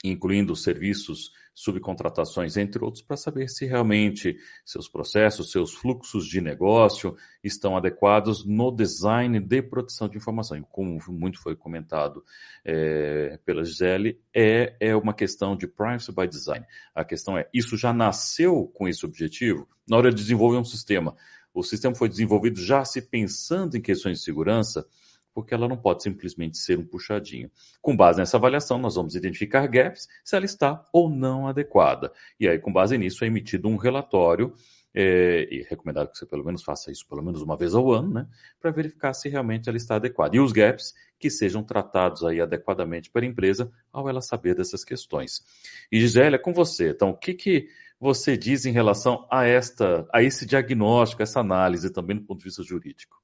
Incluindo 0.04 0.54
serviços, 0.54 1.32
subcontratações, 1.52 2.56
entre 2.56 2.84
outros, 2.84 3.02
para 3.02 3.16
saber 3.16 3.48
se 3.48 3.66
realmente 3.66 4.38
seus 4.64 4.88
processos, 4.88 5.50
seus 5.50 5.74
fluxos 5.74 6.24
de 6.28 6.40
negócio 6.40 7.16
estão 7.42 7.76
adequados 7.76 8.44
no 8.44 8.70
design 8.70 9.40
de 9.40 9.60
proteção 9.60 10.08
de 10.08 10.16
informação. 10.16 10.56
E 10.56 10.64
como 10.70 11.00
muito 11.08 11.40
foi 11.42 11.56
comentado 11.56 12.24
é, 12.64 13.40
pela 13.44 13.64
Gisele, 13.64 14.20
é, 14.32 14.76
é 14.78 14.94
uma 14.94 15.12
questão 15.12 15.56
de 15.56 15.66
privacy 15.66 16.12
by 16.14 16.28
design. 16.28 16.64
A 16.94 17.04
questão 17.04 17.36
é, 17.36 17.48
isso 17.52 17.76
já 17.76 17.92
nasceu 17.92 18.70
com 18.72 18.86
esse 18.86 19.04
objetivo? 19.04 19.68
Na 19.88 19.96
hora 19.96 20.10
de 20.10 20.16
desenvolver 20.16 20.58
um 20.58 20.64
sistema, 20.64 21.16
o 21.52 21.64
sistema 21.64 21.94
foi 21.94 22.08
desenvolvido 22.08 22.60
já 22.60 22.84
se 22.84 23.02
pensando 23.02 23.76
em 23.76 23.80
questões 23.80 24.18
de 24.18 24.24
segurança, 24.24 24.86
porque 25.34 25.54
ela 25.54 25.68
não 25.68 25.76
pode 25.76 26.02
simplesmente 26.02 26.58
ser 26.58 26.78
um 26.78 26.84
puxadinho. 26.84 27.50
Com 27.80 27.96
base 27.96 28.18
nessa 28.18 28.36
avaliação, 28.36 28.78
nós 28.78 28.94
vamos 28.94 29.14
identificar 29.14 29.66
gaps, 29.66 30.08
se 30.24 30.36
ela 30.36 30.44
está 30.44 30.84
ou 30.92 31.08
não 31.08 31.46
adequada. 31.46 32.12
E 32.38 32.48
aí, 32.48 32.58
com 32.58 32.72
base 32.72 32.96
nisso, 32.98 33.24
é 33.24 33.26
emitido 33.26 33.68
um 33.68 33.76
relatório, 33.76 34.54
é, 34.94 35.46
e 35.50 35.62
recomendado 35.68 36.10
que 36.10 36.18
você 36.18 36.26
pelo 36.26 36.44
menos 36.44 36.62
faça 36.62 36.90
isso 36.90 37.06
pelo 37.06 37.22
menos 37.22 37.42
uma 37.42 37.56
vez 37.56 37.74
ao 37.74 37.92
ano, 37.92 38.14
né, 38.14 38.26
para 38.60 38.70
verificar 38.70 39.12
se 39.12 39.28
realmente 39.28 39.68
ela 39.68 39.76
está 39.76 39.96
adequada. 39.96 40.36
E 40.36 40.40
os 40.40 40.52
gaps 40.52 40.94
que 41.18 41.30
sejam 41.30 41.62
tratados 41.62 42.24
aí 42.24 42.40
adequadamente 42.40 43.10
pela 43.10 43.26
empresa 43.26 43.70
ao 43.92 44.08
ela 44.08 44.20
saber 44.20 44.54
dessas 44.54 44.84
questões. 44.84 45.42
E 45.90 46.00
Gisele, 46.00 46.36
é 46.36 46.38
com 46.38 46.52
você. 46.52 46.90
Então, 46.90 47.10
o 47.10 47.16
que, 47.16 47.34
que 47.34 47.68
você 48.00 48.36
diz 48.36 48.64
em 48.64 48.72
relação 48.72 49.26
a 49.30 49.44
esta, 49.44 50.06
a 50.12 50.22
esse 50.22 50.46
diagnóstico, 50.46 51.22
essa 51.22 51.40
análise 51.40 51.92
também 51.92 52.16
do 52.16 52.24
ponto 52.24 52.38
de 52.38 52.44
vista 52.44 52.62
jurídico? 52.62 53.20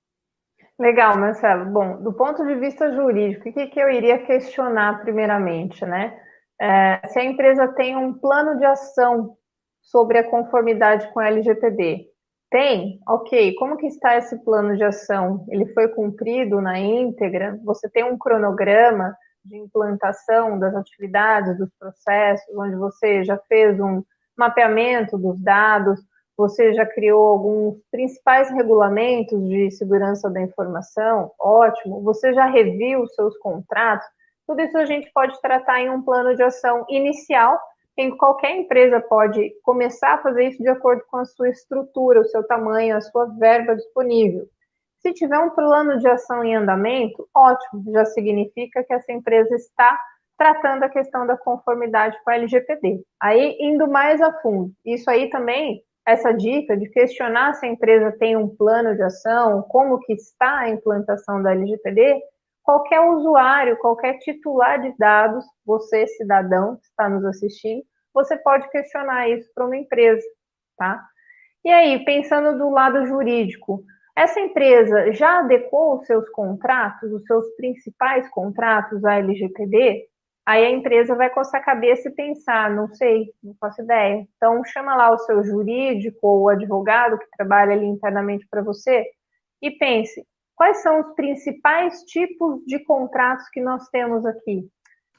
Legal, 0.79 1.17
Marcelo. 1.17 1.67
Bom, 1.67 2.03
do 2.03 2.13
ponto 2.13 2.45
de 2.45 2.55
vista 2.57 2.93
jurídico, 2.93 3.49
o 3.49 3.53
que, 3.53 3.67
que 3.69 3.79
eu 3.79 3.89
iria 3.91 4.19
questionar 4.27 5.03
primeiramente, 5.03 5.85
né? 5.87 6.19
É, 6.61 7.07
se 7.09 7.19
a 7.19 7.25
empresa 7.25 7.69
tem 7.69 7.97
um 7.97 8.13
plano 8.13 8.59
de 8.59 8.65
ação 8.65 9.37
sobre 9.83 10.19
a 10.19 10.29
conformidade 10.29 11.13
com 11.13 11.21
a 11.21 11.29
LGPD. 11.29 12.07
Tem? 12.51 13.01
Ok. 13.09 13.55
Como 13.55 13.77
que 13.77 13.87
está 13.87 14.17
esse 14.17 14.43
plano 14.45 14.77
de 14.77 14.85
ação? 14.85 15.45
Ele 15.49 15.67
foi 15.75 15.89
cumprido 15.89 16.61
na 16.61 16.79
íntegra? 16.79 17.59
Você 17.65 17.89
tem 17.89 18.05
um 18.05 18.19
cronograma 18.19 19.17
de 19.45 19.57
implantação 19.57 20.59
das 20.59 20.75
atividades, 20.75 21.59
dos 21.59 21.71
processos, 21.79 22.57
onde 22.57 22.77
você 22.77 23.25
já 23.25 23.37
fez 23.49 23.79
um 23.79 24.03
mapeamento 24.37 25.19
dos 25.19 25.41
dados, 25.41 26.01
você 26.37 26.73
já 26.75 26.85
criou 26.85 27.23
alguns 27.23 27.77
principais 27.91 28.51
regulamentos 28.51 29.41
de 29.49 29.71
segurança 29.71 30.29
da 30.29 30.41
informação? 30.41 31.31
Ótimo. 31.39 32.03
Você 32.03 32.35
já 32.35 32.47
reviu 32.47 33.03
os 33.03 33.15
seus 33.15 33.37
contratos? 33.39 34.07
Tudo 34.47 34.61
isso 34.61 34.77
a 34.77 34.85
gente 34.85 35.11
pode 35.13 35.41
tratar 35.41 35.81
em 35.81 35.91
um 35.91 36.03
plano 36.03 36.35
de 36.35 36.43
ação 36.43 36.85
inicial, 36.89 37.59
em 37.97 38.11
que 38.11 38.17
qualquer 38.17 38.57
empresa 38.57 39.01
pode 39.01 39.55
começar 39.63 40.15
a 40.15 40.23
fazer 40.23 40.49
isso 40.49 40.63
de 40.63 40.69
acordo 40.69 41.05
com 41.09 41.19
a 41.19 41.25
sua 41.25 41.49
estrutura, 41.49 42.21
o 42.21 42.25
seu 42.25 42.45
tamanho, 42.47 42.97
a 42.97 43.01
sua 43.01 43.27
verba 43.27 43.77
disponível. 43.77 44.47
Se 44.99 45.13
tiver 45.13 45.39
um 45.39 45.51
plano 45.51 45.99
de 45.99 46.09
ação 46.09 46.43
em 46.43 46.57
andamento, 46.57 47.29
ótimo, 47.35 47.85
já 47.93 48.05
significa 48.07 48.83
que 48.83 48.93
essa 48.93 49.13
empresa 49.13 49.55
está 49.55 49.99
tratando 50.37 50.83
a 50.83 50.89
questão 50.89 51.27
da 51.27 51.37
conformidade 51.37 52.19
com 52.25 52.31
a 52.31 52.35
LGPD. 52.35 53.03
Aí, 53.21 53.57
indo 53.61 53.87
mais 53.87 54.21
a 54.21 54.33
fundo, 54.41 54.73
isso 54.85 55.09
aí 55.09 55.31
também 55.31 55.83
essa 56.07 56.33
dica 56.33 56.77
de 56.77 56.89
questionar 56.91 57.55
se 57.55 57.65
a 57.65 57.69
empresa 57.69 58.13
tem 58.13 58.37
um 58.37 58.49
plano 58.49 58.95
de 58.95 59.03
ação, 59.03 59.63
como 59.63 59.99
que 60.01 60.13
está 60.13 60.61
a 60.61 60.69
implantação 60.69 61.43
da 61.43 61.53
LGPD, 61.53 62.21
qualquer 62.63 63.01
usuário, 63.01 63.79
qualquer 63.79 64.19
titular 64.19 64.81
de 64.81 64.95
dados, 64.99 65.45
você 65.65 66.07
cidadão 66.07 66.77
que 66.77 66.87
está 66.87 67.09
nos 67.09 67.25
assistindo, 67.25 67.83
você 68.13 68.37
pode 68.37 68.69
questionar 68.71 69.29
isso 69.29 69.49
para 69.55 69.67
uma 69.67 69.77
empresa, 69.77 70.25
tá? 70.77 71.03
E 71.65 71.71
aí, 71.71 72.05
pensando 72.05 72.59
do 72.59 72.71
lado 72.71 73.07
jurídico, 73.07 73.83
essa 74.17 74.39
empresa 74.39 75.13
já 75.13 75.41
adequou 75.41 75.99
os 75.99 76.07
seus 76.07 76.29
contratos, 76.31 77.11
os 77.11 77.25
seus 77.25 77.47
principais 77.57 78.29
contratos 78.31 79.05
à 79.05 79.17
LGPD? 79.17 80.07
Aí 80.47 80.65
a 80.65 80.71
empresa 80.71 81.15
vai 81.15 81.31
coçar 81.31 81.61
a 81.61 81.65
cabeça 81.65 82.09
e 82.09 82.15
pensar, 82.15 82.71
não 82.71 82.89
sei, 82.95 83.33
não 83.43 83.55
faço 83.59 83.81
ideia. 83.83 84.27
Então 84.37 84.63
chama 84.65 84.95
lá 84.95 85.11
o 85.11 85.19
seu 85.19 85.43
jurídico 85.43 86.19
ou 86.23 86.43
o 86.43 86.49
advogado 86.49 87.19
que 87.19 87.27
trabalha 87.37 87.73
ali 87.73 87.87
internamente 87.87 88.47
para 88.51 88.63
você 88.63 89.05
e 89.63 89.71
pense, 89.71 90.23
quais 90.55 90.83
são 90.83 91.01
os 91.01 91.15
principais 91.15 92.01
tipos 92.03 92.63
de 92.67 92.79
contratos 92.85 93.49
que 93.49 93.61
nós 93.63 93.89
temos 93.89 94.27
aqui? 94.27 94.69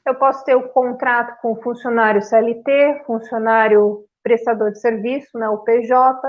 Eu 0.06 0.14
posso 0.14 0.44
ter 0.44 0.54
o 0.54 0.68
contrato 0.68 1.40
com 1.42 1.60
funcionário 1.60 2.22
CLT, 2.22 3.02
funcionário 3.04 4.04
prestador 4.22 4.70
de 4.70 4.80
serviço, 4.80 5.36
né, 5.36 5.48
o 5.48 5.58
PJ, 5.58 6.20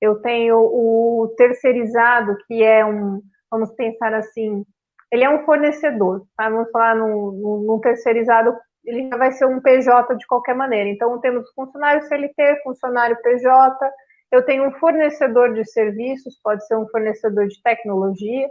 eu 0.00 0.20
tenho 0.20 0.56
o 0.58 1.34
terceirizado, 1.36 2.36
que 2.46 2.62
é 2.62 2.84
um, 2.84 3.20
vamos 3.50 3.72
pensar 3.72 4.14
assim, 4.14 4.64
ele 5.12 5.24
é 5.24 5.30
um 5.30 5.44
fornecedor, 5.44 6.26
tá? 6.36 6.48
vamos 6.48 6.70
falar 6.70 6.94
num, 6.96 7.80
terceirizado, 7.82 8.56
ele 8.84 9.08
já 9.08 9.16
vai 9.16 9.32
ser 9.32 9.46
um 9.46 9.60
PJ 9.60 10.14
de 10.16 10.26
qualquer 10.26 10.54
maneira. 10.54 10.88
Então, 10.88 11.20
temos 11.20 11.50
funcionário 11.54 12.02
CLT, 12.02 12.62
funcionário 12.62 13.20
PJ, 13.22 13.90
eu 14.30 14.44
tenho 14.44 14.66
um 14.66 14.72
fornecedor 14.72 15.54
de 15.54 15.64
serviços, 15.64 16.38
pode 16.42 16.66
ser 16.66 16.76
um 16.76 16.88
fornecedor 16.88 17.46
de 17.46 17.60
tecnologia, 17.62 18.46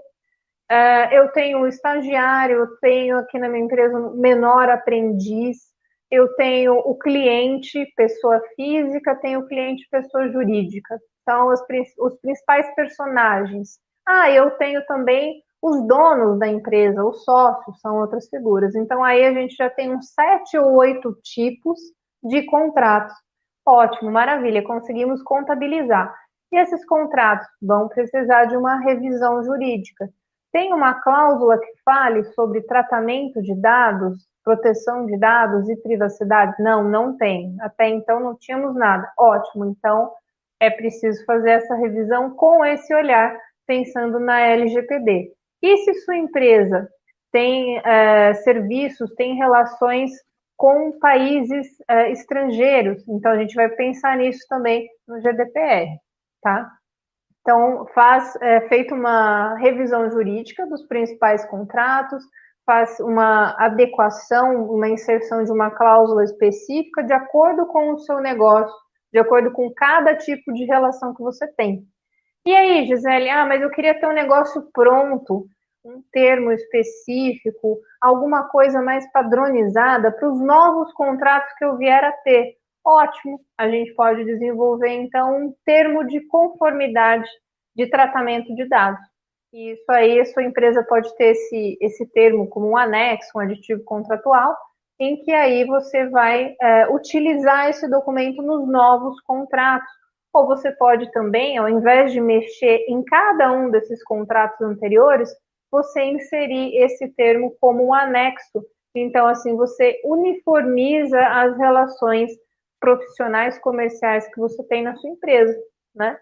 uh, 0.72 1.14
eu 1.14 1.30
tenho 1.30 1.60
um 1.60 1.68
estagiário, 1.68 2.58
eu 2.60 2.78
tenho 2.78 3.18
aqui 3.18 3.38
na 3.38 3.50
minha 3.50 3.64
empresa 3.64 3.98
um 3.98 4.16
menor 4.16 4.70
aprendiz, 4.70 5.58
eu 6.10 6.34
tenho 6.36 6.74
o 6.76 6.98
cliente, 6.98 7.86
pessoa 7.96 8.42
física, 8.56 9.16
tenho 9.16 9.42
o 9.42 9.48
cliente, 9.48 9.88
pessoa 9.90 10.30
jurídica. 10.30 10.98
São 11.28 11.48
os, 11.48 11.60
os 12.00 12.20
principais 12.22 12.74
personagens. 12.76 13.80
Ah, 14.08 14.30
eu 14.30 14.52
tenho 14.52 14.86
também 14.86 15.42
os 15.66 15.82
donos 15.88 16.38
da 16.38 16.48
empresa, 16.48 17.04
os 17.04 17.24
sócios, 17.24 17.82
são 17.82 18.00
outras 18.00 18.30
figuras. 18.30 18.76
Então, 18.76 19.04
aí 19.04 19.26
a 19.26 19.34
gente 19.34 19.56
já 19.56 19.68
tem 19.68 19.96
uns 19.96 20.14
sete 20.14 20.56
ou 20.60 20.76
oito 20.76 21.12
tipos 21.24 21.80
de 22.24 22.44
contratos. 22.44 23.16
Ótimo, 23.66 24.12
maravilha, 24.12 24.64
conseguimos 24.64 25.24
contabilizar. 25.24 26.16
E 26.52 26.58
esses 26.58 26.86
contratos 26.86 27.48
vão 27.60 27.88
precisar 27.88 28.46
de 28.46 28.56
uma 28.56 28.80
revisão 28.82 29.44
jurídica. 29.44 30.08
Tem 30.52 30.72
uma 30.72 31.02
cláusula 31.02 31.58
que 31.60 31.74
fale 31.84 32.24
sobre 32.36 32.62
tratamento 32.62 33.42
de 33.42 33.60
dados, 33.60 34.20
proteção 34.44 35.08
de 35.08 35.18
dados 35.18 35.68
e 35.68 35.76
privacidade? 35.78 36.54
Não, 36.60 36.84
não 36.84 37.18
tem. 37.18 37.56
Até 37.60 37.90
então 37.90 38.20
não 38.20 38.38
tínhamos 38.38 38.76
nada. 38.76 39.12
Ótimo, 39.18 39.66
então 39.66 40.12
é 40.60 40.70
preciso 40.70 41.26
fazer 41.26 41.50
essa 41.50 41.74
revisão 41.74 42.30
com 42.36 42.64
esse 42.64 42.94
olhar, 42.94 43.36
pensando 43.66 44.20
na 44.20 44.42
LGPD. 44.42 45.34
E 45.66 45.78
se 45.78 45.96
sua 46.02 46.16
empresa 46.16 46.88
tem 47.32 47.80
é, 47.80 48.36
serviços, 48.36 49.12
tem 49.16 49.34
relações 49.34 50.12
com 50.56 51.00
países 51.00 51.68
é, 51.90 52.12
estrangeiros, 52.12 53.04
então 53.08 53.32
a 53.32 53.38
gente 53.40 53.56
vai 53.56 53.68
pensar 53.70 54.16
nisso 54.16 54.46
também 54.48 54.88
no 55.08 55.20
GDPR, 55.20 55.88
tá? 56.40 56.72
Então, 57.42 57.88
faz 57.96 58.36
é, 58.44 58.62
feita 58.70 58.94
uma 58.94 59.56
revisão 59.56 60.08
jurídica 60.12 60.68
dos 60.68 60.86
principais 60.86 61.44
contratos, 61.46 62.24
faz 62.64 63.00
uma 63.00 63.56
adequação, 63.58 64.70
uma 64.72 64.88
inserção 64.88 65.44
de 65.44 65.52
uma 65.52 65.72
cláusula 65.72 66.24
específica 66.24 67.02
de 67.02 67.14
acordo 67.14 67.66
com 67.66 67.92
o 67.92 68.00
seu 68.02 68.20
negócio, 68.20 68.76
de 69.12 69.18
acordo 69.18 69.52
com 69.52 69.74
cada 69.74 70.16
tipo 70.16 70.54
de 70.54 70.64
relação 70.66 71.16
que 71.16 71.24
você 71.24 71.48
tem. 71.54 71.88
E 72.48 72.56
aí, 72.56 72.86
Gisele, 72.86 73.28
ah, 73.28 73.44
mas 73.44 73.60
eu 73.60 73.72
queria 73.72 74.00
ter 74.00 74.06
um 74.06 74.14
negócio 74.14 74.70
pronto, 74.72 75.48
um 75.86 76.02
termo 76.12 76.52
específico, 76.52 77.80
alguma 78.02 78.50
coisa 78.50 78.82
mais 78.82 79.10
padronizada 79.12 80.12
para 80.12 80.28
os 80.28 80.42
novos 80.42 80.92
contratos 80.94 81.54
que 81.58 81.64
eu 81.64 81.78
vier 81.78 82.04
a 82.04 82.12
ter. 82.12 82.58
Ótimo, 82.84 83.40
a 83.58 83.70
gente 83.70 83.94
pode 83.94 84.26
desenvolver 84.26 84.90
então 84.90 85.38
um 85.38 85.54
termo 85.64 86.04
de 86.06 86.22
conformidade 86.22 87.30
de 87.76 87.88
tratamento 87.88 88.54
de 88.56 88.68
dados. 88.68 89.02
E 89.54 89.72
isso 89.72 89.90
aí, 89.90 90.20
a 90.20 90.26
sua 90.26 90.44
empresa 90.44 90.84
pode 90.84 91.16
ter 91.16 91.28
esse, 91.28 91.78
esse 91.80 92.06
termo 92.08 92.48
como 92.48 92.70
um 92.70 92.78
anexo, 92.78 93.32
um 93.36 93.40
aditivo 93.40 93.84
contratual, 93.84 94.56
em 95.00 95.18
que 95.24 95.32
aí 95.32 95.66
você 95.66 96.10
vai 96.10 96.56
é, 96.62 96.90
utilizar 96.90 97.70
esse 97.70 97.90
documento 97.90 98.42
nos 98.42 98.68
novos 98.68 99.20
contratos. 99.22 99.88
Ou 100.34 100.46
você 100.46 100.72
pode 100.72 101.10
também, 101.12 101.58
ao 101.58 101.70
invés 101.70 102.12
de 102.12 102.20
mexer 102.20 102.86
em 102.90 103.04
cada 103.04 103.52
um 103.54 103.70
desses 103.72 104.04
contratos 104.04 104.60
anteriores, 104.62 105.34
você 105.76 106.04
inserir 106.04 106.78
esse 106.78 107.10
termo 107.10 107.54
como 107.60 107.86
um 107.86 107.94
anexo. 107.94 108.64
Então, 108.96 109.28
assim, 109.28 109.58
você 109.58 110.00
uniformiza 110.06 111.20
as 111.20 111.58
relações 111.58 112.32
profissionais 112.80 113.60
comerciais 113.60 114.26
que 114.34 114.40
você 114.40 114.64
tem 114.68 114.84
na 114.84 114.96
sua 114.96 115.10
empresa, 115.10 115.54
né? 115.94 116.18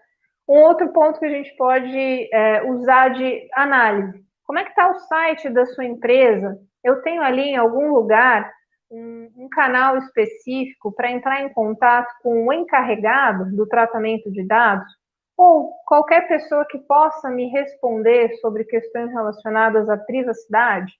Um 0.48 0.58
outro 0.58 0.92
ponto 0.92 1.20
que 1.20 1.26
a 1.26 1.30
gente 1.30 1.54
pode 1.56 2.28
é, 2.32 2.64
usar 2.64 3.10
de 3.10 3.48
análise. 3.54 4.24
Como 4.44 4.58
é 4.58 4.64
que 4.64 4.70
está 4.70 4.90
o 4.90 4.98
site 4.98 5.48
da 5.50 5.64
sua 5.66 5.84
empresa? 5.84 6.58
Eu 6.82 7.00
tenho 7.02 7.22
ali 7.22 7.42
em 7.42 7.56
algum 7.56 7.92
lugar 7.92 8.50
um, 8.90 9.30
um 9.36 9.48
canal 9.48 9.96
específico 9.98 10.92
para 10.92 11.12
entrar 11.12 11.42
em 11.42 11.52
contato 11.52 12.12
com 12.22 12.46
o 12.46 12.52
encarregado 12.52 13.54
do 13.56 13.66
tratamento 13.66 14.30
de 14.30 14.44
dados? 14.46 14.92
Ou 15.36 15.72
qualquer 15.86 16.28
pessoa 16.28 16.66
que 16.68 16.78
possa 16.78 17.30
me 17.30 17.48
responder 17.48 18.34
sobre 18.36 18.64
questões 18.64 19.10
relacionadas 19.10 19.88
à 19.88 19.96
privacidade? 19.96 20.92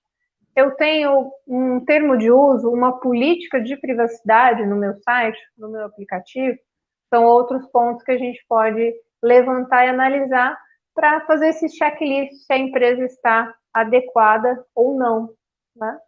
Eu 0.55 0.71
tenho 0.75 1.31
um 1.47 1.83
termo 1.83 2.17
de 2.17 2.31
uso, 2.31 2.69
uma 2.69 2.99
política 2.99 3.61
de 3.61 3.75
privacidade 3.77 4.65
no 4.65 4.75
meu 4.75 4.95
site, 5.01 5.39
no 5.57 5.69
meu 5.69 5.85
aplicativo? 5.85 6.57
São 7.13 7.25
outros 7.25 7.65
pontos 7.67 8.03
que 8.03 8.11
a 8.11 8.17
gente 8.17 8.43
pode 8.47 8.93
levantar 9.21 9.85
e 9.85 9.89
analisar 9.89 10.57
para 10.93 11.21
fazer 11.21 11.49
esse 11.49 11.67
checklist 11.69 12.45
se 12.45 12.53
a 12.53 12.57
empresa 12.57 13.03
está 13.03 13.53
adequada 13.73 14.65
ou 14.73 14.97
não. 14.97 15.29
Né? 15.75 15.99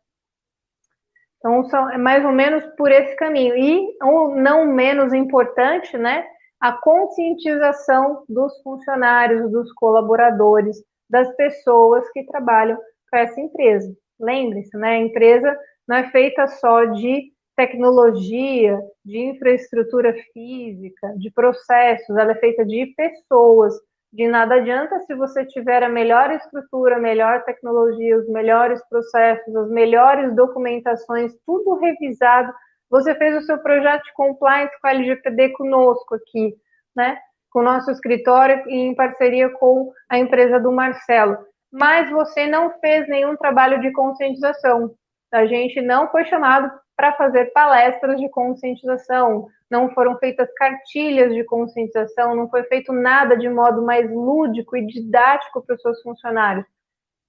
Então, 1.38 1.63
são, 1.65 1.89
é 1.91 1.97
mais 1.97 2.23
ou 2.25 2.32
menos 2.32 2.65
por 2.78 2.91
esse 2.91 3.15
caminho. 3.15 3.55
E, 3.55 3.97
ou 4.01 4.36
não 4.36 4.65
menos 4.65 5.13
importante, 5.13 5.97
né, 5.97 6.25
a 6.60 6.72
conscientização 6.72 8.24
dos 8.28 8.60
funcionários, 8.62 9.51
dos 9.51 9.72
colaboradores, 9.74 10.84
das 11.10 11.34
pessoas 11.36 12.10
que 12.12 12.24
trabalham 12.26 12.78
para 13.10 13.22
essa 13.22 13.39
empresa. 13.39 13.93
Lembre-se, 14.20 14.76
né, 14.78 14.89
a 14.89 14.99
empresa 14.99 15.58
não 15.88 15.97
é 15.97 16.10
feita 16.12 16.47
só 16.47 16.86
de 16.86 17.32
tecnologia, 17.55 18.80
de 19.03 19.18
infraestrutura 19.18 20.14
física, 20.34 21.14
de 21.18 21.32
processos, 21.32 22.16
ela 22.16 22.34
é 22.34 22.36
feita 22.36 22.66
de 22.66 22.93
pessoas. 22.95 23.74
De 24.14 24.28
nada 24.28 24.55
adianta 24.55 24.99
se 25.01 25.16
você 25.16 25.45
tiver 25.45 25.84
a 25.84 25.89
melhor 25.89 26.32
estrutura, 26.32 26.95
a 26.95 26.99
melhor 26.99 27.43
tecnologia, 27.43 28.18
os 28.18 28.28
melhores 28.30 28.82
processos, 28.89 29.55
as 29.55 29.70
melhores 29.70 30.36
documentações, 30.36 31.34
tudo 31.45 31.76
revisado. 31.76 32.53
Você 32.89 33.13
fez 33.15 33.35
o 33.35 33.45
seu 33.45 33.57
projeto 33.59 34.03
de 34.03 34.13
compliance 34.13 34.73
com 34.81 34.88
a 34.88 34.91
LGPD 34.91 35.49
conosco 35.49 36.15
aqui, 36.15 36.55
né? 36.95 37.17
Com 37.51 37.59
o 37.59 37.63
nosso 37.63 37.91
escritório 37.91 38.63
e 38.67 38.75
em 38.75 38.95
parceria 38.95 39.49
com 39.49 39.91
a 40.09 40.17
empresa 40.17 40.59
do 40.59 40.71
Marcelo. 40.71 41.38
Mas 41.71 42.09
você 42.09 42.47
não 42.47 42.79
fez 42.79 43.07
nenhum 43.07 43.35
trabalho 43.35 43.81
de 43.81 43.91
conscientização. 43.91 44.95
A 45.31 45.45
gente 45.45 45.81
não 45.81 46.09
foi 46.09 46.23
chamado 46.25 46.71
para 46.95 47.13
fazer 47.13 47.51
palestras 47.53 48.19
de 48.19 48.29
conscientização, 48.29 49.47
não 49.69 49.93
foram 49.93 50.17
feitas 50.17 50.51
cartilhas 50.55 51.33
de 51.33 51.43
conscientização, 51.43 52.35
não 52.35 52.49
foi 52.49 52.63
feito 52.63 52.91
nada 52.91 53.38
de 53.38 53.49
modo 53.49 53.83
mais 53.83 54.09
lúdico 54.09 54.75
e 54.75 54.85
didático 54.88 55.61
para 55.61 55.75
os 55.75 55.81
seus 55.81 56.01
funcionários. 56.01 56.65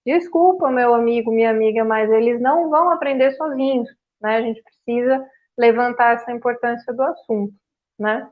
Desculpa, 0.07 0.71
meu 0.71 0.95
amigo, 0.95 1.31
minha 1.31 1.51
amiga, 1.51 1.85
mas 1.85 2.11
eles 2.11 2.41
não 2.41 2.71
vão 2.71 2.91
aprender 2.91 3.33
sozinhos, 3.33 3.89
né? 4.23 4.37
A 4.37 4.41
gente 4.41 4.63
precisa 4.63 5.23
levantar 5.59 6.15
essa 6.15 6.33
importância 6.33 6.93
do 6.95 7.03
assunto, 7.03 7.53
né? 7.99 8.29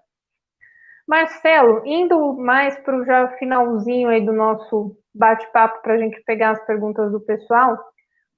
Marcelo, 1.06 1.82
indo 1.86 2.34
mais 2.34 2.78
para 2.80 2.96
o 2.96 3.04
já 3.04 3.28
finalzinho 3.38 4.08
aí 4.08 4.24
do 4.24 4.32
nosso 4.32 4.96
bate-papo 5.14 5.80
para 5.82 5.94
a 5.94 5.98
gente 5.98 6.20
pegar 6.24 6.50
as 6.50 6.66
perguntas 6.66 7.10
do 7.12 7.20
pessoal, 7.20 7.76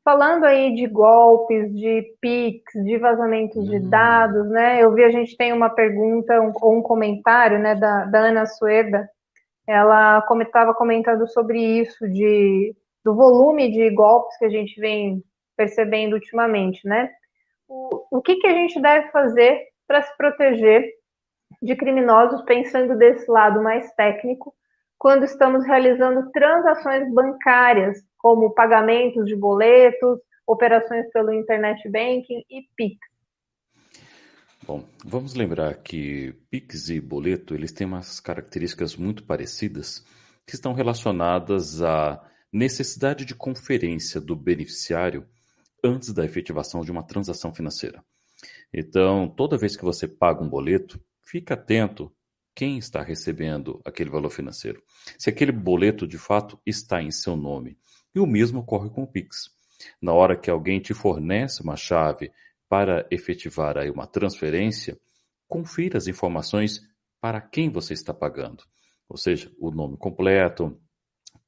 falando 0.05 0.45
aí 0.45 0.75
de 0.75 0.87
golpes, 0.87 1.75
de 1.75 2.03
PIX, 2.21 2.63
de 2.85 2.99
vazamentos 2.99 3.69
de 3.69 3.77
hum. 3.77 3.89
dados, 3.89 4.49
né? 4.51 4.83
Eu 4.83 4.93
vi 4.93 5.05
a 5.05 5.11
gente 5.11 5.37
tem 5.37 5.53
uma 5.53 5.71
pergunta 5.71 6.41
um, 6.41 6.53
ou 6.61 6.79
um 6.79 6.83
comentário, 6.83 7.59
né, 7.59 7.75
da, 7.75 8.05
da 8.05 8.19
Ana 8.21 8.47
Suerda. 8.47 9.09
Ela 9.67 10.25
estava 10.41 10.73
comentando 10.73 11.27
sobre 11.29 11.61
isso, 11.61 12.09
de, 12.09 12.75
do 13.05 13.15
volume 13.15 13.71
de 13.71 13.91
golpes 13.91 14.39
que 14.39 14.47
a 14.47 14.49
gente 14.49 14.81
vem 14.81 15.23
percebendo 15.57 16.15
ultimamente, 16.15 16.87
né? 16.87 17.11
O, 18.11 18.21
que, 18.23 18.37
que 18.37 18.47
a 18.47 18.53
gente 18.53 18.81
deve 18.81 19.11
fazer 19.11 19.67
para 19.87 20.03
se 20.03 20.17
proteger 20.17 20.85
de 21.63 21.77
criminosos, 21.77 22.43
pensando 22.43 22.97
desse 22.97 23.31
lado 23.31 23.63
mais 23.63 23.93
técnico, 23.95 24.55
quando 24.99 25.25
estamos 25.25 25.65
realizando 25.65 26.31
transações 26.31 27.13
bancárias, 27.13 27.99
como 28.19 28.55
pagamentos 28.55 29.25
de 29.27 29.37
boletos, 29.37 30.19
operações 30.47 31.11
pelo 31.13 31.33
internet 31.33 31.89
banking 31.89 32.43
e 32.51 32.63
Pix. 32.77 32.99
Bom, 34.67 34.85
vamos 35.05 35.35
lembrar 35.35 35.77
que 35.77 36.35
Pix 36.51 36.91
e 36.91 37.01
boleto, 37.01 37.55
eles 37.55 37.73
têm 37.73 37.87
umas 37.87 38.21
características 38.21 38.97
muito 38.97 39.25
parecidas 39.25 40.05
que 40.47 40.55
estão 40.55 40.73
relacionadas 40.73 41.83
à 41.83 42.23
necessidade 42.53 43.25
de 43.25 43.35
conferência 43.35 44.21
do 44.21 44.35
beneficiário 44.35 45.27
antes 45.85 46.13
da 46.13 46.25
efetivação 46.25 46.83
de 46.83 46.91
uma 46.91 47.03
transação 47.03 47.53
financeira. 47.55 48.05
Então, 48.73 49.29
toda 49.29 49.59
vez 49.59 49.77
que 49.77 49.85
você 49.85 50.07
paga 50.07 50.43
um 50.43 50.49
boleto, 50.49 51.01
fique 51.23 51.53
atento 51.53 52.13
quem 52.55 52.77
está 52.77 53.03
recebendo 53.03 53.81
aquele 53.85 54.11
valor 54.11 54.31
financeiro. 54.31 54.83
Se 55.17 55.31
aquele 55.31 55.53
boleto 55.53 56.07
de 56.07 56.19
fato 56.19 56.61
está 56.67 57.01
em 57.01 57.11
seu 57.11 57.37
nome. 57.37 57.79
E 58.15 58.19
o 58.19 58.27
mesmo 58.27 58.61
ocorre 58.61 58.91
com 58.91 59.05
o 59.05 59.07
Pix. 59.07 59.51
Na 60.03 60.13
hora 60.13 60.37
que 60.37 60.51
alguém 60.51 60.81
te 60.81 60.93
fornece 60.93 61.63
uma 61.63 61.77
chave 61.77 62.33
para 62.69 63.07
efetivar 63.11 63.79
aí 63.79 63.91
uma 63.91 64.07
transferência, 64.07 64.99
confira 65.47 65.99
as 65.99 66.09
informações 66.09 66.81
para 67.21 67.41
quem 67.41 67.71
você 67.71 67.95
está 67.95 68.13
pagando. 68.13 68.65
Ou 69.09 69.17
seja, 69.17 69.53
o 69.59 69.71
nome 69.71 69.97
completo, 69.97 70.79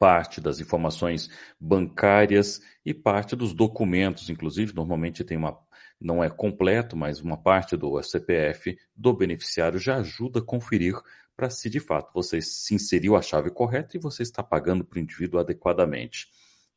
parte 0.00 0.40
das 0.40 0.60
informações 0.60 1.28
bancárias 1.60 2.62
e 2.82 2.94
parte 2.94 3.36
dos 3.36 3.52
documentos, 3.52 4.30
inclusive, 4.30 4.74
normalmente 4.74 5.22
tem 5.22 5.36
uma 5.36 5.56
não 6.00 6.24
é 6.24 6.30
completo, 6.30 6.96
mas 6.96 7.20
uma 7.20 7.36
parte 7.36 7.76
do 7.76 8.02
CPF 8.02 8.74
do 8.96 9.12
beneficiário 9.12 9.78
já 9.78 9.96
ajuda 9.96 10.38
a 10.38 10.42
conferir 10.42 10.94
para 11.36 11.50
se 11.50 11.68
de 11.68 11.78
fato 11.78 12.10
você 12.14 12.40
se 12.40 12.74
inseriu 12.74 13.14
a 13.14 13.20
chave 13.20 13.50
correta 13.50 13.98
e 13.98 14.00
você 14.00 14.22
está 14.22 14.42
pagando 14.42 14.82
para 14.82 14.96
o 14.96 15.02
indivíduo 15.02 15.38
adequadamente. 15.38 16.28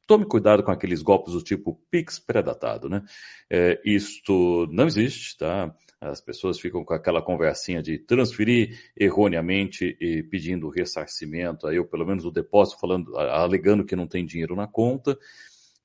Tome 0.05 0.25
cuidado 0.25 0.61
com 0.61 0.71
aqueles 0.71 1.01
golpes 1.01 1.33
do 1.33 1.41
tipo 1.41 1.81
Pix 1.89 2.19
pré-datado, 2.19 2.89
né? 2.89 3.01
É, 3.49 3.81
isto 3.85 4.67
não 4.69 4.85
existe, 4.85 5.37
tá? 5.37 5.73
As 6.03 6.21
pessoas 6.21 6.59
ficam 6.59 6.83
com 6.83 6.93
aquela 6.93 7.21
conversinha 7.21 7.81
de 7.81 7.97
transferir 7.97 8.91
erroneamente 8.95 9.97
e 9.99 10.23
pedindo 10.23 10.69
ressarcimento, 10.69 11.67
aí, 11.67 11.79
ou 11.79 11.85
pelo 11.85 12.05
menos 12.05 12.25
o 12.25 12.31
depósito, 12.31 12.79
falando, 12.79 13.17
alegando 13.17 13.85
que 13.85 13.95
não 13.95 14.07
tem 14.07 14.25
dinheiro 14.25 14.55
na 14.55 14.67
conta. 14.67 15.17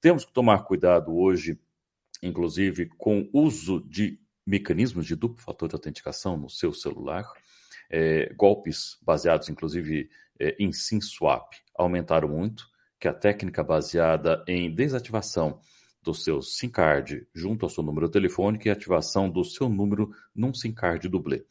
Temos 0.01 0.25
que 0.25 0.33
tomar 0.33 0.65
cuidado 0.65 1.17
hoje 1.17 1.59
inclusive 2.23 2.87
com 2.97 3.29
uso 3.33 3.81
de 3.89 4.19
mecanismos 4.47 5.07
de 5.07 5.15
duplo 5.15 5.43
fator 5.43 5.69
de 5.69 5.75
autenticação 5.75 6.37
no 6.37 6.49
seu 6.49 6.73
celular, 6.73 7.31
é, 7.91 8.33
golpes 8.35 8.99
baseados 9.03 9.49
inclusive 9.49 10.11
é, 10.39 10.57
em 10.59 10.73
SIM 10.73 11.01
swap 11.01 11.53
aumentaram 11.77 12.29
muito, 12.29 12.69
que 12.99 13.07
a 13.07 13.15
técnica 13.15 13.63
baseada 13.63 14.45
em 14.49 14.75
desativação 14.75 15.61
do 16.09 16.15
seu 16.15 16.41
SIM 16.41 16.71
card 16.71 17.27
junto 17.35 17.67
ao 17.67 17.71
seu 17.71 17.85
número 17.85 18.09
telefônico 18.09 18.67
e 18.67 18.71
ativação 18.71 19.29
do 19.29 19.45
seu 19.45 19.69
número 19.69 20.11
num 20.35 20.55
SIM 20.55 20.73
card 20.73 21.07
dublê. 21.07 21.45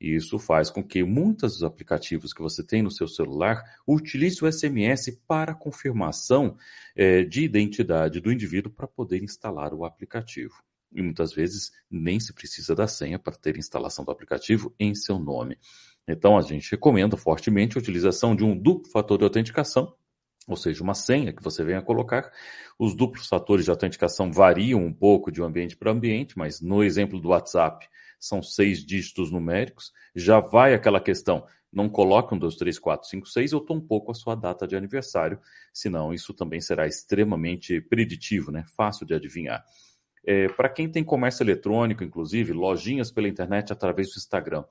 E 0.00 0.14
isso 0.14 0.38
faz 0.38 0.70
com 0.70 0.82
que 0.82 1.04
muitos 1.04 1.54
dos 1.54 1.62
aplicativos 1.62 2.32
que 2.32 2.40
você 2.40 2.64
tem 2.64 2.82
no 2.82 2.90
seu 2.90 3.06
celular 3.06 3.62
utilize 3.86 4.42
o 4.42 4.50
SMS 4.50 5.20
para 5.26 5.54
confirmação 5.54 6.56
é, 6.96 7.22
de 7.22 7.42
identidade 7.42 8.18
do 8.18 8.32
indivíduo 8.32 8.72
para 8.72 8.86
poder 8.86 9.22
instalar 9.22 9.74
o 9.74 9.84
aplicativo. 9.84 10.54
E 10.90 11.02
muitas 11.02 11.34
vezes 11.34 11.70
nem 11.90 12.18
se 12.18 12.32
precisa 12.32 12.74
da 12.74 12.88
senha 12.88 13.18
para 13.18 13.34
ter 13.34 13.58
instalação 13.58 14.06
do 14.06 14.10
aplicativo 14.10 14.74
em 14.78 14.94
seu 14.94 15.18
nome. 15.18 15.58
Então, 16.08 16.38
a 16.38 16.40
gente 16.40 16.70
recomenda 16.70 17.14
fortemente 17.14 17.76
a 17.76 17.80
utilização 17.80 18.34
de 18.34 18.42
um 18.42 18.56
duplo 18.56 18.90
fator 18.90 19.18
de 19.18 19.24
autenticação, 19.24 19.94
ou 20.48 20.56
seja, 20.56 20.82
uma 20.82 20.94
senha 20.94 21.32
que 21.32 21.42
você 21.42 21.62
venha 21.62 21.82
colocar. 21.82 22.32
Os 22.78 22.94
duplos 22.94 23.28
fatores 23.28 23.64
de 23.64 23.70
autenticação 23.70 24.32
variam 24.32 24.84
um 24.84 24.92
pouco 24.92 25.30
de 25.30 25.42
um 25.42 25.44
ambiente 25.44 25.76
para 25.76 25.92
ambiente, 25.92 26.36
mas 26.38 26.60
no 26.60 26.82
exemplo 26.82 27.20
do 27.20 27.28
WhatsApp, 27.28 27.86
são 28.18 28.42
seis 28.42 28.84
dígitos 28.84 29.30
numéricos. 29.30 29.92
Já 30.16 30.40
vai 30.40 30.74
aquela 30.74 31.00
questão, 31.00 31.46
não 31.72 31.88
coloque 31.88 32.34
um, 32.34 32.38
dois, 32.38 32.56
três, 32.56 32.78
quatro, 32.78 33.08
cinco, 33.08 33.28
seis, 33.28 33.52
um 33.52 33.80
pouco 33.80 34.10
a 34.10 34.14
sua 34.14 34.34
data 34.34 34.66
de 34.66 34.74
aniversário, 34.74 35.38
senão 35.72 36.12
isso 36.12 36.32
também 36.32 36.60
será 36.60 36.86
extremamente 36.86 37.80
preditivo, 37.80 38.50
né? 38.50 38.64
fácil 38.76 39.06
de 39.06 39.14
adivinhar. 39.14 39.64
É, 40.26 40.48
Para 40.48 40.68
quem 40.68 40.90
tem 40.90 41.04
comércio 41.04 41.42
eletrônico, 41.42 42.02
inclusive, 42.02 42.52
lojinhas 42.52 43.10
pela 43.10 43.28
internet 43.28 43.72
através 43.72 44.08
do 44.08 44.18
Instagram. 44.18 44.64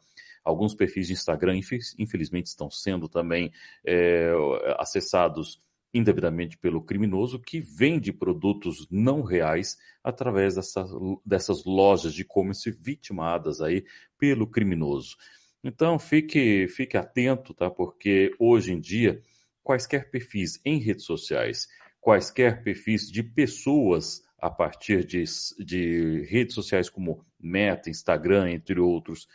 Alguns 0.43 0.73
perfis 0.73 1.07
de 1.07 1.13
Instagram, 1.13 1.59
infelizmente, 1.99 2.45
estão 2.45 2.69
sendo 2.69 3.09
também 3.09 3.51
é, 3.85 4.31
acessados 4.77 5.61
indevidamente 5.93 6.57
pelo 6.57 6.81
criminoso 6.81 7.39
que 7.39 7.59
vende 7.59 8.11
produtos 8.11 8.87
não 8.91 9.21
reais 9.21 9.77
através 10.03 10.55
dessa, 10.55 10.85
dessas 11.25 11.63
lojas 11.65 12.13
de 12.13 12.21
e-commerce 12.21 12.69
vitimadas 12.71 13.61
aí 13.61 13.85
pelo 14.17 14.47
criminoso. 14.47 15.15
Então 15.63 15.97
fique, 15.97 16.67
fique 16.67 16.97
atento, 16.97 17.53
tá? 17.53 17.69
Porque 17.69 18.31
hoje 18.39 18.73
em 18.73 18.79
dia, 18.79 19.21
quaisquer 19.63 20.09
perfis 20.09 20.59
em 20.63 20.79
redes 20.79 21.05
sociais, 21.05 21.67
quaisquer 21.99 22.63
perfis 22.63 23.09
de 23.11 23.23
pessoas 23.23 24.21
a 24.39 24.49
partir 24.49 25.03
de, 25.03 25.23
de 25.59 26.21
redes 26.29 26.53
sociais 26.53 26.89
como 26.89 27.25
Meta, 27.39 27.89
Instagram, 27.89 28.51
entre 28.51 28.79
outros, 28.79 29.27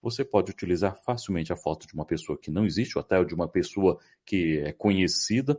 você 0.00 0.24
pode 0.24 0.50
utilizar 0.50 0.96
facilmente 1.04 1.52
a 1.52 1.56
foto 1.56 1.86
de 1.86 1.94
uma 1.94 2.04
pessoa 2.04 2.38
que 2.38 2.50
não 2.50 2.64
existe, 2.64 2.96
ou 2.96 3.02
até 3.02 3.22
de 3.24 3.34
uma 3.34 3.48
pessoa 3.48 3.98
que 4.24 4.58
é 4.58 4.72
conhecida, 4.72 5.58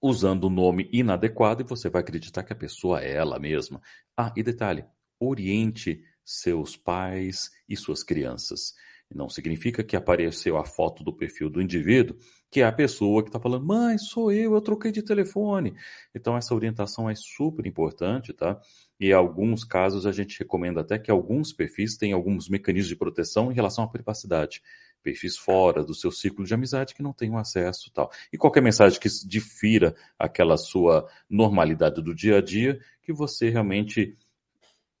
usando 0.00 0.44
o 0.44 0.50
nome 0.50 0.88
inadequado 0.92 1.62
e 1.62 1.66
você 1.66 1.88
vai 1.88 2.00
acreditar 2.02 2.42
que 2.42 2.52
a 2.52 2.56
pessoa 2.56 3.02
é 3.02 3.12
ela 3.12 3.38
mesma. 3.38 3.80
Ah, 4.16 4.32
e 4.36 4.42
detalhe: 4.42 4.84
oriente 5.18 6.02
seus 6.24 6.76
pais 6.76 7.50
e 7.68 7.76
suas 7.76 8.02
crianças. 8.02 8.74
Não 9.12 9.28
significa 9.28 9.82
que 9.82 9.96
apareceu 9.96 10.56
a 10.56 10.64
foto 10.64 11.02
do 11.02 11.12
perfil 11.12 11.50
do 11.50 11.60
indivíduo, 11.60 12.16
que 12.48 12.60
é 12.60 12.64
a 12.64 12.70
pessoa 12.70 13.24
que 13.24 13.28
está 13.28 13.40
falando, 13.40 13.66
mãe, 13.66 13.98
sou 13.98 14.30
eu, 14.30 14.54
eu 14.54 14.60
troquei 14.60 14.92
de 14.92 15.02
telefone. 15.02 15.74
Então, 16.14 16.36
essa 16.36 16.54
orientação 16.54 17.10
é 17.10 17.14
super 17.16 17.66
importante, 17.66 18.32
tá? 18.32 18.60
E 19.00 19.08
em 19.08 19.12
alguns 19.12 19.64
casos 19.64 20.06
a 20.06 20.12
gente 20.12 20.38
recomenda 20.38 20.80
até 20.80 20.96
que 20.96 21.10
alguns 21.10 21.52
perfis 21.52 21.96
tenham 21.96 22.16
alguns 22.16 22.48
mecanismos 22.48 22.88
de 22.88 22.94
proteção 22.94 23.50
em 23.50 23.54
relação 23.54 23.82
à 23.82 23.88
privacidade 23.88 24.62
perfis 25.02 25.36
fora 25.36 25.82
do 25.82 25.94
seu 25.94 26.10
ciclo 26.10 26.44
de 26.44 26.54
amizade 26.54 26.94
que 26.94 27.02
não 27.02 27.12
tenham 27.12 27.36
acesso 27.38 27.90
tal. 27.92 28.10
E 28.32 28.38
qualquer 28.38 28.62
mensagem 28.62 29.00
que 29.00 29.08
difira 29.26 29.94
aquela 30.18 30.56
sua 30.56 31.08
normalidade 31.28 32.02
do 32.02 32.14
dia 32.14 32.38
a 32.38 32.42
dia, 32.42 32.78
que 33.02 33.12
você 33.12 33.48
realmente 33.48 34.16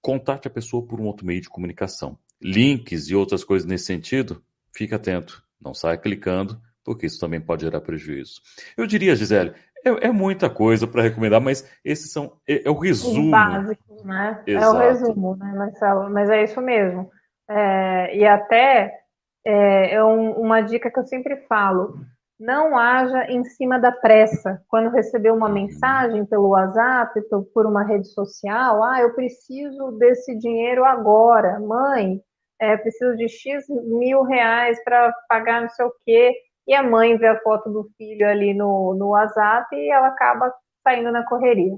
contate 0.00 0.48
a 0.48 0.50
pessoa 0.50 0.84
por 0.84 1.00
um 1.00 1.04
outro 1.04 1.26
meio 1.26 1.40
de 1.40 1.48
comunicação. 1.48 2.18
Links 2.40 3.08
e 3.08 3.14
outras 3.14 3.44
coisas 3.44 3.68
nesse 3.68 3.84
sentido, 3.84 4.42
fique 4.72 4.94
atento. 4.94 5.44
Não 5.60 5.74
saia 5.74 5.98
clicando, 5.98 6.60
porque 6.82 7.06
isso 7.06 7.20
também 7.20 7.40
pode 7.40 7.64
gerar 7.64 7.82
prejuízo. 7.82 8.40
Eu 8.76 8.86
diria, 8.86 9.14
Gisele, 9.14 9.52
é, 9.84 10.08
é 10.08 10.12
muita 10.12 10.48
coisa 10.48 10.86
para 10.86 11.02
recomendar, 11.02 11.40
mas 11.40 11.68
esses 11.84 12.10
são 12.10 12.36
é, 12.48 12.66
é 12.66 12.70
o 12.70 12.78
resumo. 12.78 13.28
O 13.28 13.30
básico, 13.30 14.06
né? 14.06 14.42
Exato. 14.46 14.64
É 14.64 14.68
o 14.68 14.78
resumo, 14.78 15.36
né, 15.36 15.52
Marcelo? 15.54 16.10
Mas 16.10 16.30
é 16.30 16.44
isso 16.44 16.60
mesmo. 16.60 17.10
É, 17.48 18.16
e 18.16 18.24
até 18.24 19.00
é, 19.44 19.94
é 19.94 20.04
um, 20.04 20.32
uma 20.32 20.60
dica 20.60 20.90
que 20.90 20.98
eu 20.98 21.04
sempre 21.04 21.36
falo. 21.48 21.94
Não 22.38 22.76
haja 22.76 23.30
em 23.30 23.44
cima 23.44 23.78
da 23.78 23.92
pressa. 23.92 24.62
Quando 24.68 24.90
receber 24.90 25.30
uma 25.30 25.48
mensagem 25.48 26.24
pelo 26.24 26.48
WhatsApp, 26.48 27.20
por 27.52 27.66
uma 27.66 27.84
rede 27.84 28.08
social, 28.08 28.82
ah, 28.82 29.00
eu 29.00 29.14
preciso 29.14 29.92
desse 29.98 30.34
dinheiro 30.38 30.84
agora. 30.84 31.60
Mãe, 31.60 32.20
é, 32.58 32.76
preciso 32.76 33.16
de 33.16 33.28
X 33.28 33.66
mil 33.68 34.22
reais 34.22 34.82
para 34.84 35.12
pagar 35.28 35.62
não 35.62 35.68
sei 35.68 35.84
o 35.84 35.92
quê. 36.04 36.34
E 36.66 36.74
a 36.74 36.82
mãe 36.82 37.16
vê 37.16 37.26
a 37.26 37.40
foto 37.40 37.70
do 37.70 37.90
filho 37.98 38.26
ali 38.26 38.54
no, 38.54 38.94
no 38.94 39.08
WhatsApp 39.08 39.74
e 39.74 39.90
ela 39.90 40.08
acaba 40.08 40.52
saindo 40.82 41.10
na 41.10 41.24
correria. 41.26 41.76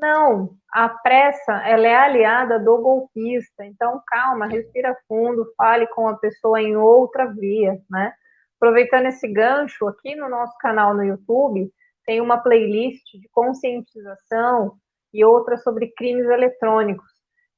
Não, 0.00 0.56
a 0.72 0.88
pressa 0.88 1.52
ela 1.66 1.86
é 1.86 1.94
aliada 1.94 2.58
do 2.58 2.78
golpista. 2.78 3.66
Então, 3.66 4.00
calma, 4.06 4.46
respira 4.46 4.96
fundo, 5.06 5.52
fale 5.58 5.86
com 5.88 6.08
a 6.08 6.16
pessoa 6.16 6.60
em 6.60 6.74
outra 6.74 7.26
via, 7.26 7.78
né? 7.90 8.12
Aproveitando 8.56 9.06
esse 9.06 9.28
gancho, 9.28 9.86
aqui 9.86 10.16
no 10.16 10.28
nosso 10.28 10.56
canal 10.58 10.94
no 10.94 11.04
YouTube 11.04 11.70
tem 12.06 12.20
uma 12.20 12.38
playlist 12.38 13.04
de 13.12 13.28
conscientização 13.30 14.72
e 15.12 15.22
outra 15.22 15.58
sobre 15.58 15.92
crimes 15.92 16.26
eletrônicos. 16.26 17.08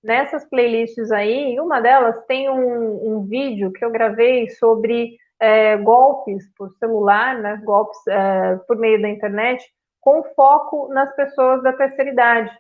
Nessas 0.03 0.45
playlists 0.49 1.13
aí, 1.13 1.61
uma 1.61 1.81
delas 1.81 2.27
tem 2.27 2.51
um, 2.51 3.19
um 3.19 3.25
vídeo 3.25 3.73
que 3.73 3.85
eu 3.85 3.91
gravei 3.93 4.51
sobre 4.51 5.17
é, 5.41 5.77
golpes 5.77 6.45
por 6.57 6.73
celular, 6.73 7.39
né? 7.39 7.61
Golpes 7.65 7.99
é, 8.09 8.57
por 8.67 8.77
meio 8.77 9.01
da 9.01 9.09
internet 9.09 9.65
com 10.03 10.23
foco 10.35 10.89
nas 10.89 11.15
pessoas 11.15 11.63
da 11.63 11.73
terceira 11.73 12.11
idade. 12.11 12.51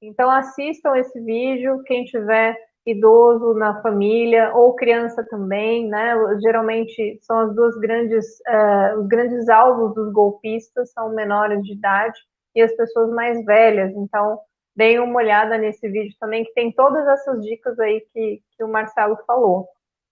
Então, 0.00 0.30
assistam 0.30 0.96
esse 0.96 1.20
vídeo, 1.20 1.82
quem 1.82 2.04
tiver 2.04 2.56
idoso 2.86 3.54
na 3.54 3.80
família 3.82 4.52
ou 4.54 4.74
criança 4.74 5.24
também, 5.28 5.88
né? 5.88 6.14
Geralmente 6.40 7.18
são 7.22 7.38
as 7.40 7.54
duas 7.54 7.76
grandes, 7.78 8.24
uh, 8.48 9.00
os 9.00 9.06
grandes 9.06 9.48
alvos 9.48 9.94
dos 9.94 10.12
golpistas 10.12 10.90
são 10.92 11.14
menores 11.14 11.62
de 11.62 11.74
idade 11.74 12.18
e 12.54 12.62
as 12.62 12.74
pessoas 12.74 13.10
mais 13.10 13.44
velhas. 13.44 13.92
Então, 13.94 14.38
deem 14.74 14.98
uma 14.98 15.18
olhada 15.18 15.58
nesse 15.58 15.88
vídeo 15.88 16.14
também, 16.18 16.44
que 16.44 16.54
tem 16.54 16.72
todas 16.72 17.06
essas 17.06 17.42
dicas 17.44 17.78
aí 17.78 18.00
que, 18.12 18.42
que 18.56 18.64
o 18.64 18.68
Marcelo 18.68 19.16
falou, 19.26 19.68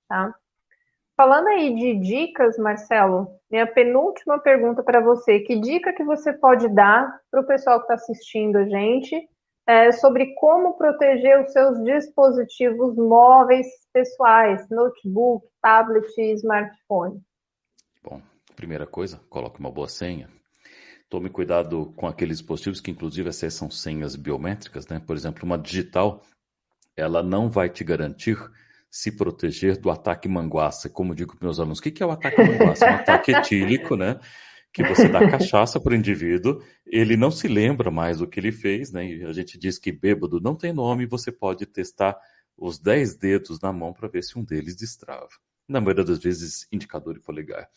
tá? 0.09 0.35
Falando 1.21 1.49
aí 1.49 1.75
de 1.75 1.99
dicas, 1.99 2.57
Marcelo, 2.57 3.39
minha 3.51 3.67
penúltima 3.67 4.39
pergunta 4.39 4.83
para 4.83 5.03
você: 5.03 5.41
que 5.41 5.61
dica 5.61 5.93
que 5.93 6.03
você 6.03 6.33
pode 6.33 6.67
dar 6.71 7.15
para 7.31 7.43
o 7.43 7.47
pessoal 7.47 7.77
que 7.77 7.83
está 7.83 7.95
assistindo 7.97 8.57
a 8.57 8.65
gente 8.65 9.29
é, 9.67 9.93
sobre 9.93 10.35
como 10.37 10.79
proteger 10.79 11.45
os 11.45 11.53
seus 11.53 11.79
dispositivos 11.85 12.97
móveis 12.97 13.67
pessoais, 13.93 14.67
notebook, 14.71 15.47
tablet 15.61 16.09
e 16.17 16.33
smartphone? 16.37 17.21
Bom, 18.03 18.23
primeira 18.57 18.87
coisa, 18.87 19.21
coloque 19.29 19.61
uma 19.61 19.71
boa 19.71 19.89
senha. 19.89 20.31
Tome 21.11 21.29
cuidado 21.29 21.93
com 21.97 22.07
aqueles 22.07 22.39
dispositivos 22.39 22.81
que, 22.81 22.91
inclusive, 22.91 23.29
acessam 23.29 23.71
senhas 23.71 24.17
biométricas, 24.17 24.89
né? 24.89 25.03
Por 25.07 25.15
exemplo, 25.15 25.45
uma 25.45 25.59
digital, 25.59 26.23
ela 26.97 27.23
não 27.23 27.51
vai 27.51 27.69
te 27.69 27.85
garantir 27.85 28.39
se 28.91 29.13
proteger 29.13 29.79
do 29.79 29.91
ataque 29.91 30.29
manguaça. 30.29 30.91
Como 30.91 31.15
digo 31.15 31.37
para 31.37 31.47
meus 31.47 31.61
alunos, 31.61 31.79
o 31.79 31.83
que 31.83 32.03
é 32.03 32.07
o 32.07 32.11
ataque 32.11 32.43
manguaça? 32.43 32.87
É 32.87 32.91
um 32.91 32.95
ataque 32.97 33.31
etílico, 33.31 33.97
né? 33.97 34.19
Que 34.73 34.83
você 34.83 35.09
dá 35.09 35.29
cachaça 35.29 35.81
para 35.81 35.93
o 35.93 35.97
indivíduo, 35.97 36.63
ele 36.87 37.17
não 37.17 37.31
se 37.31 37.49
lembra 37.49 37.91
mais 37.91 38.19
do 38.19 38.27
que 38.27 38.39
ele 38.39 38.53
fez, 38.53 38.93
né? 38.93 39.05
E 39.07 39.25
a 39.25 39.33
gente 39.33 39.59
diz 39.59 39.79
que 39.79 39.91
bêbado 39.91 40.41
não 40.41 40.55
tem 40.55 40.73
nome, 40.73 41.07
você 41.07 41.33
pode 41.33 41.67
testar 41.67 42.17
os 42.57 42.79
10 42.79 43.17
dedos 43.17 43.61
na 43.61 43.73
mão 43.73 43.93
para 43.93 44.09
ver 44.09 44.23
se 44.23 44.39
um 44.39 44.45
deles 44.45 44.77
destrava. 44.77 45.29
Na 45.69 45.81
maioria 45.81 46.05
das 46.05 46.19
vezes, 46.19 46.69
indicador 46.71 47.17
e 47.17 47.21
polegar. 47.21 47.69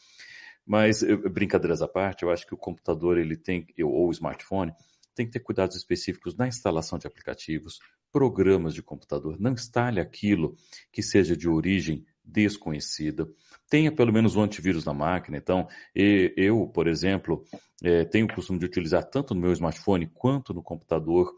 Mas, 0.66 1.03
brincadeiras 1.32 1.82
à 1.82 1.88
parte, 1.88 2.24
eu 2.24 2.32
acho 2.32 2.45
que 2.45 2.53
o 2.53 2.57
computador, 2.57 3.18
ele 3.18 3.36
tem, 3.36 3.68
ou 3.82 4.07
o 4.07 4.11
smartphone, 4.11 4.72
tem 5.14 5.26
que 5.26 5.32
ter 5.32 5.39
cuidados 5.39 5.76
específicos 5.76 6.36
na 6.36 6.47
instalação 6.47 6.97
de 6.97 7.07
aplicativos, 7.07 7.80
programas 8.11 8.74
de 8.74 8.82
computador. 8.82 9.39
Não 9.39 9.53
instale 9.53 9.99
aquilo 9.99 10.55
que 10.91 11.01
seja 11.01 11.36
de 11.36 11.47
origem 11.47 12.05
desconhecida. 12.24 13.28
Tenha 13.70 13.91
pelo 13.91 14.14
menos 14.14 14.36
um 14.36 14.41
antivírus 14.41 14.86
na 14.86 14.93
máquina. 14.93 15.38
Então, 15.38 15.68
eu, 15.95 16.68
por 16.68 16.88
exemplo, 16.88 17.43
é, 17.84 18.05
tenho 18.05 18.26
o 18.26 18.34
costume 18.34 18.59
de 18.59 18.66
utilizar 18.66 19.03
tanto 19.03 19.34
no 19.34 19.41
meu 19.41 19.51
smartphone 19.51 20.07
quanto 20.07 20.53
no 20.53 20.61
computador 20.61 21.34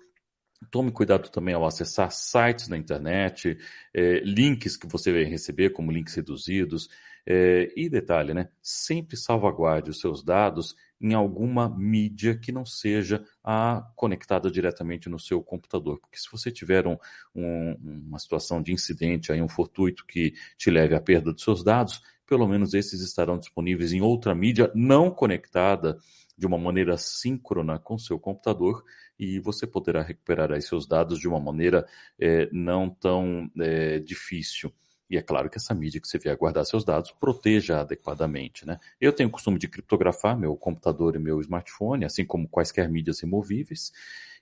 Tome 0.72 0.92
cuidado 0.92 1.30
também 1.30 1.54
ao 1.54 1.66
acessar 1.66 2.12
sites 2.12 2.68
na 2.68 2.78
internet, 2.78 3.58
é, 3.94 4.20
links 4.22 4.78
que 4.78 4.88
você 4.88 5.12
vai 5.12 5.24
receber, 5.24 5.72
como 5.72 5.92
links 5.92 6.16
reduzidos. 6.16 6.90
É, 7.28 7.72
e 7.76 7.90
detalhe, 7.90 8.34
né? 8.34 8.50
Sempre 8.62 9.18
salvaguarde 9.18 9.90
os 9.90 10.00
seus 10.00 10.24
dados 10.24 10.76
em 11.00 11.14
alguma 11.14 11.70
mídia 11.70 12.38
que 12.38 12.52
não 12.52 12.66
seja 12.66 13.24
a 13.44 13.86
conectada 13.96 14.50
diretamente 14.50 15.10
no 15.10 15.20
seu 15.20 15.42
computador. 15.44 16.00
Porque 16.00 16.18
se 16.18 16.28
você 16.32 16.52
tiver 16.52 16.88
um, 16.88 16.98
um, 17.34 17.76
uma 18.08 18.20
situação 18.20 18.62
de 18.62 18.72
incidente, 18.72 19.32
aí 19.32 19.42
um 19.42 19.50
fortuito 19.50 20.06
que 20.06 20.34
te 20.58 20.70
leve 20.70 20.96
à 20.96 21.02
perda 21.02 21.34
dos 21.34 21.44
seus 21.44 21.64
dados, 21.64 22.02
pelo 22.26 22.48
menos 22.48 22.74
esses 22.74 23.02
estarão 23.02 23.38
disponíveis 23.38 23.94
em 23.94 24.02
outra 24.02 24.34
mídia 24.34 24.72
não 24.74 25.12
conectada 25.12 25.98
de 26.38 26.46
uma 26.46 26.58
maneira 26.58 26.98
síncrona 26.98 27.80
com 27.80 27.98
seu 27.98 28.20
computador 28.20 28.84
e 29.18 29.40
você 29.40 29.66
poderá 29.66 30.02
recuperar 30.02 30.52
aí 30.52 30.62
seus 30.62 30.88
dados 30.88 31.20
de 31.20 31.28
uma 31.28 31.40
maneira 31.40 31.86
é, 32.20 32.50
não 32.52 32.90
tão 32.90 33.50
é, 33.58 34.00
difícil. 34.00 34.74
E 35.10 35.18
é 35.18 35.22
claro 35.22 35.50
que 35.50 35.58
essa 35.58 35.74
mídia 35.74 36.02
que 36.02 36.08
você 36.08 36.18
vier 36.18 36.36
guardar 36.36 36.66
seus 36.66 36.84
dados 36.84 37.12
proteja 37.12 37.82
adequadamente. 37.82 38.66
Né? 38.66 38.80
Eu 39.00 39.14
tenho 39.14 39.30
o 39.30 39.32
costume 39.32 39.60
de 39.60 39.68
criptografar 39.68 40.38
meu 40.38 40.56
computador 40.56 41.16
e 41.16 41.20
meu 41.20 41.40
smartphone, 41.42 42.06
assim 42.06 42.26
como 42.26 42.48
quaisquer 42.48 42.90
mídias 42.90 43.20
removíveis. 43.20 43.92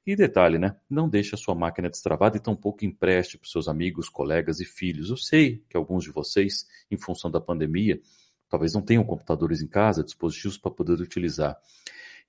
E 0.06 0.18
detalhe, 0.18 0.58
né? 0.58 0.76
Não 0.90 1.08
deixe 1.08 1.34
a 1.34 1.38
sua 1.38 1.56
máquina 1.56 1.90
destravada 1.90 2.36
e 2.36 2.40
tampouco 2.40 2.84
empreste 2.84 3.38
para 3.38 3.50
seus 3.50 3.70
amigos, 3.70 4.10
colegas 4.10 4.60
e 4.60 4.66
filhos. 4.66 5.10
Eu 5.10 5.16
sei 5.16 5.64
que 5.70 5.78
alguns 5.78 6.04
de 6.04 6.12
vocês, 6.12 6.68
em 6.92 6.98
função 6.98 7.32
da 7.32 7.40
pandemia, 7.40 8.02
talvez 8.50 8.74
não 8.74 8.82
tenham 8.82 9.04
computadores 9.06 9.62
em 9.62 9.68
casa, 9.68 10.04
dispositivos 10.04 10.58
para 10.58 10.72
poder 10.72 11.00
utilizar. 11.00 11.58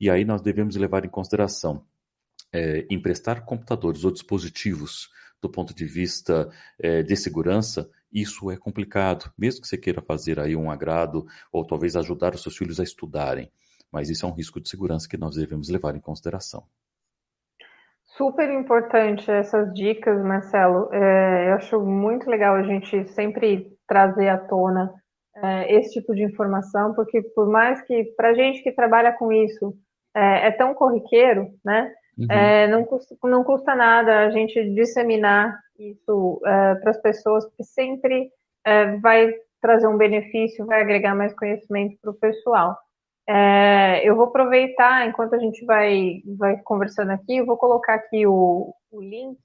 E 0.00 0.08
aí 0.08 0.24
nós 0.24 0.40
devemos 0.40 0.76
levar 0.76 1.04
em 1.04 1.08
consideração 1.08 1.84
é, 2.52 2.86
emprestar 2.88 3.44
computadores 3.44 4.04
ou 4.04 4.12
dispositivos 4.12 5.10
do 5.42 5.50
ponto 5.50 5.74
de 5.74 5.84
vista 5.84 6.48
é, 6.78 7.02
de 7.02 7.16
segurança, 7.16 7.90
isso 8.14 8.50
é 8.50 8.56
complicado, 8.56 9.32
mesmo 9.36 9.60
que 9.60 9.66
você 9.66 9.76
queira 9.76 10.00
fazer 10.00 10.38
aí 10.38 10.54
um 10.54 10.70
agrado 10.70 11.26
ou 11.52 11.66
talvez 11.66 11.96
ajudar 11.96 12.32
os 12.32 12.42
seus 12.42 12.56
filhos 12.56 12.78
a 12.78 12.84
estudarem, 12.84 13.50
mas 13.90 14.08
isso 14.08 14.24
é 14.24 14.28
um 14.28 14.32
risco 14.32 14.60
de 14.60 14.68
segurança 14.68 15.08
que 15.08 15.16
nós 15.16 15.34
devemos 15.34 15.68
levar 15.68 15.96
em 15.96 16.00
consideração. 16.00 16.62
Super 18.16 18.48
importante 18.50 19.28
essas 19.28 19.74
dicas, 19.74 20.22
Marcelo. 20.22 20.88
É, 20.92 21.48
eu 21.50 21.54
acho 21.54 21.80
muito 21.80 22.30
legal 22.30 22.54
a 22.54 22.62
gente 22.62 23.08
sempre 23.08 23.76
trazer 23.88 24.28
à 24.28 24.38
tona 24.38 24.94
é, 25.36 25.76
esse 25.76 25.94
tipo 25.94 26.14
de 26.14 26.22
informação, 26.22 26.94
porque 26.94 27.20
por 27.34 27.48
mais 27.48 27.82
que 27.82 28.04
para 28.16 28.34
gente 28.34 28.62
que 28.62 28.70
trabalha 28.70 29.12
com 29.12 29.32
isso 29.32 29.74
é, 30.14 30.46
é 30.46 30.50
tão 30.52 30.74
corriqueiro, 30.74 31.48
né? 31.64 31.92
Uhum. 32.16 32.26
É, 32.30 32.68
não, 32.68 32.84
custa, 32.84 33.16
não 33.24 33.42
custa 33.42 33.74
nada 33.74 34.20
a 34.20 34.30
gente 34.30 34.72
disseminar 34.72 35.58
isso 35.78 36.40
é, 36.44 36.74
para 36.76 36.90
as 36.90 37.00
pessoas, 37.00 37.44
porque 37.46 37.64
sempre 37.64 38.30
é, 38.64 38.96
vai 38.98 39.32
trazer 39.60 39.86
um 39.86 39.96
benefício, 39.96 40.66
vai 40.66 40.80
agregar 40.80 41.14
mais 41.14 41.34
conhecimento 41.34 41.96
para 42.00 42.10
o 42.10 42.14
pessoal. 42.14 42.76
É, 43.26 44.06
eu 44.08 44.14
vou 44.14 44.26
aproveitar, 44.26 45.06
enquanto 45.06 45.34
a 45.34 45.38
gente 45.38 45.64
vai, 45.64 46.22
vai 46.36 46.58
conversando 46.58 47.10
aqui, 47.10 47.38
eu 47.38 47.46
vou 47.46 47.56
colocar 47.56 47.94
aqui 47.94 48.26
o, 48.26 48.74
o 48.90 49.00
link 49.00 49.38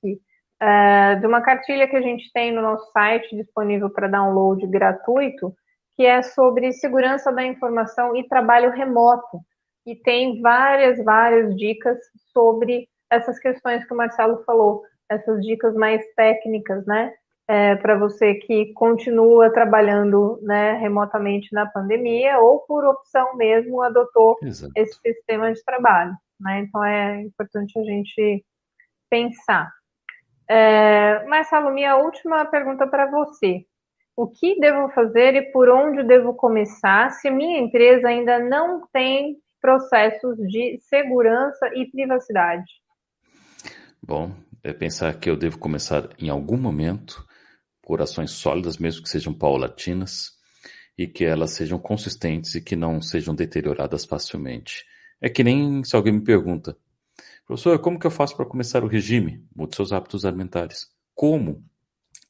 de 1.22 1.26
uma 1.26 1.40
cartilha 1.40 1.88
que 1.88 1.96
a 1.96 2.02
gente 2.02 2.30
tem 2.34 2.52
no 2.52 2.62
nosso 2.62 2.92
site, 2.92 3.34
disponível 3.34 3.90
para 3.90 4.10
download 4.10 4.68
gratuito, 4.68 5.56
que 5.96 6.06
é 6.06 6.22
sobre 6.22 6.74
segurança 6.74 7.32
da 7.32 7.46
informação 7.46 8.14
e 8.14 8.28
trabalho 8.28 8.70
remoto 8.72 9.40
e 9.86 9.96
tem 9.96 10.42
várias, 10.42 11.04
várias 11.04 11.56
dicas 11.56 11.98
sobre 12.32 12.88
essas 13.10 13.40
questões 13.40 13.84
que 13.86 13.94
o 13.94 13.98
Marcelo 13.98 14.44
falou, 14.44 14.84
essas 15.10 15.42
dicas 15.44 15.74
mais 15.76 16.06
técnicas, 16.16 16.86
né? 16.86 17.14
É, 17.48 17.76
para 17.78 17.98
você 17.98 18.36
que 18.36 18.72
continua 18.74 19.52
trabalhando 19.52 20.40
né, 20.44 20.74
remotamente 20.74 21.52
na 21.52 21.66
pandemia 21.66 22.38
ou 22.38 22.60
por 22.60 22.86
opção 22.86 23.36
mesmo 23.36 23.82
adotou 23.82 24.38
Exato. 24.44 24.72
esse 24.76 25.00
sistema 25.02 25.52
de 25.52 25.64
trabalho. 25.64 26.16
Né? 26.40 26.60
Então 26.60 26.86
é 26.86 27.22
importante 27.22 27.80
a 27.80 27.84
gente 27.84 28.46
pensar. 29.10 29.72
É, 30.48 31.26
Marcelo, 31.26 31.72
minha 31.72 31.98
última 31.98 32.46
pergunta 32.46 32.86
para 32.86 33.10
você. 33.10 33.66
O 34.16 34.28
que 34.28 34.60
devo 34.60 34.90
fazer 34.90 35.34
e 35.36 35.52
por 35.52 35.70
onde 35.70 36.04
devo 36.04 36.34
começar 36.36 37.10
se 37.12 37.32
minha 37.32 37.60
empresa 37.60 38.10
ainda 38.10 38.38
não 38.38 38.86
tem 38.94 39.38
processos 39.62 40.38
de 40.38 40.78
segurança 40.82 41.68
e 41.74 41.90
privacidade? 41.90 42.70
Bom, 44.02 44.32
é 44.64 44.74
pensar 44.74 45.20
que 45.20 45.30
eu 45.30 45.38
devo 45.38 45.58
começar 45.58 46.10
em 46.18 46.30
algum 46.30 46.58
momento 46.58 47.26
por 47.82 48.02
ações 48.02 48.32
sólidas, 48.32 48.78
mesmo 48.78 49.04
que 49.04 49.10
sejam 49.10 49.34
paulatinas, 49.34 50.38
e 50.98 51.08
que 51.08 51.24
elas 51.24 51.52
sejam 51.52 51.80
consistentes 51.80 52.56
e 52.56 52.62
que 52.62 52.76
não 52.76 53.02
sejam 53.02 53.34
deterioradas 53.34 54.06
facilmente. 54.06 54.86
É 55.22 55.30
que 55.30 55.44
nem 55.44 55.84
se 55.84 55.96
alguém 55.96 56.14
me 56.14 56.22
pergunta, 56.22 56.78
professor, 57.46 57.80
como 57.80 57.98
que 57.98 58.06
eu 58.06 58.12
faço 58.12 58.36
para 58.36 58.46
começar 58.46 58.84
o 58.84 58.88
regime? 58.88 59.46
Mude 59.56 59.76
seus 59.76 59.94
hábitos 59.94 60.26
alimentares. 60.26 60.88
Como? 61.16 61.64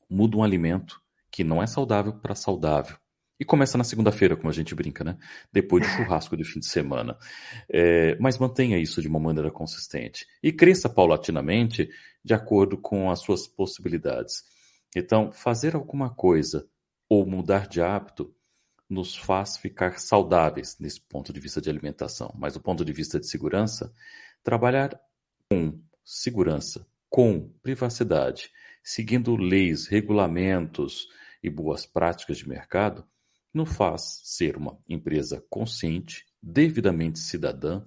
Muda 0.09 0.37
um 0.37 0.43
alimento 0.43 1.01
que 1.31 1.43
não 1.43 1.61
é 1.61 1.67
saudável 1.67 2.13
para 2.13 2.35
saudável. 2.35 2.95
E 3.39 3.45
começa 3.45 3.77
na 3.77 3.85
segunda-feira, 3.85 4.35
como 4.35 4.49
a 4.49 4.53
gente 4.53 4.75
brinca, 4.75 5.03
né? 5.03 5.17
Depois 5.51 5.85
do 5.85 5.89
churrasco 5.89 6.35
do 6.35 6.43
fim 6.43 6.59
de 6.59 6.65
semana. 6.65 7.17
É, 7.69 8.17
mas 8.19 8.37
mantenha 8.37 8.77
isso 8.77 9.01
de 9.01 9.07
uma 9.07 9.19
maneira 9.19 9.49
consistente. 9.49 10.27
E 10.43 10.51
cresça 10.51 10.89
paulatinamente 10.89 11.89
de 12.23 12.33
acordo 12.33 12.77
com 12.77 13.09
as 13.09 13.21
suas 13.21 13.47
possibilidades. 13.47 14.43
Então, 14.93 15.31
fazer 15.31 15.75
alguma 15.75 16.09
coisa 16.09 16.67
ou 17.07 17.25
mudar 17.25 17.67
de 17.67 17.81
hábito 17.81 18.35
nos 18.89 19.15
faz 19.15 19.55
ficar 19.55 19.99
saudáveis 19.99 20.75
nesse 20.79 20.99
ponto 20.99 21.31
de 21.31 21.39
vista 21.39 21.61
de 21.61 21.69
alimentação. 21.69 22.33
Mas 22.37 22.53
do 22.53 22.59
ponto 22.59 22.83
de 22.83 22.91
vista 22.91 23.19
de 23.19 23.27
segurança, 23.27 23.93
trabalhar 24.43 24.99
com 25.49 25.79
segurança, 26.03 26.85
com 27.09 27.49
privacidade, 27.61 28.51
seguindo 28.83 29.35
leis, 29.35 29.87
regulamentos 29.87 31.07
e 31.41 31.49
boas 31.49 31.85
práticas 31.85 32.37
de 32.37 32.49
mercado, 32.49 33.07
nos 33.53 33.75
faz 33.75 34.21
ser 34.23 34.57
uma 34.57 34.77
empresa 34.87 35.43
consciente, 35.49 36.25
devidamente 36.41 37.19
cidadã, 37.19 37.83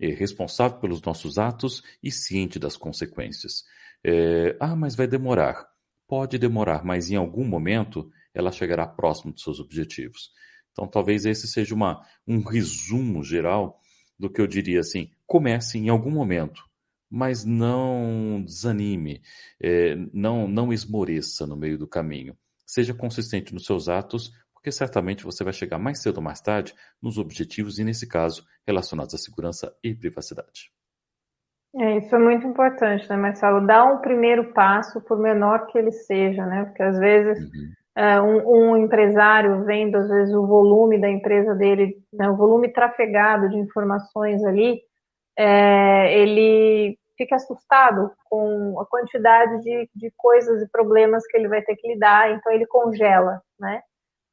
é, 0.00 0.08
responsável 0.08 0.78
pelos 0.78 1.00
nossos 1.02 1.38
atos 1.38 1.82
e 2.02 2.10
ciente 2.10 2.58
das 2.58 2.76
consequências. 2.76 3.64
É, 4.04 4.56
ah, 4.58 4.74
mas 4.74 4.94
vai 4.94 5.06
demorar. 5.06 5.66
Pode 6.08 6.38
demorar, 6.38 6.84
mas 6.84 7.10
em 7.10 7.16
algum 7.16 7.44
momento 7.44 8.10
ela 8.34 8.50
chegará 8.50 8.86
próximo 8.86 9.32
dos 9.32 9.42
seus 9.42 9.60
objetivos. 9.60 10.30
Então, 10.72 10.86
talvez 10.88 11.24
esse 11.24 11.46
seja 11.46 11.74
uma, 11.74 12.02
um 12.26 12.42
resumo 12.42 13.22
geral 13.22 13.80
do 14.18 14.30
que 14.30 14.40
eu 14.40 14.46
diria 14.46 14.80
assim: 14.80 15.10
comece 15.26 15.78
em 15.78 15.88
algum 15.88 16.10
momento, 16.10 16.64
mas 17.10 17.44
não 17.44 18.42
desanime, 18.44 19.22
é, 19.60 19.94
não, 20.12 20.48
não 20.48 20.72
esmoreça 20.72 21.46
no 21.46 21.56
meio 21.56 21.78
do 21.78 21.86
caminho. 21.86 22.36
Seja 22.66 22.94
consistente 22.94 23.52
nos 23.52 23.66
seus 23.66 23.88
atos, 23.88 24.32
porque 24.62 24.70
certamente 24.70 25.24
você 25.24 25.42
vai 25.42 25.52
chegar 25.52 25.76
mais 25.76 26.00
cedo 26.00 26.18
ou 26.18 26.22
mais 26.22 26.40
tarde 26.40 26.72
nos 27.02 27.18
objetivos 27.18 27.80
e, 27.80 27.84
nesse 27.84 28.08
caso, 28.08 28.44
relacionados 28.64 29.12
à 29.12 29.18
segurança 29.18 29.76
e 29.82 29.92
privacidade. 29.92 30.70
É, 31.74 31.98
isso 31.98 32.14
é 32.14 32.18
muito 32.18 32.46
importante, 32.46 33.08
né, 33.10 33.16
Marcelo? 33.16 33.66
Dar 33.66 33.84
um 33.84 33.98
primeiro 33.98 34.52
passo, 34.52 35.00
por 35.00 35.18
menor 35.18 35.66
que 35.66 35.76
ele 35.76 35.90
seja, 35.90 36.46
né? 36.46 36.66
Porque 36.66 36.82
às 36.82 36.96
vezes 36.96 37.42
uhum. 37.42 37.72
é, 37.96 38.20
um, 38.20 38.70
um, 38.70 38.76
empresário 38.76 39.64
vendo, 39.64 39.96
às 39.96 40.08
vezes, 40.08 40.32
o 40.32 40.46
volume 40.46 41.00
da 41.00 41.10
empresa 41.10 41.56
dele, 41.56 41.96
né, 42.12 42.30
o 42.30 42.36
volume 42.36 42.72
trafegado 42.72 43.48
de 43.48 43.56
informações 43.56 44.44
ali, 44.44 44.80
é, 45.36 46.20
ele 46.20 46.96
fica 47.16 47.34
assustado 47.34 48.12
com 48.26 48.78
a 48.78 48.86
quantidade 48.86 49.60
de, 49.60 49.90
de 49.92 50.12
coisas 50.16 50.62
e 50.62 50.70
problemas 50.70 51.26
que 51.26 51.36
ele 51.36 51.48
vai 51.48 51.62
ter 51.62 51.74
que 51.74 51.88
lidar, 51.88 52.30
então 52.30 52.52
ele 52.52 52.66
congela, 52.66 53.42
né? 53.58 53.82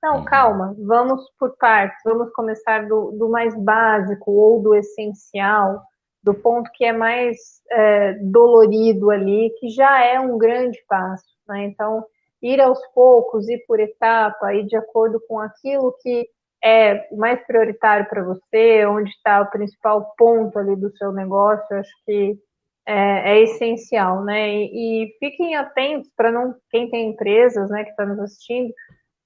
Não, 0.01 0.19
uhum. 0.19 0.25
calma, 0.25 0.75
vamos 0.79 1.21
por 1.37 1.57
partes, 1.57 1.99
vamos 2.05 2.31
começar 2.31 2.87
do, 2.87 3.11
do 3.11 3.29
mais 3.29 3.53
básico 3.55 4.31
ou 4.31 4.61
do 4.61 4.73
essencial, 4.73 5.81
do 6.23 6.33
ponto 6.33 6.69
que 6.73 6.85
é 6.85 6.93
mais 6.93 7.37
é, 7.69 8.13
dolorido 8.13 9.09
ali, 9.09 9.53
que 9.59 9.69
já 9.69 10.03
é 10.03 10.19
um 10.19 10.37
grande 10.37 10.79
passo. 10.87 11.25
Né? 11.47 11.65
Então, 11.65 12.05
ir 12.41 12.61
aos 12.61 12.79
poucos, 12.93 13.49
ir 13.49 13.63
por 13.67 13.79
etapa, 13.79 14.53
ir 14.53 14.65
de 14.65 14.77
acordo 14.77 15.21
com 15.27 15.39
aquilo 15.39 15.93
que 16.01 16.29
é 16.63 17.13
mais 17.15 17.45
prioritário 17.45 18.07
para 18.09 18.23
você, 18.23 18.85
onde 18.85 19.09
está 19.09 19.41
o 19.41 19.49
principal 19.49 20.13
ponto 20.17 20.59
ali 20.59 20.75
do 20.75 20.95
seu 20.97 21.11
negócio, 21.11 21.77
acho 21.77 21.91
que 22.05 22.37
é, 22.85 23.33
é 23.33 23.43
essencial, 23.43 24.23
né? 24.23 24.49
E, 24.49 25.05
e 25.05 25.17
fiquem 25.19 25.55
atentos 25.55 26.09
para 26.15 26.31
não 26.31 26.55
quem 26.69 26.89
tem 26.89 27.11
empresas, 27.11 27.69
né, 27.69 27.83
que 27.83 27.91
está 27.91 28.05
nos 28.05 28.19
assistindo, 28.19 28.73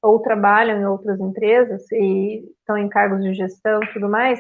ou 0.04 0.20
trabalham 0.20 0.82
em 0.82 0.86
outras 0.86 1.20
empresas 1.20 1.90
e 1.94 2.44
estão 2.60 2.78
em 2.78 2.90
cargos 2.90 3.24
de 3.24 3.34
gestão 3.34 3.82
e 3.82 3.94
tudo 3.94 4.10
mais, 4.10 4.40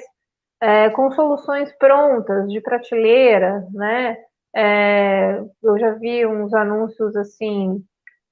é, 0.62 0.90
com 0.90 1.10
soluções 1.12 1.72
prontas, 1.78 2.50
de 2.50 2.60
prateleira, 2.60 3.66
né? 3.74 4.18
É, 4.56 5.42
eu 5.64 5.80
já 5.80 5.92
vi 5.92 6.26
uns 6.26 6.54
anúncios 6.54 7.16
assim, 7.16 7.84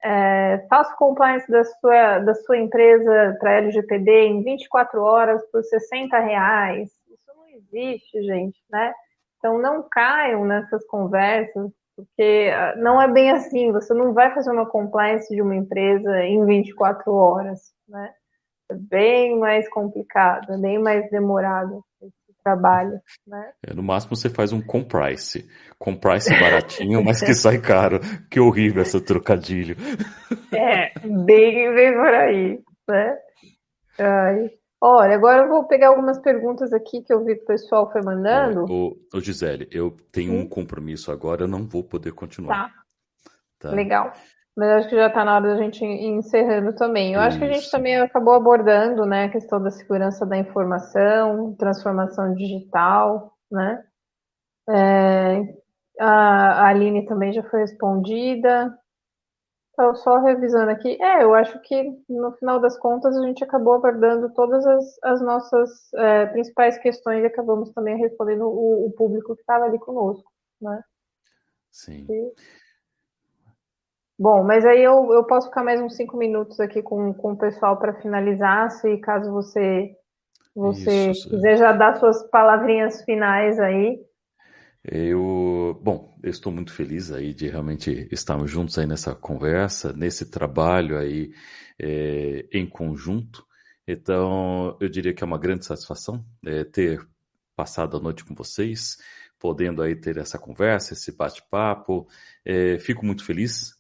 é, 0.04 0.66
faça 0.70 0.96
compliance 0.96 1.50
da 1.50 1.64
sua, 1.64 2.20
da 2.20 2.36
sua 2.36 2.58
empresa 2.58 3.38
para 3.40 3.58
LGPD 3.58 4.12
em 4.12 4.44
24 4.44 5.02
horas 5.02 5.42
por 5.52 5.64
60 5.64 6.20
reais. 6.20 6.90
Isso 7.10 7.34
não 7.36 7.48
existe, 7.48 8.22
gente, 8.24 8.60
né? 8.70 8.94
Então 9.38 9.58
não 9.58 9.88
caiam 9.90 10.46
nessas 10.46 10.86
conversas 10.86 11.72
porque 12.06 12.52
ah, 12.54 12.76
não 12.78 13.02
é 13.02 13.08
bem 13.08 13.32
assim, 13.32 13.72
você 13.72 13.94
não 13.94 14.14
vai 14.14 14.34
fazer 14.34 14.52
uma 14.52 14.66
compliance 14.66 15.34
de 15.34 15.42
uma 15.42 15.56
empresa 15.56 16.24
em 16.24 16.46
24 16.46 17.14
horas, 17.14 17.60
né? 17.88 18.12
É 18.70 18.76
bem 18.76 19.38
mais 19.38 19.70
complicado, 19.70 20.54
é 20.54 20.58
bem 20.58 20.80
mais 20.80 21.10
demorado 21.10 21.84
esse 22.02 22.14
trabalho, 22.44 23.00
né? 23.28 23.52
É, 23.68 23.74
no 23.74 23.84
máximo 23.84 24.16
você 24.16 24.30
faz 24.30 24.52
um 24.54 24.62
comprice. 24.62 25.48
Comprice 25.78 26.30
baratinho, 26.40 27.04
mas 27.04 27.22
que 27.22 27.34
sai 27.34 27.60
caro. 27.60 28.00
Que 28.30 28.40
horrível 28.40 28.82
esse 28.82 29.00
trocadilho. 29.02 29.76
É, 30.54 30.92
bem, 31.00 31.74
bem 31.74 31.94
por 31.94 32.14
aí, 32.14 32.60
né? 32.88 33.18
Ai. 34.00 34.61
Olha, 34.84 35.14
agora 35.14 35.44
eu 35.44 35.48
vou 35.50 35.68
pegar 35.68 35.90
algumas 35.90 36.18
perguntas 36.18 36.74
aqui 36.74 37.04
que 37.04 37.14
eu 37.14 37.24
vi 37.24 37.36
que 37.36 37.44
o 37.44 37.48
pessoal 37.48 37.92
foi 37.92 38.02
mandando. 38.02 38.62
É, 38.62 38.64
ô, 38.64 38.98
ô 39.14 39.20
Gisele, 39.20 39.68
eu 39.72 39.96
tenho 40.12 40.34
um 40.34 40.48
compromisso 40.48 41.12
agora, 41.12 41.44
eu 41.44 41.48
não 41.48 41.68
vou 41.68 41.84
poder 41.84 42.14
continuar. 42.14 42.70
Tá. 43.60 43.70
tá. 43.70 43.76
Legal. 43.76 44.12
Mas 44.58 44.70
acho 44.70 44.90
que 44.90 44.96
já 44.96 45.08
está 45.08 45.24
na 45.24 45.36
hora 45.36 45.56
da 45.56 45.58
gente 45.58 45.86
ir 45.86 46.08
encerrando 46.08 46.74
também. 46.74 47.14
Eu 47.14 47.20
Isso. 47.20 47.28
acho 47.28 47.38
que 47.38 47.46
a 47.46 47.54
gente 47.54 47.72
também 47.72 47.96
acabou 47.98 48.34
abordando 48.34 49.06
né, 49.06 49.26
a 49.26 49.30
questão 49.30 49.62
da 49.62 49.70
segurança 49.70 50.26
da 50.26 50.38
informação, 50.38 51.56
transformação 51.58 52.34
digital, 52.34 53.38
né? 53.52 53.84
É, 54.68 55.42
a 56.00 56.68
Aline 56.68 57.06
também 57.06 57.32
já 57.32 57.44
foi 57.44 57.62
respondida. 57.62 58.76
Então, 59.74 59.96
só 59.96 60.20
revisando 60.20 60.70
aqui. 60.70 61.02
É, 61.02 61.24
eu 61.24 61.34
acho 61.34 61.60
que 61.62 61.98
no 62.10 62.32
final 62.34 62.60
das 62.60 62.78
contas 62.78 63.18
a 63.18 63.26
gente 63.26 63.44
acabou 63.44 63.74
abordando 63.74 64.32
todas 64.34 64.66
as, 64.66 65.00
as 65.04 65.22
nossas 65.22 65.94
é, 65.94 66.26
principais 66.28 66.78
questões 66.78 67.24
e 67.24 67.28
acabamos 67.28 67.72
também 67.72 67.98
respondendo 67.98 68.46
o, 68.48 68.88
o 68.88 68.92
público 68.92 69.34
que 69.34 69.42
estava 69.42 69.66
ali 69.66 69.80
conosco, 69.80 70.30
né? 70.62 70.82
Sim. 71.72 72.06
E... 72.10 72.34
Bom, 74.20 74.44
mas 74.44 74.66
aí 74.66 74.84
eu, 74.84 75.12
eu 75.14 75.24
posso 75.24 75.48
ficar 75.48 75.64
mais 75.64 75.82
uns 75.82 75.96
cinco 75.96 76.18
minutos 76.18 76.60
aqui 76.60 76.82
com, 76.84 77.14
com 77.14 77.32
o 77.32 77.38
pessoal 77.38 77.78
para 77.78 78.00
finalizar, 78.02 78.70
se 78.70 78.98
caso 78.98 79.32
você, 79.32 79.96
você 80.54 81.12
Isso, 81.12 81.30
quiser 81.30 81.58
já 81.58 81.72
dar 81.72 81.98
suas 81.98 82.22
palavrinhas 82.30 83.04
finais 83.04 83.60
aí. 83.60 84.00
Eu, 84.84 85.80
bom, 85.84 86.18
eu 86.24 86.30
estou 86.32 86.52
muito 86.52 86.74
feliz 86.74 87.12
aí 87.12 87.34
de 87.34 87.48
realmente 87.48 88.08
estarmos 88.12 88.50
juntos 88.50 88.78
aí 88.78 88.88
nessa 88.88 89.14
conversa, 89.14 89.94
nesse 89.94 90.30
trabalho 90.30 90.98
aí 90.98 91.34
é, 91.80 92.48
em 92.52 92.68
conjunto. 92.68 93.46
Então, 93.88 94.78
eu 94.80 94.90
diria 94.90 95.14
que 95.14 95.24
é 95.24 95.28
uma 95.28 95.38
grande 95.38 95.66
satisfação 95.66 96.26
é, 96.46 96.64
ter 96.64 97.08
passado 97.56 97.98
a 97.98 98.00
noite 98.00 98.24
com 98.26 98.34
vocês 98.34 98.98
podendo 99.42 99.82
aí 99.82 99.96
ter 99.96 100.18
essa 100.18 100.38
conversa, 100.38 100.94
esse 100.94 101.12
bate-papo. 101.12 102.08
É, 102.46 102.78
fico 102.78 103.04
muito 103.04 103.26
feliz 103.26 103.76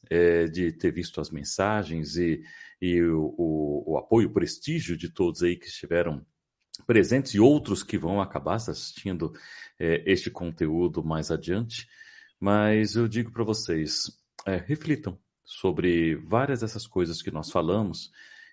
de 0.52 0.74
ter 0.74 0.92
visto 0.92 1.22
as 1.22 1.30
mensagens 1.30 2.18
e, 2.18 2.44
e 2.82 3.02
o, 3.02 3.34
o, 3.38 3.94
o, 3.94 3.98
apoio, 3.98 4.28
o 4.28 4.34
prestígio 4.34 4.98
de 4.98 5.08
todos 5.08 5.44
aí 5.44 5.56
que 5.56 5.68
estiveram 5.68 6.26
presentes 6.86 7.34
e 7.34 7.40
outros 7.40 7.84
que 7.84 7.98
vão 7.98 8.22
acabar 8.22 8.56
assistindo 8.56 9.34
é, 9.80 10.04
este 10.06 10.30
conteúdo 10.30 11.04
mais 11.04 11.32
adiante. 11.32 11.88
Mas 12.40 12.96
eu 12.96 13.08
digo 13.08 13.32
para 13.32 13.44
vocês, 13.44 14.12
é, 14.46 14.56
reflitam 14.56 15.18
sobre 15.44 16.16
várias 16.16 16.62
dessas 16.62 16.88
coisas 16.88 17.22
que 17.22 17.32
nós 17.32 17.52
falamos 17.52 18.12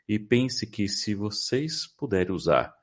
e 0.08 0.18
pense 0.18 0.66
que 0.66 0.88
se 0.88 1.14
vocês 1.14 1.86
puderem 1.86 2.34
usar 2.34 2.78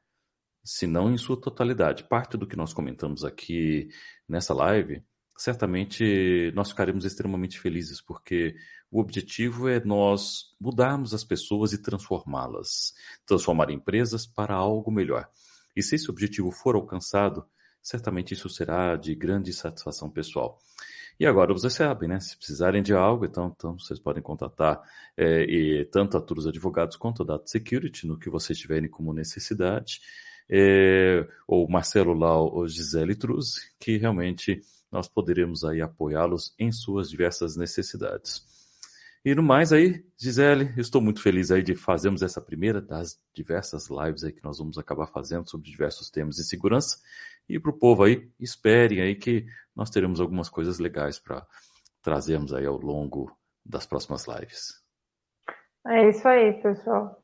se 0.66 0.88
não 0.88 1.14
em 1.14 1.18
sua 1.18 1.40
totalidade. 1.40 2.04
Parte 2.06 2.36
do 2.36 2.48
que 2.48 2.56
nós 2.56 2.74
comentamos 2.74 3.24
aqui 3.24 3.88
nessa 4.28 4.52
live, 4.54 5.04
certamente 5.38 6.52
nós 6.56 6.70
ficaremos 6.70 7.06
extremamente 7.06 7.60
felizes, 7.60 8.02
porque 8.02 8.56
o 8.92 9.00
objetivo 9.00 9.68
é 9.68 9.84
nós 9.84 10.56
mudarmos 10.60 11.14
as 11.14 11.24
pessoas 11.24 11.74
e 11.74 11.82
transformá-las, 11.82 12.94
transformar 13.26 13.70
empresas 13.70 14.26
para 14.26 14.54
algo 14.54 14.92
melhor. 14.92 15.28
E 15.76 15.84
se 15.84 15.96
esse 15.96 16.10
objetivo 16.10 16.52
for 16.52 16.76
alcançado, 16.76 17.46
certamente 17.82 18.34
isso 18.34 18.50
será 18.50 18.96
de 18.96 19.14
grande 19.14 19.52
satisfação 19.52 20.10
pessoal. 20.10 20.60
E 21.20 21.26
agora 21.26 21.54
vocês 21.54 21.74
sabem, 21.74 22.10
né? 22.10 22.20
Se 22.20 22.38
precisarem 22.38 22.84
de 22.84 22.94
algo, 22.94 23.26
então, 23.26 23.54
então 23.56 23.78
vocês 23.80 24.00
podem 24.00 24.22
contatar 24.22 24.82
é, 25.16 25.44
e, 25.44 25.86
tanto 25.86 26.18
a 26.18 26.22
Tours 26.22 26.46
Advogados 26.46 26.98
quanto 26.98 27.24
a 27.24 27.26
Data 27.26 27.48
Security 27.48 28.06
no 28.06 28.20
que 28.20 28.30
vocês 28.30 28.58
tiverem 28.58 28.90
como 28.90 29.14
necessidade 29.14 30.02
é, 30.50 31.26
ou 31.48 31.70
Marcelo 31.70 32.14
Lau 32.14 32.54
ou 32.54 32.68
Gisele 32.68 33.16
Truzzi, 33.16 33.72
que 33.80 33.98
realmente 33.98 34.62
nós 34.96 35.10
poderemos 35.10 35.66
aí 35.66 35.82
apoiá-los 35.82 36.56
em 36.58 36.72
suas 36.72 37.10
diversas 37.10 37.58
necessidades. 37.58 38.44
E 39.26 39.36
no 39.36 39.44
mais 39.44 39.74
aí, 39.74 40.06
Gisele, 40.18 40.74
estou 40.78 41.02
muito 41.02 41.22
feliz 41.22 41.52
aí 41.52 41.62
de 41.62 41.76
fazermos 41.76 42.22
essa 42.22 42.40
primeira 42.40 42.82
das 42.82 43.20
diversas 43.34 43.90
lives 43.90 44.24
aí 44.24 44.32
que 44.32 44.44
nós 44.44 44.58
vamos 44.58 44.78
acabar 44.78 45.08
fazendo 45.08 45.50
sobre 45.50 45.70
diversos 45.70 46.10
temas 46.10 46.36
de 46.36 46.46
segurança. 46.46 46.98
E 47.50 47.60
para 47.60 47.72
o 47.72 47.78
povo 47.78 48.04
aí, 48.04 48.30
esperem 48.40 49.02
aí 49.02 49.16
que 49.16 49.46
nós 49.76 49.90
teremos 49.90 50.22
algumas 50.22 50.48
coisas 50.48 50.80
legais 50.80 51.20
para 51.20 51.46
trazermos 52.02 52.54
aí 52.54 52.66
ao 52.66 52.78
longo 52.78 53.36
das 53.66 53.86
próximas 53.86 54.26
lives. 54.28 54.82
É 55.88 56.10
isso 56.10 56.26
aí, 56.26 56.54
pessoal. 56.62 57.22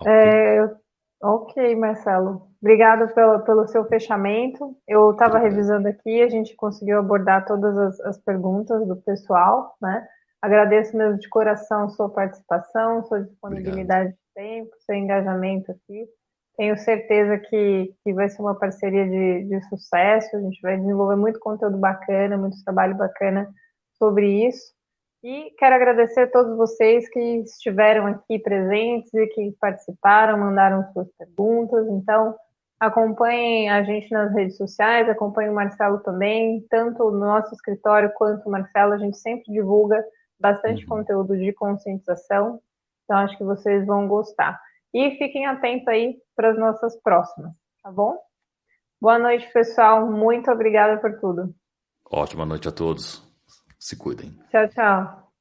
Okay. 0.00 0.12
É, 0.12 0.58
eu 0.60 0.76
Ok, 1.22 1.76
Marcelo. 1.76 2.48
Obrigada 2.60 3.06
pelo, 3.06 3.40
pelo 3.44 3.68
seu 3.68 3.84
fechamento. 3.84 4.76
Eu 4.88 5.12
estava 5.12 5.38
revisando 5.38 5.86
aqui, 5.86 6.20
a 6.20 6.28
gente 6.28 6.56
conseguiu 6.56 6.98
abordar 6.98 7.44
todas 7.46 7.78
as, 7.78 8.00
as, 8.00 8.18
perguntas 8.18 8.84
do 8.88 8.96
pessoal, 8.96 9.76
né? 9.80 10.04
Agradeço 10.42 10.96
mesmo 10.96 11.20
de 11.20 11.28
coração 11.28 11.88
sua 11.90 12.10
participação, 12.10 13.04
sua 13.04 13.22
disponibilidade 13.22 14.08
Obrigado. 14.08 14.10
de 14.10 14.18
tempo, 14.34 14.70
seu 14.80 14.96
engajamento 14.96 15.70
aqui. 15.70 16.08
Tenho 16.56 16.76
certeza 16.76 17.38
que, 17.38 17.94
que 18.02 18.12
vai 18.12 18.28
ser 18.28 18.42
uma 18.42 18.58
parceria 18.58 19.08
de, 19.08 19.44
de 19.44 19.68
sucesso. 19.68 20.36
A 20.36 20.40
gente 20.40 20.60
vai 20.60 20.76
desenvolver 20.76 21.16
muito 21.16 21.38
conteúdo 21.38 21.78
bacana, 21.78 22.36
muito 22.36 22.62
trabalho 22.64 22.96
bacana 22.96 23.48
sobre 23.96 24.48
isso. 24.48 24.72
E 25.22 25.54
quero 25.56 25.76
agradecer 25.76 26.22
a 26.22 26.30
todos 26.30 26.56
vocês 26.56 27.08
que 27.08 27.20
estiveram 27.20 28.06
aqui 28.06 28.40
presentes 28.40 29.14
e 29.14 29.26
que 29.28 29.52
participaram, 29.60 30.36
mandaram 30.36 30.84
suas 30.92 31.08
perguntas. 31.16 31.86
Então, 31.88 32.34
acompanhem 32.80 33.70
a 33.70 33.84
gente 33.84 34.10
nas 34.10 34.32
redes 34.34 34.56
sociais, 34.56 35.08
acompanhem 35.08 35.50
o 35.50 35.54
Marcelo 35.54 36.00
também, 36.00 36.66
tanto 36.68 37.08
no 37.12 37.20
nosso 37.20 37.54
escritório 37.54 38.12
quanto 38.14 38.48
o 38.48 38.50
Marcelo, 38.50 38.94
a 38.94 38.98
gente 38.98 39.16
sempre 39.16 39.52
divulga 39.52 40.04
bastante 40.40 40.82
uhum. 40.82 40.88
conteúdo 40.88 41.38
de 41.38 41.52
conscientização. 41.52 42.60
Então, 43.04 43.18
acho 43.18 43.38
que 43.38 43.44
vocês 43.44 43.86
vão 43.86 44.08
gostar. 44.08 44.60
E 44.92 45.12
fiquem 45.12 45.46
atentos 45.46 45.86
aí 45.86 46.16
para 46.34 46.50
as 46.50 46.58
nossas 46.58 47.00
próximas, 47.00 47.52
tá 47.80 47.92
bom? 47.92 48.18
Boa 49.00 49.20
noite, 49.20 49.48
pessoal. 49.52 50.10
Muito 50.10 50.50
obrigada 50.50 51.00
por 51.00 51.18
tudo. 51.20 51.54
Ótima 52.10 52.44
noite 52.44 52.68
a 52.68 52.72
todos. 52.72 53.31
Se 53.82 53.96
cuidem. 53.96 54.38
Tchau, 54.48 54.68
tchau. 54.68 55.31